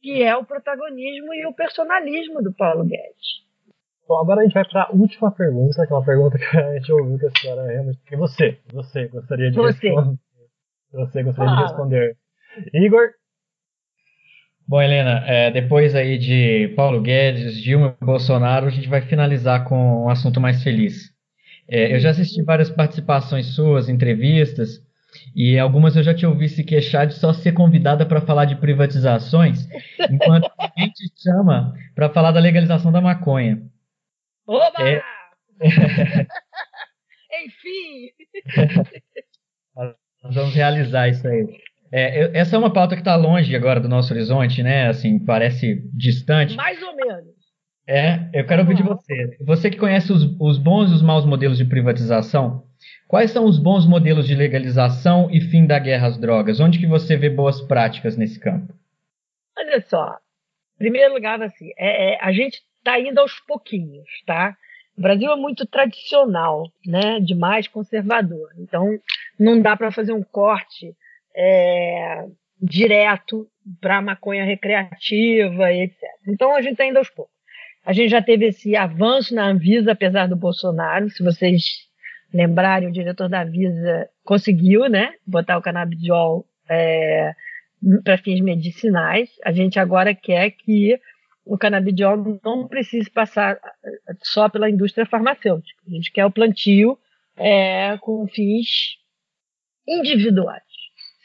que 0.00 0.22
é 0.22 0.36
o 0.36 0.44
protagonismo 0.44 1.34
e 1.34 1.46
o 1.46 1.54
personalismo 1.54 2.42
do 2.42 2.52
Paulo 2.52 2.84
Guedes. 2.84 3.40
Bom, 4.08 4.18
agora 4.18 4.40
a 4.40 4.44
gente 4.44 4.54
vai 4.54 4.64
para 4.64 4.82
a 4.82 4.92
última 4.92 5.30
pergunta, 5.30 5.86
que 5.86 5.92
é 5.92 5.96
uma 5.96 6.04
pergunta 6.04 6.36
que 6.36 6.56
a 6.56 6.74
gente 6.74 6.92
ouviu 6.92 7.18
que 7.18 7.26
a 7.26 7.30
senhora 7.40 7.66
realmente. 7.66 8.00
E 8.10 8.16
você? 8.16 8.58
Você 8.72 9.06
gostaria 9.08 9.50
de 9.50 9.56
você. 9.56 9.88
responder? 9.88 10.18
Você 10.92 11.22
gostaria 11.22 11.54
de 11.54 11.62
responder? 11.62 12.16
Igor? 12.74 13.10
Bom, 14.66 14.80
Helena, 14.80 15.24
é, 15.26 15.50
depois 15.50 15.94
aí 15.94 16.18
de 16.18 16.72
Paulo 16.76 17.00
Guedes, 17.00 17.60
Dilma 17.60 17.96
e 18.00 18.04
Bolsonaro, 18.04 18.66
a 18.66 18.70
gente 18.70 18.88
vai 18.88 19.02
finalizar 19.02 19.64
com 19.64 20.04
um 20.04 20.08
assunto 20.08 20.40
mais 20.40 20.62
feliz. 20.62 21.12
É, 21.68 21.94
eu 21.94 22.00
já 22.00 22.10
assisti 22.10 22.42
várias 22.42 22.70
participações 22.70 23.54
suas, 23.54 23.88
entrevistas, 23.88 24.80
e 25.34 25.58
algumas 25.58 25.96
eu 25.96 26.02
já 26.02 26.14
te 26.14 26.26
ouvi 26.26 26.48
se 26.48 26.64
queixar 26.64 27.06
de 27.06 27.14
só 27.14 27.32
ser 27.32 27.52
convidada 27.52 28.04
para 28.06 28.20
falar 28.20 28.44
de 28.44 28.56
privatizações, 28.56 29.68
enquanto 30.10 30.50
a 30.58 30.70
gente 30.78 31.08
te 31.08 31.22
chama 31.22 31.74
para 31.94 32.08
falar 32.10 32.32
da 32.32 32.40
legalização 32.40 32.90
da 32.92 33.00
maconha. 33.00 33.62
Oba! 34.46 34.88
É... 34.88 35.02
Enfim! 37.44 38.10
Nós 40.22 40.34
vamos 40.34 40.54
realizar 40.54 41.08
isso 41.08 41.26
aí. 41.26 41.46
É, 41.92 42.38
essa 42.38 42.54
é 42.54 42.58
uma 42.58 42.72
pauta 42.72 42.94
que 42.94 43.00
está 43.00 43.16
longe 43.16 43.54
agora 43.56 43.80
do 43.80 43.88
nosso 43.88 44.12
horizonte, 44.12 44.62
né? 44.62 44.86
Assim, 44.88 45.18
parece 45.18 45.82
distante. 45.92 46.56
Mais 46.56 46.80
ou 46.82 46.94
menos. 46.94 47.40
É, 47.86 48.30
eu 48.32 48.46
quero 48.46 48.62
ouvir 48.62 48.76
de 48.76 48.82
você. 48.82 49.36
Você 49.40 49.70
que 49.70 49.76
conhece 49.76 50.12
os, 50.12 50.22
os 50.38 50.58
bons 50.58 50.90
e 50.90 50.94
os 50.94 51.02
maus 51.02 51.24
modelos 51.24 51.58
de 51.58 51.64
privatização, 51.64 52.64
quais 53.08 53.30
são 53.30 53.44
os 53.44 53.58
bons 53.58 53.86
modelos 53.86 54.26
de 54.26 54.34
legalização 54.34 55.28
e 55.30 55.40
fim 55.40 55.66
da 55.66 55.78
guerra 55.78 56.08
às 56.08 56.18
drogas? 56.18 56.60
Onde 56.60 56.78
que 56.78 56.86
você 56.86 57.16
vê 57.16 57.28
boas 57.28 57.60
práticas 57.60 58.16
nesse 58.16 58.38
campo? 58.38 58.72
Olha 59.58 59.80
só, 59.82 60.16
em 60.76 60.78
primeiro 60.78 61.14
lugar, 61.14 61.40
assim, 61.42 61.70
é, 61.76 62.14
é, 62.14 62.18
a 62.20 62.32
gente 62.32 62.62
está 62.78 62.98
indo 62.98 63.18
aos 63.18 63.38
pouquinhos, 63.40 64.08
tá? 64.26 64.56
O 64.96 65.02
Brasil 65.02 65.30
é 65.30 65.36
muito 65.36 65.66
tradicional, 65.66 66.70
né? 66.86 67.20
Demais 67.20 67.68
conservador. 67.68 68.50
Então, 68.58 68.86
não 69.38 69.60
dá 69.60 69.76
para 69.76 69.90
fazer 69.90 70.12
um 70.12 70.22
corte 70.22 70.94
é, 71.34 72.26
direto 72.60 73.48
para 73.80 74.02
maconha 74.02 74.44
recreativa, 74.44 75.72
etc. 75.72 75.96
Então 76.28 76.54
a 76.54 76.60
gente 76.60 76.72
está 76.72 76.86
indo 76.86 76.98
aos 76.98 77.10
poucos. 77.10 77.34
A 77.84 77.92
gente 77.92 78.10
já 78.10 78.20
teve 78.20 78.46
esse 78.46 78.76
avanço 78.76 79.34
na 79.34 79.46
Anvisa, 79.46 79.92
apesar 79.92 80.26
do 80.26 80.36
Bolsonaro. 80.36 81.08
Se 81.08 81.22
vocês 81.22 81.62
lembrarem, 82.32 82.88
o 82.88 82.92
diretor 82.92 83.28
da 83.28 83.42
Anvisa 83.42 84.08
conseguiu, 84.24 84.88
né, 84.88 85.14
botar 85.26 85.58
o 85.58 85.62
canabidiol 85.62 86.46
é, 86.68 87.34
para 88.04 88.18
fins 88.18 88.40
medicinais. 88.40 89.30
A 89.44 89.52
gente 89.52 89.78
agora 89.78 90.14
quer 90.14 90.50
que 90.50 90.98
o 91.44 91.58
canabidiol 91.58 92.40
não 92.44 92.68
precise 92.68 93.10
passar 93.10 93.58
só 94.22 94.48
pela 94.48 94.70
indústria 94.70 95.06
farmacêutica. 95.06 95.82
A 95.86 95.90
gente 95.90 96.12
quer 96.12 96.24
o 96.24 96.30
plantio 96.30 96.98
é, 97.36 97.96
com 97.98 98.26
fins 98.28 98.98
individuais 99.88 100.62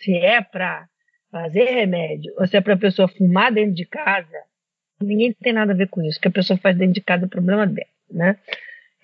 se 0.06 0.16
é 0.16 0.42
para 0.42 0.88
fazer 1.32 1.66
remédio 1.66 2.32
ou 2.38 2.48
se 2.48 2.56
é 2.56 2.62
para 2.62 2.76
a 2.76 2.78
pessoa 2.78 3.08
fumar 3.08 3.52
dentro 3.52 3.74
de 3.74 3.86
casa, 3.86 4.38
ninguém 5.02 5.34
tem 5.34 5.52
nada 5.52 5.74
a 5.74 5.76
ver 5.76 5.90
com 5.90 6.02
isso. 6.04 6.22
Que 6.22 6.28
a 6.28 6.32
pessoa 6.32 6.58
faz 6.58 6.78
dentro 6.78 6.94
de 6.94 7.02
casa 7.02 7.26
é 7.26 7.28
problema 7.28 7.66
dela, 7.66 7.88
né? 8.10 8.38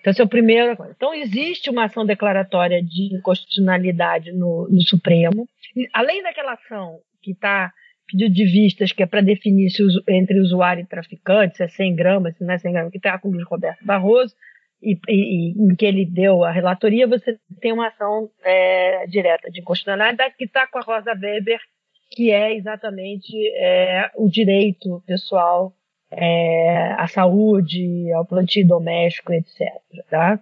Então, 0.02 0.10
esse 0.10 0.20
é 0.20 0.26
primeiro. 0.26 0.76
Então, 0.90 1.14
existe 1.14 1.70
uma 1.70 1.84
ação 1.84 2.04
declaratória 2.04 2.82
de 2.82 3.14
inconstitucionalidade 3.16 4.32
no, 4.32 4.68
no 4.68 4.82
Supremo. 4.82 5.48
E, 5.76 5.88
além 5.92 6.20
daquela 6.24 6.54
ação 6.54 6.98
que 7.22 7.30
está 7.30 7.72
pedido 8.10 8.34
de 8.34 8.44
vistas, 8.44 8.90
que 8.90 9.04
é 9.04 9.06
para 9.06 9.20
definir 9.20 9.70
se 9.70 9.80
entre 10.08 10.40
usuário 10.40 10.82
e 10.82 10.86
traficante, 10.86 11.56
se 11.56 11.62
é 11.62 11.68
100 11.68 11.94
gramas, 11.94 12.36
se 12.36 12.44
não 12.44 12.52
é 12.52 12.58
100 12.58 12.72
gramas, 12.72 12.90
que 12.90 12.98
está 12.98 13.16
com 13.16 13.28
o 13.28 13.32
Luiz 13.32 13.46
Roberto 13.46 13.84
Barroso, 13.84 14.34
e, 14.82 14.98
e, 15.08 15.50
em 15.52 15.76
que 15.76 15.86
ele 15.86 16.04
deu 16.04 16.42
a 16.42 16.50
relatoria, 16.50 17.06
você 17.06 17.38
tem 17.60 17.72
uma 17.72 17.86
ação 17.86 18.28
é, 18.42 19.06
direta 19.06 19.48
de 19.52 19.60
inconstitucionalidade 19.60 20.34
que 20.36 20.46
está 20.46 20.66
com 20.66 20.78
a 20.78 20.82
Rosa 20.82 21.12
Weber, 21.12 21.60
que 22.10 22.32
é 22.32 22.56
exatamente 22.56 23.32
é, 23.56 24.10
o 24.16 24.28
direito 24.28 25.00
pessoal 25.06 25.72
é, 26.12 26.92
à 26.98 27.06
saúde, 27.06 28.12
ao 28.12 28.26
plantio 28.26 28.66
doméstico, 28.66 29.32
etc. 29.32 29.60
Tá? 30.10 30.40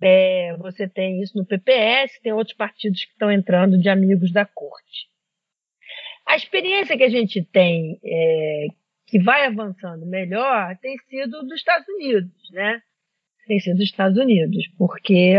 É, 0.00 0.56
você 0.58 0.88
tem 0.88 1.22
isso 1.22 1.36
no 1.38 1.46
PPS, 1.46 2.20
tem 2.20 2.32
outros 2.32 2.56
partidos 2.56 3.04
que 3.04 3.12
estão 3.12 3.30
entrando 3.30 3.78
de 3.78 3.88
amigos 3.88 4.32
da 4.32 4.44
corte. 4.44 5.08
A 6.26 6.36
experiência 6.36 6.96
que 6.96 7.04
a 7.04 7.10
gente 7.10 7.42
tem, 7.42 7.98
é, 8.04 8.66
que 9.06 9.18
vai 9.20 9.46
avançando 9.46 10.06
melhor, 10.06 10.76
tem 10.78 10.96
sido 11.08 11.42
dos 11.42 11.58
Estados 11.58 11.86
Unidos, 11.88 12.32
né? 12.50 12.80
tem 13.46 13.60
sido 13.60 13.76
os 13.76 13.84
Estados 13.84 14.18
Unidos, 14.18 14.66
porque 14.78 15.36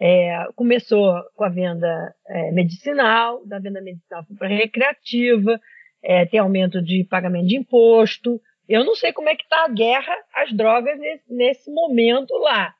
é, 0.00 0.46
começou 0.54 1.14
com 1.34 1.44
a 1.44 1.48
venda 1.48 2.14
é, 2.26 2.52
medicinal, 2.52 3.44
da 3.46 3.58
venda 3.58 3.80
medicinal 3.80 4.24
para 4.38 4.48
recreativa, 4.48 5.60
é, 6.02 6.26
tem 6.26 6.40
aumento 6.40 6.82
de 6.82 7.04
pagamento 7.04 7.46
de 7.46 7.56
imposto. 7.56 8.40
Eu 8.68 8.84
não 8.84 8.94
sei 8.94 9.12
como 9.12 9.28
é 9.28 9.36
que 9.36 9.44
está 9.44 9.64
a 9.64 9.68
guerra 9.68 10.14
às 10.34 10.52
drogas 10.52 10.98
nesse, 10.98 11.34
nesse 11.34 11.70
momento 11.70 12.34
lá. 12.38 12.74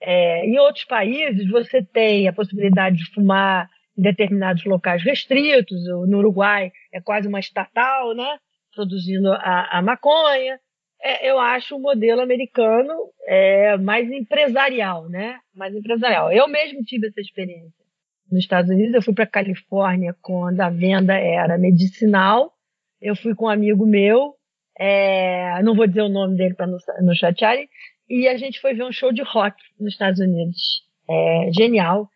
É, 0.00 0.44
em 0.46 0.58
outros 0.58 0.84
países, 0.84 1.48
você 1.48 1.82
tem 1.82 2.28
a 2.28 2.32
possibilidade 2.32 2.96
de 2.96 3.14
fumar 3.14 3.70
em 3.96 4.02
determinados 4.02 4.64
locais 4.64 5.02
restritos. 5.02 5.84
No 6.08 6.18
Uruguai 6.18 6.72
é 6.92 7.00
quase 7.00 7.28
uma 7.28 7.40
estatal, 7.40 8.14
né? 8.14 8.38
Produzindo 8.74 9.32
a, 9.32 9.78
a 9.78 9.82
maconha 9.82 10.58
é, 11.02 11.28
eu 11.28 11.38
acho 11.40 11.76
o 11.76 11.80
modelo 11.80 12.20
americano 12.20 12.94
é, 13.26 13.76
mais 13.76 14.08
empresarial, 14.10 15.08
né? 15.08 15.40
Mais 15.52 15.74
empresarial. 15.74 16.30
Eu 16.32 16.46
mesmo 16.46 16.80
tive 16.84 17.08
essa 17.08 17.20
experiência. 17.20 17.82
Nos 18.30 18.44
Estados 18.44 18.70
Unidos, 18.70 18.94
eu 18.94 19.02
fui 19.02 19.12
para 19.12 19.26
Califórnia 19.26 20.14
quando 20.22 20.60
a 20.60 20.70
venda 20.70 21.14
era 21.14 21.58
medicinal. 21.58 22.52
Eu 23.00 23.16
fui 23.16 23.34
com 23.34 23.46
um 23.46 23.50
amigo 23.50 23.84
meu, 23.84 24.36
é, 24.78 25.62
não 25.62 25.74
vou 25.74 25.86
dizer 25.86 26.02
o 26.02 26.08
nome 26.08 26.36
dele 26.36 26.54
para 26.54 26.66
não, 26.66 26.78
não 27.00 27.14
chatearem, 27.14 27.68
e 28.08 28.28
a 28.28 28.36
gente 28.36 28.60
foi 28.60 28.74
ver 28.74 28.84
um 28.84 28.92
show 28.92 29.12
de 29.12 29.22
rock 29.22 29.56
nos 29.78 29.92
Estados 29.92 30.20
Unidos. 30.20 30.82
É, 31.08 31.50
genial, 31.52 32.08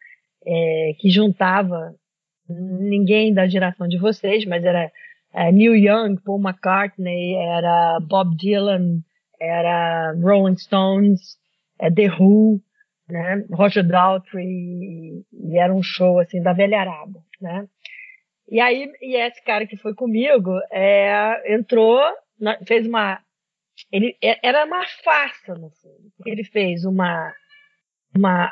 é, 0.47 0.93
que 0.99 1.11
juntava 1.11 1.95
ninguém 2.49 3.35
da 3.35 3.49
geração 3.49 3.89
de 3.89 3.99
vocês, 3.99 4.45
mas 4.45 4.65
era 4.65 4.91
é, 5.35 5.51
Neil 5.51 5.75
Young, 5.75 6.17
Paul 6.25 6.41
McCartney, 6.41 7.35
era 7.35 7.99
Bob 8.01 8.37
Dylan, 8.37 9.01
era 9.41 10.13
Rolling 10.13 10.57
Stones, 10.57 11.37
é, 11.79 11.91
The 11.91 12.09
Who, 12.19 12.61
né? 13.09 13.45
Roger 13.51 13.87
Daltrey, 13.87 15.25
e, 15.33 15.59
era 15.59 15.75
um 15.75 15.83
show 15.83 16.19
assim 16.19 16.43
da 16.43 16.53
velharada, 16.53 17.21
né? 17.41 17.67
E 18.49 18.61
aí, 18.61 18.93
e 19.03 19.17
esse 19.17 19.43
cara 19.43 19.67
que 19.67 19.77
foi 19.77 19.95
comigo 19.95 20.53
é, 20.71 21.55
entrou, 21.55 22.01
fez 22.67 22.87
uma. 22.87 23.23
Ele 23.93 24.17
é, 24.23 24.39
era 24.47 24.65
uma 24.65 24.87
farsa, 25.05 25.55
no 25.55 25.71
fundo. 25.71 26.13
Ele 26.25 26.45
fez 26.45 26.85
uma, 26.85 27.35
uma 28.15 28.51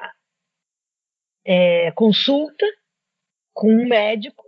é, 1.44 1.90
consulta 1.92 2.66
com 3.52 3.70
um 3.70 3.88
médico. 3.88 4.44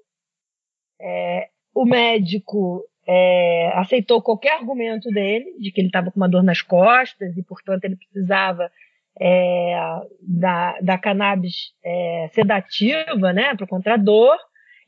É, 1.01 1.49
o 1.75 1.85
médico 1.85 2.85
é, 3.07 3.71
aceitou 3.75 4.23
qualquer 4.23 4.53
argumento 4.53 5.11
dele, 5.11 5.57
de 5.59 5.71
que 5.71 5.81
ele 5.81 5.89
estava 5.89 6.11
com 6.11 6.19
uma 6.19 6.29
dor 6.29 6.43
nas 6.43 6.63
costas 6.63 7.37
e, 7.37 7.43
portanto, 7.43 7.85
ele 7.85 7.97
precisava 7.97 8.71
é, 9.19 9.75
da, 10.21 10.79
da 10.81 10.99
cannabis 10.99 11.73
é, 11.85 12.29
sedativa 12.33 13.33
né, 13.33 13.55
para 13.55 13.67
contra 13.67 13.97
dor. 13.97 14.37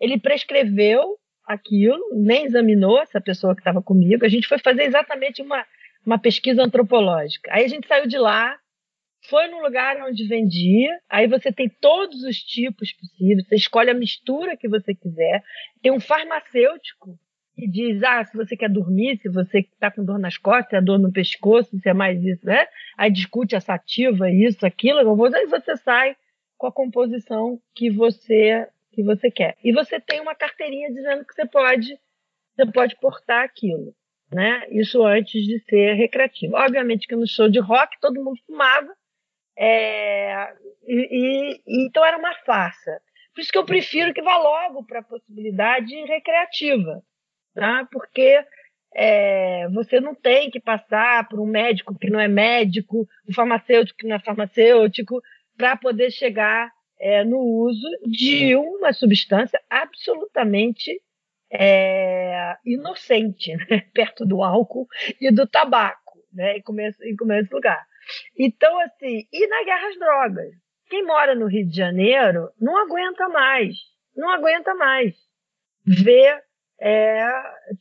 Ele 0.00 0.18
prescreveu 0.18 1.18
aquilo, 1.48 1.98
nem 2.12 2.44
examinou 2.44 3.00
essa 3.00 3.20
pessoa 3.20 3.54
que 3.54 3.62
estava 3.62 3.82
comigo. 3.82 4.24
A 4.24 4.28
gente 4.28 4.46
foi 4.46 4.58
fazer 4.58 4.82
exatamente 4.82 5.40
uma, 5.40 5.64
uma 6.04 6.18
pesquisa 6.18 6.62
antropológica. 6.62 7.50
Aí 7.52 7.64
a 7.64 7.68
gente 7.68 7.88
saiu 7.88 8.06
de 8.06 8.18
lá, 8.18 8.54
foi 9.30 9.48
no 9.48 9.62
lugar 9.62 9.96
onde 10.02 10.28
vendia, 10.28 11.00
aí 11.08 11.26
você 11.26 11.50
tem 11.50 11.68
todos 11.68 12.22
os 12.22 12.36
tipos 12.36 12.92
possíveis, 12.92 13.48
você 13.48 13.56
escolhe 13.56 13.90
a 13.90 13.94
mistura 13.94 14.56
que 14.56 14.68
você 14.68 14.94
quiser. 14.94 15.42
Tem 15.82 15.90
um 15.90 15.98
farmacêutico 15.98 17.18
que 17.56 17.66
diz: 17.66 18.02
ah, 18.02 18.22
se 18.24 18.36
você 18.36 18.56
quer 18.56 18.68
dormir, 18.68 19.18
se 19.18 19.28
você 19.30 19.60
está 19.60 19.90
com 19.90 20.04
dor 20.04 20.18
nas 20.18 20.36
costas, 20.36 20.68
se 20.68 20.76
é 20.76 20.82
dor 20.82 20.98
no 20.98 21.10
pescoço, 21.10 21.78
se 21.78 21.88
é 21.88 21.94
mais 21.94 22.22
isso, 22.22 22.44
né? 22.44 22.66
Aí 22.96 23.10
discute 23.10 23.56
a 23.56 23.60
sativa, 23.60 24.30
isso, 24.30 24.64
aquilo, 24.66 25.16
você 25.16 25.76
sai 25.78 26.14
com 26.58 26.66
a 26.66 26.72
composição 26.72 27.58
que 27.74 27.90
você 27.90 28.68
que 28.98 29.02
você 29.04 29.30
quer. 29.30 29.56
E 29.62 29.72
você 29.72 30.00
tem 30.00 30.20
uma 30.20 30.34
carteirinha 30.34 30.92
dizendo 30.92 31.24
que 31.24 31.32
você 31.32 31.46
pode, 31.46 31.96
você 32.56 32.66
pode 32.72 32.96
portar 32.96 33.44
aquilo. 33.44 33.94
Né? 34.30 34.66
Isso 34.70 35.04
antes 35.04 35.46
de 35.46 35.60
ser 35.60 35.94
recreativo. 35.94 36.56
Obviamente 36.56 37.06
que 37.06 37.14
no 37.14 37.26
show 37.26 37.48
de 37.48 37.60
rock 37.60 37.96
todo 38.00 38.22
mundo 38.22 38.40
fumava, 38.44 38.92
é, 39.56 40.52
e, 40.86 41.60
e, 41.64 41.86
então 41.86 42.04
era 42.04 42.18
uma 42.18 42.34
farsa. 42.44 43.00
Por 43.32 43.40
isso 43.40 43.52
que 43.52 43.58
eu 43.58 43.64
prefiro 43.64 44.12
que 44.12 44.20
vá 44.20 44.36
logo 44.36 44.84
para 44.84 44.98
a 44.98 45.04
possibilidade 45.04 45.94
recreativa, 46.04 47.00
tá? 47.54 47.88
porque 47.92 48.44
é, 48.94 49.68
você 49.68 50.00
não 50.00 50.14
tem 50.14 50.50
que 50.50 50.58
passar 50.58 51.28
por 51.28 51.38
um 51.38 51.46
médico 51.46 51.96
que 51.96 52.10
não 52.10 52.18
é 52.18 52.26
médico, 52.26 53.08
um 53.28 53.32
farmacêutico 53.32 53.98
que 53.98 54.08
não 54.08 54.16
é 54.16 54.20
farmacêutico, 54.20 55.22
para 55.56 55.76
poder 55.76 56.10
chegar 56.10 56.72
é, 57.00 57.24
no 57.24 57.38
uso 57.38 57.88
de 58.06 58.56
uma 58.56 58.92
substância 58.92 59.60
absolutamente 59.70 61.00
é, 61.50 62.56
inocente, 62.64 63.56
né? 63.56 63.84
perto 63.94 64.26
do 64.26 64.42
álcool 64.42 64.86
e 65.20 65.30
do 65.30 65.46
tabaco, 65.46 66.18
né? 66.32 66.58
em, 66.58 66.62
começo, 66.62 67.02
em 67.04 67.16
começo 67.16 67.54
lugar. 67.54 67.86
Então, 68.38 68.78
assim, 68.80 69.26
e 69.32 69.46
na 69.46 69.64
guerra 69.64 69.88
às 69.88 69.98
drogas? 69.98 70.52
Quem 70.88 71.04
mora 71.04 71.34
no 71.34 71.46
Rio 71.46 71.68
de 71.68 71.76
Janeiro 71.76 72.50
não 72.58 72.76
aguenta 72.78 73.28
mais, 73.28 73.76
não 74.16 74.30
aguenta 74.30 74.74
mais 74.74 75.14
ver 75.86 76.42
é, 76.80 77.28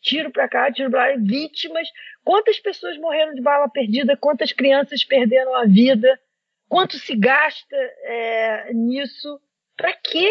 tiro 0.01 0.31
para 0.31 0.49
cá, 0.49 0.71
tiro 0.71 0.89
para 0.89 1.11
lá, 1.11 1.15
vítimas. 1.17 1.87
Quantas 2.23 2.59
pessoas 2.59 2.97
morreram 2.97 3.33
de 3.33 3.41
bala 3.41 3.69
perdida? 3.69 4.17
Quantas 4.17 4.51
crianças 4.51 5.03
perderam 5.03 5.55
a 5.55 5.65
vida? 5.65 6.19
Quanto 6.67 6.97
se 6.97 7.15
gasta 7.15 7.75
é, 7.75 8.73
nisso? 8.73 9.39
Para 9.75 9.93
quê? 9.93 10.29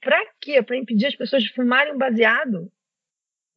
Para 0.00 0.20
quê? 0.40 0.62
Para 0.62 0.76
impedir 0.76 1.06
as 1.06 1.16
pessoas 1.16 1.42
de 1.42 1.52
fumarem 1.52 1.94
um 1.94 1.98
baseado? 1.98 2.70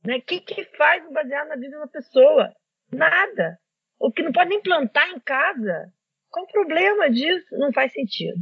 O 0.03 0.07
né? 0.07 0.19
que, 0.19 0.39
que 0.39 0.65
faz 0.77 1.05
um 1.05 1.13
baseado 1.13 1.47
na 1.47 1.55
vida 1.55 1.69
de 1.69 1.77
uma 1.77 1.87
pessoa? 1.87 2.53
Nada. 2.91 3.57
O 3.99 4.11
que 4.11 4.21
não 4.21 4.31
pode 4.31 4.49
nem 4.49 4.61
plantar 4.61 5.09
em 5.09 5.19
casa. 5.19 5.91
Qual 6.29 6.45
o 6.45 6.51
problema 6.51 7.09
disso? 7.09 7.55
Não 7.57 7.71
faz 7.71 7.93
sentido. 7.93 8.41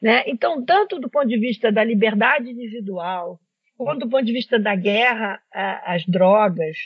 Né? 0.00 0.24
Então, 0.26 0.64
tanto 0.64 0.98
do 0.98 1.08
ponto 1.08 1.28
de 1.28 1.38
vista 1.38 1.70
da 1.70 1.84
liberdade 1.84 2.50
individual, 2.50 3.38
quanto 3.76 4.00
do 4.00 4.10
ponto 4.10 4.24
de 4.24 4.32
vista 4.32 4.58
da 4.58 4.74
guerra 4.74 5.40
às 5.52 6.04
drogas, 6.06 6.76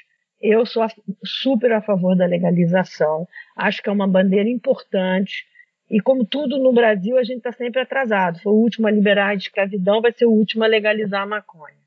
eu 0.41 0.67
sou 0.67 0.85
super 1.25 1.73
a 1.73 1.81
favor 1.81 2.17
da 2.17 2.27
legalização. 2.27 3.29
Acho 3.57 3.83
que 3.83 3.89
é 3.89 3.93
uma 3.93 4.09
bandeira 4.09 4.49
importante. 4.49 5.47
E 5.91 6.01
como 6.01 6.25
tudo 6.25 6.57
no 6.59 6.73
Brasil, 6.73 7.19
a 7.19 7.25
gente 7.25 7.39
está 7.39 7.53
sempre 7.53 7.81
atrasado. 7.81 8.41
Foi 8.41 8.53
o 8.53 8.57
último 8.57 8.87
a 8.87 8.91
liberar 8.91 9.31
a 9.31 9.35
escravidão, 9.35 10.01
vai 10.01 10.13
ser 10.13 10.27
o 10.27 10.31
último 10.31 10.63
a 10.63 10.69
legalizar 10.69 11.23
a 11.23 11.27
maconha. 11.27 11.81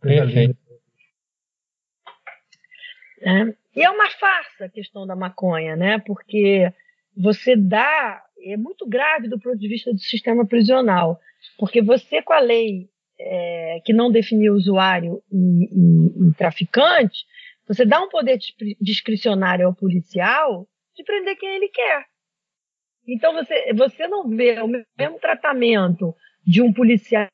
Perfeito. 0.00 0.58
É. 3.20 3.54
E 3.76 3.82
é 3.82 3.90
uma 3.90 4.10
farsa 4.10 4.64
a 4.64 4.68
questão 4.68 5.06
da 5.06 5.14
maconha, 5.14 5.76
né? 5.76 5.98
Porque 6.00 6.72
você 7.16 7.54
dá. 7.54 8.24
É 8.42 8.56
muito 8.56 8.88
grave 8.88 9.28
do 9.28 9.38
ponto 9.38 9.58
de 9.58 9.68
vista 9.68 9.92
do 9.92 9.98
sistema 9.98 10.46
prisional. 10.46 11.20
Porque 11.58 11.82
você, 11.82 12.22
com 12.22 12.32
a 12.32 12.40
lei 12.40 12.88
é, 13.18 13.80
que 13.84 13.92
não 13.92 14.10
definiu 14.10 14.54
usuário 14.54 15.22
e, 15.30 15.36
e, 15.36 16.28
e, 16.28 16.34
traficante, 16.34 17.24
você 17.70 17.86
dá 17.86 18.02
um 18.02 18.08
poder 18.08 18.36
discricionário 18.80 19.64
ao 19.64 19.74
policial 19.74 20.66
de 20.96 21.04
prender 21.04 21.38
quem 21.38 21.54
ele 21.54 21.68
quer. 21.68 22.04
Então 23.06 23.32
você, 23.32 23.72
você 23.74 24.08
não 24.08 24.28
vê 24.28 24.60
o 24.60 24.66
mesmo 24.66 25.20
tratamento 25.20 26.12
de 26.44 26.60
um 26.60 26.72
policial, 26.72 27.28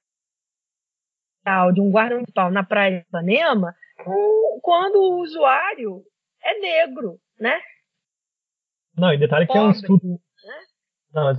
de 1.72 1.80
um 1.80 1.90
guarda 1.90 2.16
municipal 2.16 2.50
na 2.50 2.62
praia 2.62 2.98
de 2.98 3.06
Ipanema, 3.08 3.74
quando 4.60 4.96
o 4.96 5.22
usuário 5.22 6.02
é 6.42 6.60
negro, 6.60 7.18
né? 7.40 7.58
Não, 8.94 9.14
e 9.14 9.18
detalhe 9.18 9.46
Pobre, 9.46 9.58
que 9.58 9.64
é 9.64 9.68
um 9.68 9.70
estudo. 9.70 10.06
Né? 10.06 10.66
Não, 11.14 11.32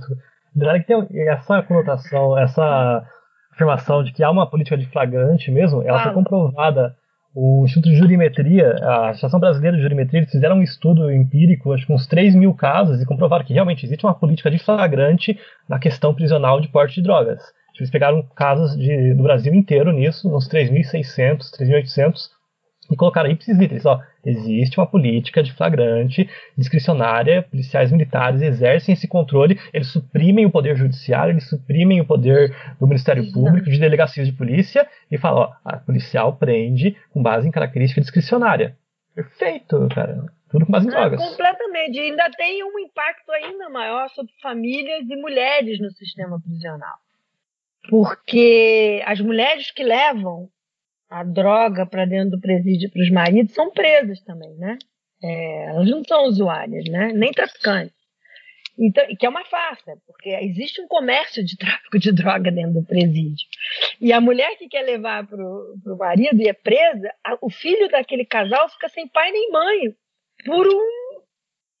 detalhe 0.56 0.80
que 0.80 0.86
tem 0.86 1.28
essa 1.28 1.62
conotação, 1.62 2.36
essa 2.36 3.08
afirmação 3.52 4.02
de 4.02 4.12
que 4.12 4.24
há 4.24 4.30
uma 4.30 4.50
política 4.50 4.76
de 4.76 4.90
flagrante 4.90 5.52
mesmo, 5.52 5.82
ela 5.82 6.02
foi 6.02 6.14
comprovada. 6.14 6.96
O 7.34 7.64
Instituto 7.64 7.90
de 7.90 7.96
Jurimetria, 7.96 8.74
a 8.82 9.10
Associação 9.10 9.38
Brasileira 9.38 9.76
de 9.76 9.82
Jurimetria, 9.82 10.20
eles 10.20 10.30
fizeram 10.30 10.56
um 10.56 10.62
estudo 10.62 11.10
empírico, 11.10 11.72
acho 11.72 11.86
que 11.86 11.92
uns 11.92 12.06
3 12.06 12.34
mil 12.34 12.54
casos, 12.54 13.00
e 13.00 13.06
comprovaram 13.06 13.44
que 13.44 13.52
realmente 13.52 13.84
existe 13.84 14.04
uma 14.04 14.14
política 14.14 14.50
de 14.50 14.58
flagrante 14.58 15.38
na 15.68 15.78
questão 15.78 16.14
prisional 16.14 16.60
de 16.60 16.68
porte 16.68 16.96
de 16.96 17.02
drogas. 17.02 17.40
Eles 17.78 17.90
pegaram 17.90 18.22
casos 18.34 18.76
de, 18.76 19.14
do 19.14 19.22
Brasil 19.22 19.54
inteiro 19.54 19.92
nisso, 19.92 20.34
uns 20.34 20.48
3.600, 20.48 21.50
3.800, 21.56 22.28
e 22.90 22.96
colocaram 22.96 23.30
ipsis 23.30 23.58
literis, 23.58 23.84
ó, 23.84 24.00
existe 24.24 24.78
uma 24.78 24.86
política 24.86 25.42
de 25.42 25.52
flagrante, 25.52 26.28
discricionária, 26.56 27.42
policiais 27.42 27.92
militares 27.92 28.40
exercem 28.42 28.94
esse 28.94 29.06
controle, 29.06 29.58
eles 29.72 29.88
suprimem 29.88 30.46
o 30.46 30.50
poder 30.50 30.76
judiciário, 30.76 31.32
eles 31.32 31.48
suprimem 31.48 32.00
o 32.00 32.06
poder 32.06 32.54
do 32.80 32.86
Ministério 32.86 33.30
Público, 33.32 33.70
de 33.70 33.78
delegacias 33.78 34.26
de 34.26 34.32
polícia, 34.32 34.88
e 35.10 35.18
falam, 35.18 35.42
ó, 35.42 35.52
a 35.64 35.76
policial 35.76 36.36
prende 36.36 36.96
com 37.10 37.22
base 37.22 37.46
em 37.46 37.50
característica 37.50 38.00
discricionária. 38.00 38.76
Perfeito, 39.14 39.88
cara. 39.94 40.24
Tudo 40.50 40.64
com 40.64 40.72
base 40.72 40.86
em 40.86 40.90
drogas. 40.90 41.20
completamente. 41.20 41.98
E 41.98 42.00
ainda 42.00 42.30
tem 42.30 42.64
um 42.64 42.78
impacto 42.78 43.30
ainda 43.32 43.68
maior 43.68 44.08
sobre 44.10 44.32
famílias 44.40 45.08
e 45.08 45.16
mulheres 45.16 45.78
no 45.80 45.90
sistema 45.90 46.40
prisional. 46.40 46.96
Porque 47.90 49.02
as 49.04 49.20
mulheres 49.20 49.70
que 49.70 49.82
levam 49.82 50.48
a 51.08 51.24
droga 51.24 51.86
para 51.86 52.04
dentro 52.04 52.32
do 52.32 52.40
presídio 52.40 52.90
para 52.90 53.02
os 53.02 53.10
maridos 53.10 53.54
são 53.54 53.70
presas 53.70 54.20
também, 54.22 54.54
né? 54.56 54.78
É, 55.22 55.64
elas 55.70 55.90
não 55.90 56.04
são 56.04 56.24
usuárias, 56.26 56.84
né? 56.84 57.12
Nem 57.12 57.32
traficantes. 57.32 57.96
Então, 58.78 59.04
que 59.18 59.26
é 59.26 59.28
uma 59.28 59.44
farsa, 59.44 59.98
porque 60.06 60.28
existe 60.28 60.80
um 60.80 60.86
comércio 60.86 61.44
de 61.44 61.56
tráfico 61.58 61.98
de 61.98 62.12
droga 62.12 62.50
dentro 62.50 62.74
do 62.74 62.86
presídio. 62.86 63.46
E 64.00 64.12
a 64.12 64.20
mulher 64.20 64.56
que 64.56 64.68
quer 64.68 64.82
levar 64.82 65.26
para 65.26 65.42
o 65.42 65.96
marido 65.98 66.40
e 66.40 66.48
é 66.48 66.52
presa, 66.52 67.12
a, 67.24 67.36
o 67.40 67.50
filho 67.50 67.88
daquele 67.88 68.24
casal 68.24 68.68
fica 68.68 68.88
sem 68.88 69.08
pai 69.08 69.32
nem 69.32 69.50
mãe 69.50 69.96
por 70.44 70.66
um, 70.68 71.20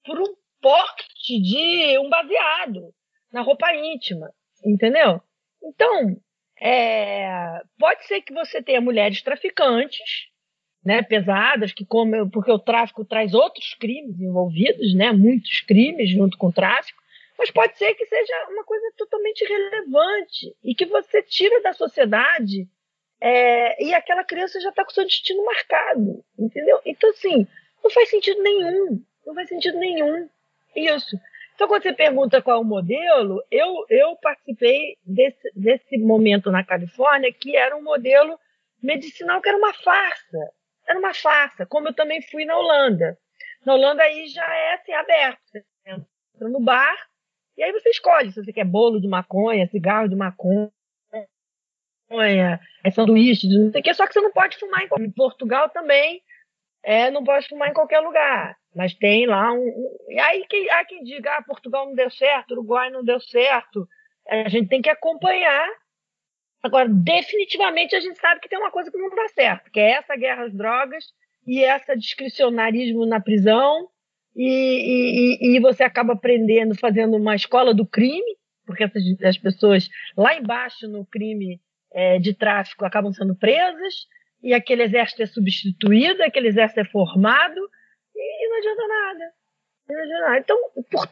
por 0.04 0.18
um 0.20 0.34
porte 0.60 1.40
de 1.40 1.98
um 1.98 2.08
baseado 2.08 2.92
na 3.32 3.42
roupa 3.42 3.72
íntima, 3.72 4.32
entendeu? 4.64 5.20
Então, 5.62 6.16
é, 6.60 7.60
pode 7.78 8.06
ser 8.06 8.20
que 8.22 8.32
você 8.32 8.62
tenha 8.62 8.80
mulheres 8.80 9.22
traficantes, 9.22 10.28
né, 10.84 11.02
pesadas, 11.02 11.72
que 11.72 11.84
como 11.84 12.30
porque 12.30 12.50
o 12.50 12.58
tráfico 12.58 13.04
traz 13.04 13.34
outros 13.34 13.74
crimes 13.74 14.20
envolvidos, 14.20 14.94
né, 14.94 15.12
muitos 15.12 15.60
crimes 15.60 16.10
junto 16.10 16.38
com 16.38 16.48
o 16.48 16.52
tráfico, 16.52 17.00
mas 17.38 17.50
pode 17.50 17.76
ser 17.78 17.94
que 17.94 18.06
seja 18.06 18.48
uma 18.50 18.64
coisa 18.64 18.92
totalmente 18.96 19.42
irrelevante 19.42 20.56
e 20.64 20.74
que 20.74 20.86
você 20.86 21.22
tira 21.22 21.62
da 21.62 21.72
sociedade 21.72 22.66
é, 23.20 23.84
e 23.84 23.94
aquela 23.94 24.24
criança 24.24 24.60
já 24.60 24.70
está 24.70 24.84
com 24.84 24.90
seu 24.90 25.04
destino 25.04 25.44
marcado, 25.44 26.24
entendeu? 26.38 26.80
Então, 26.84 27.10
assim, 27.10 27.46
não 27.82 27.90
faz 27.90 28.08
sentido 28.10 28.42
nenhum, 28.42 29.02
não 29.26 29.34
faz 29.34 29.48
sentido 29.48 29.78
nenhum 29.78 30.28
isso. 30.74 31.18
Então, 31.58 31.66
quando 31.66 31.82
você 31.82 31.92
pergunta 31.92 32.40
qual 32.40 32.58
é 32.58 32.60
o 32.60 32.64
modelo, 32.64 33.42
eu, 33.50 33.84
eu 33.90 34.14
participei 34.22 34.96
desse, 35.04 35.50
desse 35.56 35.98
momento 35.98 36.52
na 36.52 36.62
Califórnia 36.62 37.32
que 37.32 37.56
era 37.56 37.76
um 37.76 37.82
modelo 37.82 38.38
medicinal 38.80 39.42
que 39.42 39.48
era 39.48 39.58
uma 39.58 39.74
farsa. 39.74 40.38
Era 40.86 41.00
uma 41.00 41.12
farsa, 41.12 41.66
como 41.66 41.88
eu 41.88 41.92
também 41.92 42.22
fui 42.22 42.44
na 42.44 42.56
Holanda. 42.56 43.18
Na 43.66 43.74
Holanda 43.74 44.04
aí 44.04 44.28
já 44.28 44.44
é 44.44 44.74
assim, 44.74 44.92
aberto. 44.92 45.40
Você 45.50 45.64
entra 45.84 46.48
no 46.48 46.60
bar 46.60 46.96
e 47.56 47.64
aí 47.64 47.72
você 47.72 47.90
escolhe 47.90 48.30
se 48.30 48.40
você 48.40 48.52
quer 48.52 48.64
bolo 48.64 49.00
de 49.00 49.08
maconha, 49.08 49.66
cigarro 49.66 50.08
de 50.08 50.14
maconha, 50.14 50.70
é 52.84 52.90
sanduíche, 52.92 53.48
não 53.48 53.72
sei 53.72 53.80
o 53.80 53.82
que, 53.82 53.94
só 53.94 54.06
que 54.06 54.12
você 54.12 54.20
não 54.20 54.30
pode 54.30 54.56
fumar 54.56 54.82
em, 54.84 55.04
em 55.04 55.10
Portugal 55.10 55.68
também, 55.70 56.22
é, 56.82 57.10
não 57.10 57.24
pode 57.24 57.48
fumar 57.48 57.68
em 57.68 57.74
qualquer 57.74 58.00
lugar. 58.00 58.56
Mas 58.74 58.94
tem 58.94 59.26
lá 59.26 59.52
um. 59.52 59.96
e 60.08 60.18
aí 60.18 60.44
há 60.70 60.84
quem 60.84 61.02
diga, 61.02 61.36
ah, 61.36 61.42
Portugal 61.42 61.86
não 61.86 61.94
deu 61.94 62.10
certo, 62.10 62.52
Uruguai 62.52 62.90
não 62.90 63.04
deu 63.04 63.20
certo. 63.20 63.86
A 64.28 64.48
gente 64.48 64.68
tem 64.68 64.82
que 64.82 64.90
acompanhar. 64.90 65.68
Agora, 66.62 66.88
definitivamente 66.88 67.94
a 67.94 68.00
gente 68.00 68.18
sabe 68.18 68.40
que 68.40 68.48
tem 68.48 68.58
uma 68.58 68.70
coisa 68.70 68.90
que 68.90 68.98
não 68.98 69.10
dá 69.10 69.28
certo, 69.28 69.70
que 69.70 69.80
é 69.80 69.92
essa 69.92 70.16
guerra 70.16 70.44
às 70.44 70.54
drogas 70.54 71.04
e 71.46 71.62
essa 71.62 71.96
discricionarismo 71.96 73.06
na 73.06 73.20
prisão. 73.20 73.88
E, 74.36 75.38
e, 75.40 75.56
e 75.56 75.60
você 75.60 75.82
acaba 75.82 76.12
aprendendo, 76.12 76.78
fazendo 76.78 77.16
uma 77.16 77.34
escola 77.34 77.74
do 77.74 77.86
crime, 77.86 78.36
porque 78.64 78.84
essas, 78.84 79.02
as 79.24 79.38
pessoas 79.38 79.88
lá 80.16 80.36
embaixo 80.36 80.86
no 80.86 81.04
crime 81.06 81.60
é, 81.92 82.18
de 82.18 82.34
tráfico 82.34 82.84
acabam 82.84 83.12
sendo 83.12 83.34
presas, 83.34 84.06
e 84.42 84.54
aquele 84.54 84.82
exército 84.82 85.22
é 85.22 85.26
substituído, 85.26 86.22
aquele 86.22 86.48
exército 86.48 86.80
é 86.80 86.84
formado, 86.84 87.60
e 88.14 88.48
não 88.48 88.58
adianta 88.58 88.88
nada. 88.88 89.32
Não 89.88 90.02
adianta 90.02 90.20
nada. 90.20 90.38
Então, 90.38 90.56
por 90.90 91.08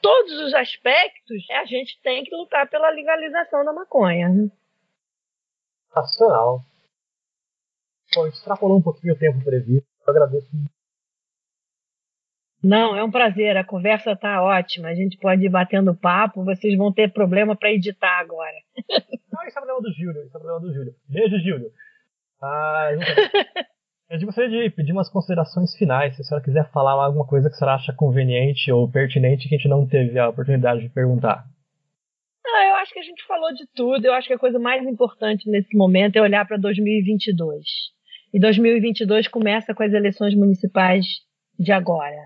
todos 0.00 0.32
os 0.40 0.54
aspectos, 0.54 1.44
a 1.50 1.64
gente 1.64 2.00
tem 2.02 2.24
que 2.24 2.34
lutar 2.34 2.68
pela 2.68 2.90
legalização 2.90 3.64
da 3.64 3.72
maconha. 3.72 4.28
Né? 4.28 4.50
Sensacional. 5.88 6.64
Bom, 8.14 8.22
a 8.22 8.24
gente 8.26 8.36
extrapolou 8.36 8.78
um 8.78 8.82
pouquinho 8.82 9.14
o 9.14 9.18
tempo 9.18 9.42
previsto. 9.44 9.88
Eu 10.06 10.10
agradeço 10.10 10.48
não, 12.66 12.96
é 12.96 13.04
um 13.04 13.10
prazer. 13.10 13.56
A 13.56 13.62
conversa 13.62 14.10
está 14.10 14.42
ótima. 14.42 14.88
A 14.88 14.94
gente 14.94 15.16
pode 15.18 15.44
ir 15.44 15.48
batendo 15.48 15.94
papo. 15.94 16.42
Vocês 16.42 16.76
vão 16.76 16.92
ter 16.92 17.12
problema 17.12 17.54
para 17.54 17.70
editar 17.70 18.18
agora. 18.18 18.56
Não, 19.32 19.44
esse 19.44 19.56
é 19.56 19.60
o 19.60 19.64
problema 19.64 19.80
do 19.80 19.92
Júlio. 19.92 20.22
Esse 20.22 20.34
é 20.34 20.38
o 20.38 20.42
problema 20.42 20.60
do 20.60 20.74
Júlio. 20.74 20.94
Beijo, 21.08 21.38
Júlio. 21.38 21.70
Ah, 22.42 22.90
eu 24.10 24.20
gostaria 24.20 24.68
de 24.68 24.74
pedir 24.74 24.92
umas 24.92 25.08
considerações 25.08 25.74
finais. 25.76 26.14
Se 26.14 26.22
a 26.22 26.24
senhora 26.24 26.44
quiser 26.44 26.70
falar 26.70 26.92
alguma 26.92 27.26
coisa 27.26 27.48
que 27.48 27.54
a 27.54 27.58
senhora 27.58 27.76
acha 27.76 27.92
conveniente 27.92 28.70
ou 28.70 28.90
pertinente 28.90 29.48
que 29.48 29.54
a 29.54 29.58
gente 29.58 29.68
não 29.68 29.86
teve 29.86 30.18
a 30.18 30.28
oportunidade 30.28 30.82
de 30.82 30.88
perguntar. 30.88 31.44
Ah, 32.46 32.64
eu 32.68 32.74
acho 32.76 32.92
que 32.92 33.00
a 33.00 33.02
gente 33.02 33.26
falou 33.26 33.52
de 33.52 33.66
tudo. 33.74 34.04
Eu 34.04 34.14
acho 34.14 34.28
que 34.28 34.34
a 34.34 34.38
coisa 34.38 34.58
mais 34.58 34.86
importante 34.86 35.50
nesse 35.50 35.76
momento 35.76 36.16
é 36.16 36.22
olhar 36.22 36.46
para 36.46 36.56
2022. 36.56 37.64
E 38.32 38.38
2022 38.38 39.28
começa 39.28 39.74
com 39.74 39.82
as 39.82 39.92
eleições 39.92 40.34
municipais 40.34 41.06
de 41.58 41.72
agora. 41.72 42.22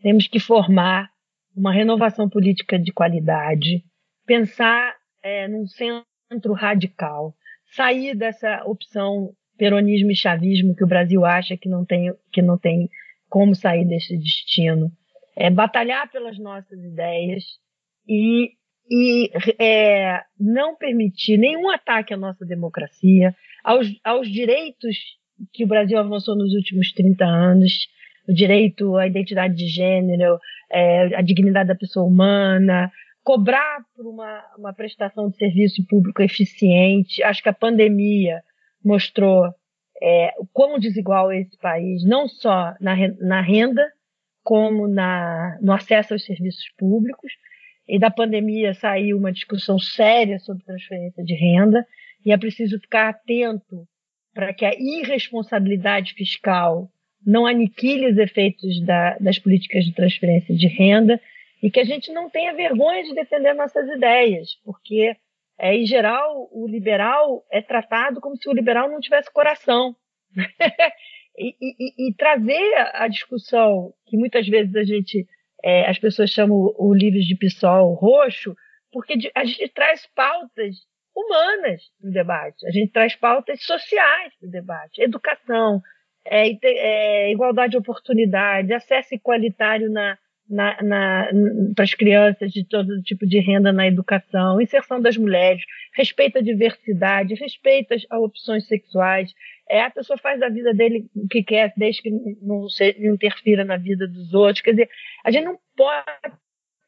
Temos 0.00 0.26
que 0.26 0.38
formar 0.38 1.10
uma 1.56 1.72
renovação 1.72 2.28
política 2.28 2.78
de 2.78 2.92
qualidade, 2.92 3.84
pensar 4.26 4.94
é, 5.22 5.48
num 5.48 5.66
centro 5.66 6.52
radical, 6.52 7.34
sair 7.74 8.14
dessa 8.14 8.62
opção 8.64 9.30
peronismo 9.56 10.10
e 10.10 10.16
chavismo 10.16 10.74
que 10.74 10.84
o 10.84 10.88
Brasil 10.88 11.24
acha 11.24 11.56
que 11.56 11.68
não 11.68 11.84
tem, 11.84 12.12
que 12.32 12.42
não 12.42 12.58
tem 12.58 12.88
como 13.28 13.54
sair 13.54 13.84
desse 13.84 14.16
destino, 14.16 14.90
é, 15.36 15.50
batalhar 15.50 16.10
pelas 16.10 16.38
nossas 16.38 16.78
ideias 16.78 17.44
e, 18.08 18.52
e 18.90 19.30
é, 19.58 20.20
não 20.38 20.76
permitir 20.76 21.38
nenhum 21.38 21.70
ataque 21.70 22.14
à 22.14 22.16
nossa 22.16 22.44
democracia, 22.44 23.34
aos, 23.62 23.88
aos 24.04 24.28
direitos 24.28 24.96
que 25.52 25.64
o 25.64 25.68
Brasil 25.68 25.98
avançou 25.98 26.36
nos 26.36 26.52
últimos 26.52 26.92
30 26.92 27.24
anos, 27.24 27.72
o 28.28 28.32
direito 28.32 28.96
à 28.96 29.06
identidade 29.06 29.54
de 29.54 29.66
gênero, 29.66 30.38
é, 30.70 31.16
a 31.16 31.22
dignidade 31.22 31.68
da 31.68 31.74
pessoa 31.74 32.06
humana, 32.06 32.90
cobrar 33.24 33.82
por 33.96 34.06
uma, 34.06 34.44
uma 34.58 34.72
prestação 34.74 35.30
de 35.30 35.38
serviço 35.38 35.84
público 35.86 36.22
eficiente. 36.22 37.22
Acho 37.22 37.42
que 37.42 37.48
a 37.48 37.54
pandemia 37.54 38.42
mostrou 38.84 39.52
é, 40.00 40.34
como 40.52 40.78
desigual 40.78 41.32
é 41.32 41.40
esse 41.40 41.56
país, 41.58 42.04
não 42.04 42.28
só 42.28 42.74
na, 42.78 42.94
na 43.18 43.40
renda, 43.40 43.90
como 44.42 44.86
na, 44.86 45.58
no 45.62 45.72
acesso 45.72 46.12
aos 46.12 46.24
serviços 46.24 46.68
públicos. 46.76 47.32
E 47.88 47.98
da 47.98 48.10
pandemia 48.10 48.74
saiu 48.74 49.16
uma 49.16 49.32
discussão 49.32 49.78
séria 49.78 50.38
sobre 50.38 50.64
transferência 50.64 51.24
de 51.24 51.34
renda, 51.34 51.86
e 52.24 52.32
é 52.32 52.36
preciso 52.36 52.78
ficar 52.78 53.08
atento 53.08 53.86
para 54.34 54.52
que 54.52 54.64
a 54.64 54.74
irresponsabilidade 54.74 56.12
fiscal 56.14 56.90
não 57.26 57.46
aniquile 57.46 58.10
os 58.10 58.18
efeitos 58.18 58.84
da, 58.84 59.16
das 59.18 59.38
políticas 59.38 59.84
de 59.84 59.94
transferência 59.94 60.54
de 60.54 60.66
renda 60.66 61.18
e 61.64 61.70
que 61.70 61.80
a 61.80 61.84
gente 61.84 62.12
não 62.12 62.28
tenha 62.28 62.52
vergonha 62.52 63.02
de 63.04 63.14
defender 63.14 63.54
nossas 63.54 63.88
ideias, 63.88 64.50
porque, 64.62 65.16
é, 65.58 65.74
em 65.74 65.86
geral, 65.86 66.46
o 66.52 66.68
liberal 66.68 67.42
é 67.50 67.62
tratado 67.62 68.20
como 68.20 68.36
se 68.36 68.46
o 68.50 68.52
liberal 68.52 68.86
não 68.90 69.00
tivesse 69.00 69.32
coração. 69.32 69.96
e, 71.38 71.56
e, 71.58 72.08
e, 72.08 72.14
trazer 72.16 72.74
a 72.92 73.08
discussão 73.08 73.94
que 74.04 74.14
muitas 74.18 74.46
vezes 74.46 74.76
a 74.76 74.84
gente, 74.84 75.26
é, 75.64 75.88
as 75.88 75.98
pessoas 75.98 76.28
chamam 76.28 76.70
o 76.76 76.92
livro 76.92 77.18
de 77.18 77.34
PSOL 77.34 77.94
roxo, 77.94 78.54
porque 78.92 79.14
a 79.34 79.44
gente 79.46 79.66
traz 79.70 80.06
pautas 80.14 80.76
humanas 81.16 81.80
para 81.98 82.10
o 82.10 82.12
debate, 82.12 82.66
a 82.66 82.72
gente 82.72 82.92
traz 82.92 83.16
pautas 83.16 83.64
sociais 83.64 84.34
para 84.38 84.48
o 84.48 84.50
debate, 84.50 85.00
educação, 85.00 85.80
é, 86.26 86.46
é, 86.62 87.32
igualdade 87.32 87.70
de 87.70 87.78
oportunidade, 87.78 88.74
acesso 88.74 89.14
igualitário 89.14 89.90
na, 89.90 90.18
na, 90.48 90.76
na, 90.82 91.28
para 91.74 91.84
as 91.84 91.94
crianças 91.94 92.52
de 92.52 92.64
todo 92.64 93.02
tipo 93.02 93.26
de 93.26 93.40
renda 93.40 93.72
na 93.72 93.86
educação, 93.86 94.60
inserção 94.60 95.00
das 95.00 95.16
mulheres, 95.16 95.62
respeito 95.94 96.38
à 96.38 96.42
diversidade, 96.42 97.34
respeito 97.34 97.94
às, 97.94 98.04
opções 98.10 98.66
sexuais. 98.66 99.32
É, 99.68 99.82
a 99.82 99.90
pessoa 99.90 100.18
faz 100.18 100.38
da 100.38 100.48
vida 100.48 100.74
dele 100.74 101.06
o 101.14 101.26
que 101.26 101.42
quer, 101.42 101.72
desde 101.76 102.02
que 102.02 102.10
não, 102.42 102.68
se, 102.68 102.94
não 102.98 103.14
interfira 103.14 103.64
na 103.64 103.76
vida 103.76 104.06
dos 104.06 104.34
outros. 104.34 104.60
Quer 104.60 104.72
dizer, 104.72 104.90
a 105.24 105.30
gente 105.30 105.44
não 105.44 105.58
pode 105.76 106.36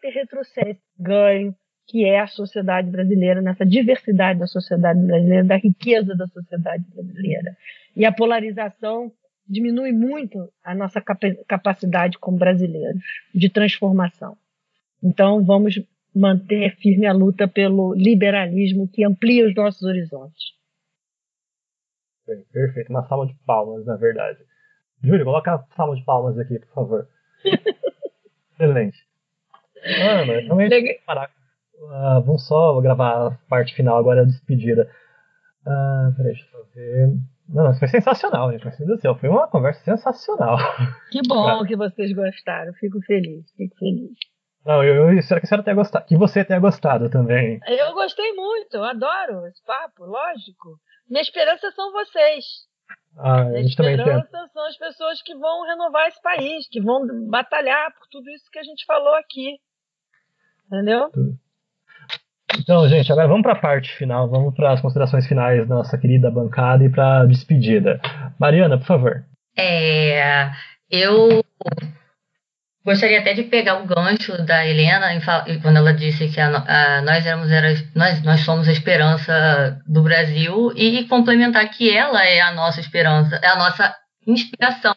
ter 0.02 0.10
retrocesso, 0.10 0.80
ganho, 0.98 1.54
que 1.88 2.04
é 2.04 2.20
a 2.20 2.26
sociedade 2.26 2.90
brasileira, 2.90 3.40
nessa 3.40 3.64
diversidade 3.64 4.40
da 4.40 4.46
sociedade 4.46 5.00
brasileira, 5.00 5.44
da 5.44 5.56
riqueza 5.56 6.14
da 6.14 6.26
sociedade 6.26 6.84
brasileira. 6.94 7.56
E 7.94 8.04
a 8.04 8.12
polarização 8.12 9.10
diminui 9.48 9.92
muito 9.92 10.50
a 10.64 10.74
nossa 10.74 11.00
capacidade 11.00 12.18
como 12.18 12.38
brasileiros 12.38 13.02
de 13.34 13.48
transformação. 13.48 14.36
Então, 15.02 15.44
vamos 15.44 15.80
manter 16.14 16.76
firme 16.76 17.06
a 17.06 17.12
luta 17.12 17.46
pelo 17.46 17.94
liberalismo 17.94 18.88
que 18.88 19.04
amplia 19.04 19.46
os 19.46 19.54
nossos 19.54 19.82
horizontes. 19.82 20.56
Bem, 22.26 22.42
perfeito. 22.52 22.90
Uma 22.90 23.06
salva 23.06 23.26
de 23.26 23.34
palmas, 23.46 23.84
na 23.86 23.96
verdade. 23.96 24.38
Júlio, 25.02 25.24
coloca 25.24 25.54
a 25.54 25.64
salva 25.76 25.94
de 25.94 26.04
palmas 26.04 26.38
aqui, 26.38 26.58
por 26.58 26.68
favor. 26.74 27.08
Excelente. 28.52 28.98
Ana, 29.84 30.42
parar. 31.04 31.30
Uh, 31.74 32.22
vamos 32.22 32.46
só 32.46 32.80
gravar 32.80 33.26
a 33.26 33.30
parte 33.48 33.74
final 33.74 33.98
agora, 33.98 34.22
a 34.22 34.24
despedida. 34.24 34.90
Uh, 35.62 36.16
peraí, 36.16 36.32
deixa 36.32 36.48
eu 36.56 36.66
ver. 36.74 37.35
Não, 37.48 37.72
foi 37.74 37.88
sensacional, 37.88 38.50
gente. 38.52 38.84
Do 38.84 38.98
céu, 38.98 39.14
foi 39.14 39.28
uma 39.28 39.48
conversa 39.48 39.82
sensacional. 39.84 40.56
Que 41.10 41.20
bom 41.26 41.64
que 41.64 41.76
vocês 41.76 42.12
gostaram. 42.12 42.72
Fico 42.74 43.00
feliz, 43.02 43.44
fico 43.56 43.76
feliz. 43.76 44.10
Não, 44.64 44.82
eu, 44.82 45.10
eu 45.10 45.12
espero 45.18 45.40
que 45.40 45.46
a 45.46 45.48
senhora 45.48 45.62
tenha 45.62 45.76
gostado. 45.76 46.04
Que 46.06 46.16
você 46.16 46.44
tenha 46.44 46.58
gostado 46.58 47.08
também. 47.08 47.60
Eu 47.68 47.92
gostei 47.94 48.32
muito, 48.32 48.74
eu 48.74 48.84
adoro 48.84 49.46
esse 49.46 49.62
papo, 49.64 50.04
lógico. 50.04 50.76
Minha 51.08 51.22
esperança 51.22 51.70
são 51.70 51.92
vocês. 51.92 52.44
Ah, 53.16 53.44
Minha 53.44 53.62
esperança 53.62 54.50
são 54.52 54.66
as 54.66 54.76
pessoas 54.76 55.22
que 55.22 55.34
vão 55.36 55.62
renovar 55.66 56.08
esse 56.08 56.20
país, 56.20 56.68
que 56.68 56.80
vão 56.80 57.06
batalhar 57.28 57.94
por 57.94 58.08
tudo 58.10 58.28
isso 58.30 58.50
que 58.50 58.58
a 58.58 58.64
gente 58.64 58.84
falou 58.84 59.14
aqui. 59.14 59.56
Entendeu? 60.66 61.10
Tudo. 61.10 61.38
Então, 62.66 62.88
gente, 62.88 63.12
agora 63.12 63.28
vamos 63.28 63.44
para 63.44 63.52
a 63.52 63.60
parte 63.60 63.94
final, 63.94 64.28
vamos 64.28 64.52
para 64.52 64.72
as 64.72 64.80
considerações 64.80 65.24
finais 65.24 65.68
da 65.68 65.76
nossa 65.76 65.96
querida 65.96 66.32
bancada 66.32 66.82
e 66.82 66.88
para 66.88 67.20
a 67.20 67.24
despedida. 67.24 68.00
Mariana, 68.40 68.76
por 68.76 68.86
favor. 68.86 69.24
É, 69.56 70.50
eu 70.90 71.44
gostaria 72.84 73.20
até 73.20 73.34
de 73.34 73.44
pegar 73.44 73.80
o 73.80 73.86
gancho 73.86 74.36
da 74.44 74.66
Helena 74.66 75.06
quando 75.62 75.76
ela 75.76 75.94
disse 75.94 76.26
que 76.26 76.40
a, 76.40 76.48
a, 76.48 77.02
nós 77.02 77.24
éramos 77.24 77.50
nós, 77.94 78.24
nós 78.24 78.40
somos 78.40 78.68
a 78.68 78.72
esperança 78.72 79.80
do 79.86 80.02
Brasil 80.02 80.72
e 80.74 81.04
complementar 81.04 81.70
que 81.70 81.96
ela 81.96 82.26
é 82.26 82.40
a 82.40 82.52
nossa 82.52 82.80
esperança, 82.80 83.38
é 83.44 83.46
a 83.46 83.56
nossa 83.56 83.94
inspiração. 84.26 84.96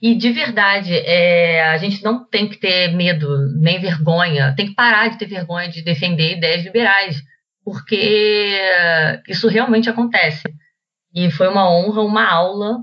E 0.00 0.14
de 0.14 0.30
verdade, 0.30 0.94
é, 0.94 1.68
a 1.70 1.76
gente 1.76 2.04
não 2.04 2.24
tem 2.24 2.48
que 2.48 2.56
ter 2.56 2.94
medo, 2.94 3.28
nem 3.58 3.80
vergonha, 3.80 4.54
tem 4.56 4.66
que 4.66 4.74
parar 4.74 5.08
de 5.08 5.18
ter 5.18 5.26
vergonha 5.26 5.68
de 5.68 5.82
defender 5.82 6.36
ideias 6.36 6.62
liberais, 6.62 7.20
porque 7.64 8.60
isso 9.26 9.48
realmente 9.48 9.90
acontece. 9.90 10.44
E 11.12 11.30
foi 11.32 11.48
uma 11.48 11.68
honra, 11.68 12.02
uma 12.02 12.24
aula. 12.30 12.76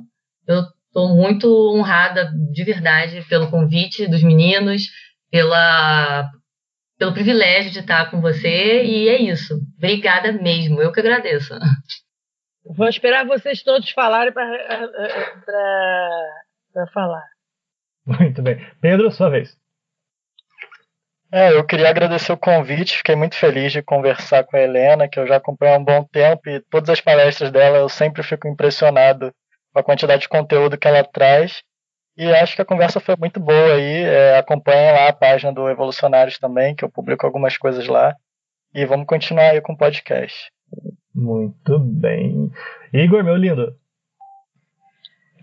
Eu 0.45 0.63
estou 0.87 1.15
muito 1.15 1.47
honrada, 1.73 2.31
de 2.51 2.63
verdade, 2.65 3.25
pelo 3.29 3.49
convite 3.49 4.07
dos 4.07 4.21
meninos, 4.21 4.83
pela, 5.31 6.29
pelo 6.99 7.13
privilégio 7.13 7.71
de 7.71 7.79
estar 7.79 8.11
com 8.11 8.19
você, 8.19 8.83
e 8.83 9.07
é 9.07 9.21
isso. 9.21 9.57
Obrigada 9.77 10.33
mesmo, 10.33 10.81
eu 10.81 10.91
que 10.91 10.99
agradeço. 10.99 11.53
Vou 12.75 12.89
esperar 12.89 13.25
vocês 13.25 13.63
todos 13.63 13.89
falarem 13.91 14.33
para 14.33 14.49
para 16.75 16.87
falar. 16.87 17.23
Muito 18.05 18.41
bem. 18.41 18.57
Pedro, 18.81 19.09
sua 19.09 19.29
vez. 19.29 19.57
É, 21.31 21.51
eu 21.53 21.65
queria 21.65 21.89
agradecer 21.89 22.31
o 22.31 22.37
convite, 22.37 22.97
fiquei 22.97 23.15
muito 23.15 23.35
feliz 23.35 23.71
de 23.71 23.81
conversar 23.81 24.43
com 24.43 24.55
a 24.55 24.61
Helena, 24.61 25.07
que 25.07 25.19
eu 25.19 25.25
já 25.25 25.37
acompanho 25.37 25.75
há 25.75 25.77
um 25.77 25.83
bom 25.83 26.03
tempo, 26.03 26.49
e 26.49 26.61
todas 26.69 26.89
as 26.89 27.01
palestras 27.01 27.51
dela 27.51 27.77
eu 27.77 27.89
sempre 27.89 28.21
fico 28.23 28.47
impressionado 28.47 29.33
com 29.73 29.79
a 29.79 29.83
quantidade 29.83 30.23
de 30.23 30.29
conteúdo 30.29 30.77
que 30.77 30.87
ela 30.87 31.03
traz. 31.03 31.63
E 32.17 32.31
acho 32.31 32.55
que 32.55 32.61
a 32.61 32.65
conversa 32.65 32.99
foi 32.99 33.15
muito 33.17 33.39
boa 33.39 33.73
aí. 33.73 34.03
É, 34.03 34.37
acompanhem 34.37 34.93
lá 34.93 35.09
a 35.09 35.13
página 35.13 35.51
do 35.51 35.67
Evolucionários 35.67 36.37
também, 36.37 36.75
que 36.75 36.85
eu 36.85 36.89
publico 36.89 37.25
algumas 37.25 37.57
coisas 37.57 37.87
lá. 37.87 38.15
E 38.73 38.85
vamos 38.85 39.05
continuar 39.05 39.51
aí 39.51 39.61
com 39.61 39.73
o 39.73 39.77
podcast. 39.77 40.49
Muito 41.13 41.79
bem. 41.79 42.51
Igor, 42.93 43.23
meu 43.23 43.35
lindo, 43.35 43.75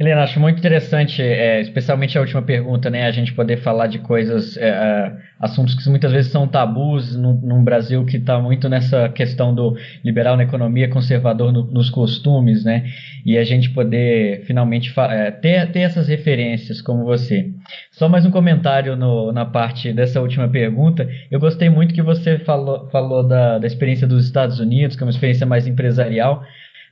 Helena, 0.02 0.24
acho 0.24 0.40
muito 0.40 0.58
interessante, 0.58 1.22
é, 1.22 1.60
especialmente 1.60 2.18
a 2.18 2.20
última 2.20 2.42
pergunta, 2.42 2.90
né? 2.90 3.06
A 3.06 3.12
gente 3.12 3.32
poder 3.32 3.58
falar 3.58 3.86
de 3.86 4.00
coisas, 4.00 4.56
é, 4.56 4.68
é 4.68 5.12
assuntos 5.38 5.76
que 5.76 5.88
muitas 5.88 6.10
vezes 6.10 6.32
são 6.32 6.48
tabus 6.48 7.16
num, 7.16 7.34
num 7.34 7.62
Brasil 7.62 8.04
que 8.04 8.16
está 8.16 8.40
muito 8.40 8.68
nessa 8.68 9.08
questão 9.08 9.54
do 9.54 9.76
liberal 10.04 10.36
na 10.36 10.42
economia, 10.42 10.88
conservador 10.88 11.52
no, 11.52 11.64
nos 11.64 11.88
costumes, 11.88 12.64
né? 12.64 12.84
E 13.24 13.38
a 13.38 13.44
gente 13.44 13.70
poder 13.70 14.42
finalmente 14.44 14.92
é, 14.98 15.30
ter, 15.30 15.70
ter 15.70 15.80
essas 15.80 16.08
referências 16.08 16.80
como 16.82 17.04
você. 17.04 17.50
Só 17.92 18.08
mais 18.08 18.26
um 18.26 18.30
comentário 18.32 18.96
no, 18.96 19.30
na 19.30 19.44
parte 19.44 19.92
dessa 19.92 20.20
última 20.20 20.48
pergunta. 20.48 21.08
Eu 21.30 21.38
gostei 21.38 21.70
muito 21.70 21.94
que 21.94 22.02
você 22.02 22.40
falou, 22.40 22.88
falou 22.90 23.22
da, 23.22 23.60
da 23.60 23.66
experiência 23.68 24.08
dos 24.08 24.24
Estados 24.24 24.58
Unidos, 24.58 24.96
que 24.96 25.02
é 25.04 25.06
uma 25.06 25.12
experiência 25.12 25.46
mais 25.46 25.64
empresarial. 25.68 26.42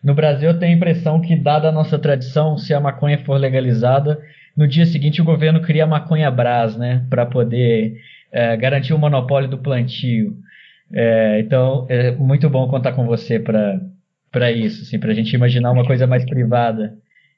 No 0.03 0.15
Brasil, 0.15 0.51
eu 0.51 0.59
tenho 0.59 0.73
a 0.73 0.77
impressão 0.77 1.21
que, 1.21 1.37
dada 1.37 1.69
a 1.69 1.73
nossa 1.73 1.99
tradição, 1.99 2.57
se 2.57 2.73
a 2.73 2.81
maconha 2.81 3.19
for 3.19 3.39
legalizada, 3.39 4.21
no 4.57 4.67
dia 4.67 4.87
seguinte 4.87 5.21
o 5.21 5.25
governo 5.25 5.61
cria 5.61 5.85
a 5.85 5.87
maconha 5.87 6.31
Brás, 6.31 6.77
né, 6.77 7.07
para 7.09 7.27
poder 7.27 8.01
é, 8.33 8.57
garantir 8.57 8.95
o 8.95 8.99
monopólio 8.99 9.49
do 9.49 9.59
plantio. 9.59 10.37
É, 10.93 11.41
então, 11.41 11.87
é 11.89 12.11
muito 12.13 12.49
bom 12.49 12.67
contar 12.69 12.93
com 12.93 13.07
você 13.07 13.39
para 13.39 14.51
isso, 14.53 14.83
assim, 14.83 14.99
para 14.99 15.11
a 15.11 15.15
gente 15.15 15.33
imaginar 15.33 15.71
uma 15.71 15.85
coisa 15.85 16.07
mais 16.07 16.25
privada 16.25 16.97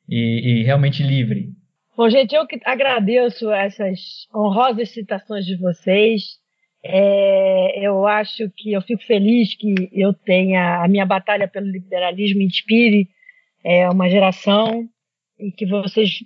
e, 0.09 0.61
e 0.61 0.63
realmente 0.63 1.03
livre. 1.03 1.51
Bom, 1.97 2.09
gente, 2.09 2.35
eu 2.35 2.47
que 2.47 2.59
agradeço 2.65 3.51
essas 3.51 4.27
honrosas 4.35 4.89
citações 4.91 5.45
de 5.45 5.57
vocês. 5.57 6.42
É, 6.85 7.87
eu 7.87 8.07
acho 8.07 8.51
que 8.57 8.73
eu 8.73 8.83
fico 8.83 9.05
feliz 9.05 9.55
que 9.55 9.89
eu 9.93 10.13
tenha 10.13 10.83
a 10.83 10.89
minha 10.89 11.07
batalha 11.07 11.47
pelo 11.47 11.67
liberalismo 11.67 12.43
inspire 12.43 13.09
é, 13.65 13.89
uma 13.89 14.09
geração 14.09 14.89
e 15.39 15.53
que 15.53 15.65
vocês 15.65 16.25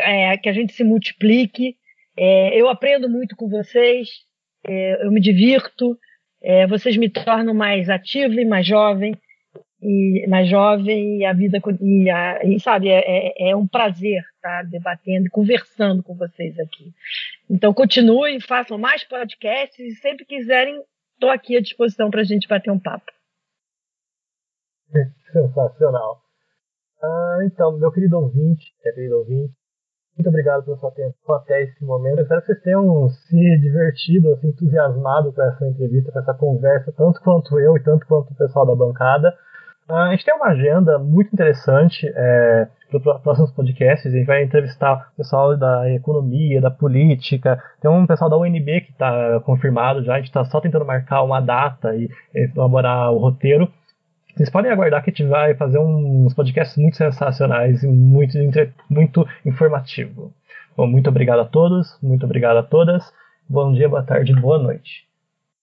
é, 0.00 0.36
que 0.36 0.48
a 0.48 0.52
gente 0.52 0.72
se 0.72 0.82
multiplique. 0.82 1.76
É, 2.16 2.60
eu 2.60 2.68
aprendo 2.68 3.08
muito 3.08 3.36
com 3.36 3.48
vocês, 3.48 4.08
é, 4.66 5.06
eu 5.06 5.10
me 5.12 5.20
divirto, 5.20 5.96
é, 6.42 6.66
vocês 6.66 6.96
me 6.96 7.08
tornam 7.08 7.54
mais 7.54 7.88
ativa 7.88 8.34
e 8.40 8.44
mais 8.44 8.66
jovem 8.66 9.14
e 9.82 10.26
mais 10.28 10.48
jovem 10.48 11.18
e 11.18 11.24
a 11.24 11.32
vida 11.32 11.60
e, 11.80 12.08
a, 12.08 12.44
e 12.44 12.60
sabe 12.60 12.88
é, 12.88 13.02
é, 13.04 13.50
é 13.50 13.56
um 13.56 13.66
prazer 13.66 14.22
estar 14.36 14.62
debatendo 14.64 15.26
e 15.26 15.30
conversando 15.30 16.02
com 16.02 16.14
vocês 16.14 16.58
aqui. 16.58 16.92
Então 17.50 17.74
continuem, 17.74 18.40
façam 18.40 18.78
mais 18.78 19.02
podcasts 19.04 19.78
e 19.78 19.96
sempre 19.96 20.24
quiserem 20.24 20.80
estou 21.14 21.30
aqui 21.30 21.56
à 21.56 21.60
disposição 21.60 22.10
para 22.10 22.20
a 22.20 22.24
gente 22.24 22.48
bater 22.48 22.70
um 22.70 22.78
papo. 22.78 23.10
Sensacional. 25.32 26.20
Ah, 27.02 27.38
então, 27.44 27.78
meu 27.78 27.90
querido 27.90 28.18
ouvinte, 28.18 28.64
minha 28.84 28.94
querida 28.94 29.16
ouvinte, 29.16 29.54
muito 30.16 30.28
obrigado 30.28 30.64
pelo 30.64 30.78
seu 30.78 30.90
tempo 30.90 31.32
até 31.32 31.62
esse 31.62 31.84
momento. 31.84 32.18
Eu 32.18 32.22
espero 32.22 32.40
que 32.42 32.46
vocês 32.48 32.62
tenham 32.62 33.08
se 33.08 33.58
divertido, 33.60 34.36
se 34.40 34.46
entusiasmado 34.46 35.32
com 35.32 35.42
essa 35.42 35.66
entrevista, 35.66 36.12
com 36.12 36.18
essa 36.18 36.34
conversa, 36.34 36.92
tanto 36.92 37.20
quanto 37.22 37.58
eu 37.58 37.76
e 37.76 37.82
tanto 37.82 38.06
quanto 38.06 38.30
o 38.30 38.36
pessoal 38.36 38.66
da 38.66 38.74
bancada. 38.74 39.34
Uh, 39.88 39.94
a 39.94 40.10
gente 40.12 40.24
tem 40.24 40.34
uma 40.34 40.48
agenda 40.48 40.98
muito 40.98 41.32
interessante 41.32 42.10
é, 42.14 42.68
para 42.88 43.16
os 43.16 43.22
próximos 43.22 43.50
podcasts. 43.52 44.12
A 44.12 44.16
gente 44.16 44.26
vai 44.26 44.42
entrevistar 44.42 45.10
o 45.12 45.16
pessoal 45.16 45.56
da 45.56 45.90
economia, 45.90 46.60
da 46.60 46.70
política. 46.70 47.62
Tem 47.80 47.90
um 47.90 48.06
pessoal 48.06 48.30
da 48.30 48.38
UNB 48.38 48.82
que 48.82 48.92
está 48.92 49.40
confirmado 49.40 50.04
já. 50.04 50.14
A 50.14 50.16
gente 50.18 50.28
está 50.28 50.44
só 50.44 50.60
tentando 50.60 50.84
marcar 50.84 51.22
uma 51.22 51.40
data 51.40 51.94
e 51.94 52.08
elaborar 52.34 53.12
o 53.12 53.18
roteiro. 53.18 53.70
Vocês 54.34 54.48
podem 54.48 54.70
aguardar 54.70 55.02
que 55.02 55.10
a 55.10 55.12
gente 55.12 55.28
vai 55.28 55.54
fazer 55.54 55.78
uns 55.78 56.32
podcasts 56.32 56.76
muito 56.78 56.96
sensacionais 56.96 57.82
e 57.82 57.86
muito, 57.86 58.38
muito 58.88 59.28
informativo. 59.44 60.32
Bom, 60.74 60.86
muito 60.86 61.10
obrigado 61.10 61.40
a 61.40 61.44
todos, 61.44 61.98
muito 62.02 62.24
obrigado 62.24 62.56
a 62.56 62.62
todas. 62.62 63.12
Bom 63.48 63.72
dia, 63.72 63.88
boa 63.88 64.02
tarde, 64.02 64.32
boa 64.32 64.58
noite. 64.58 65.11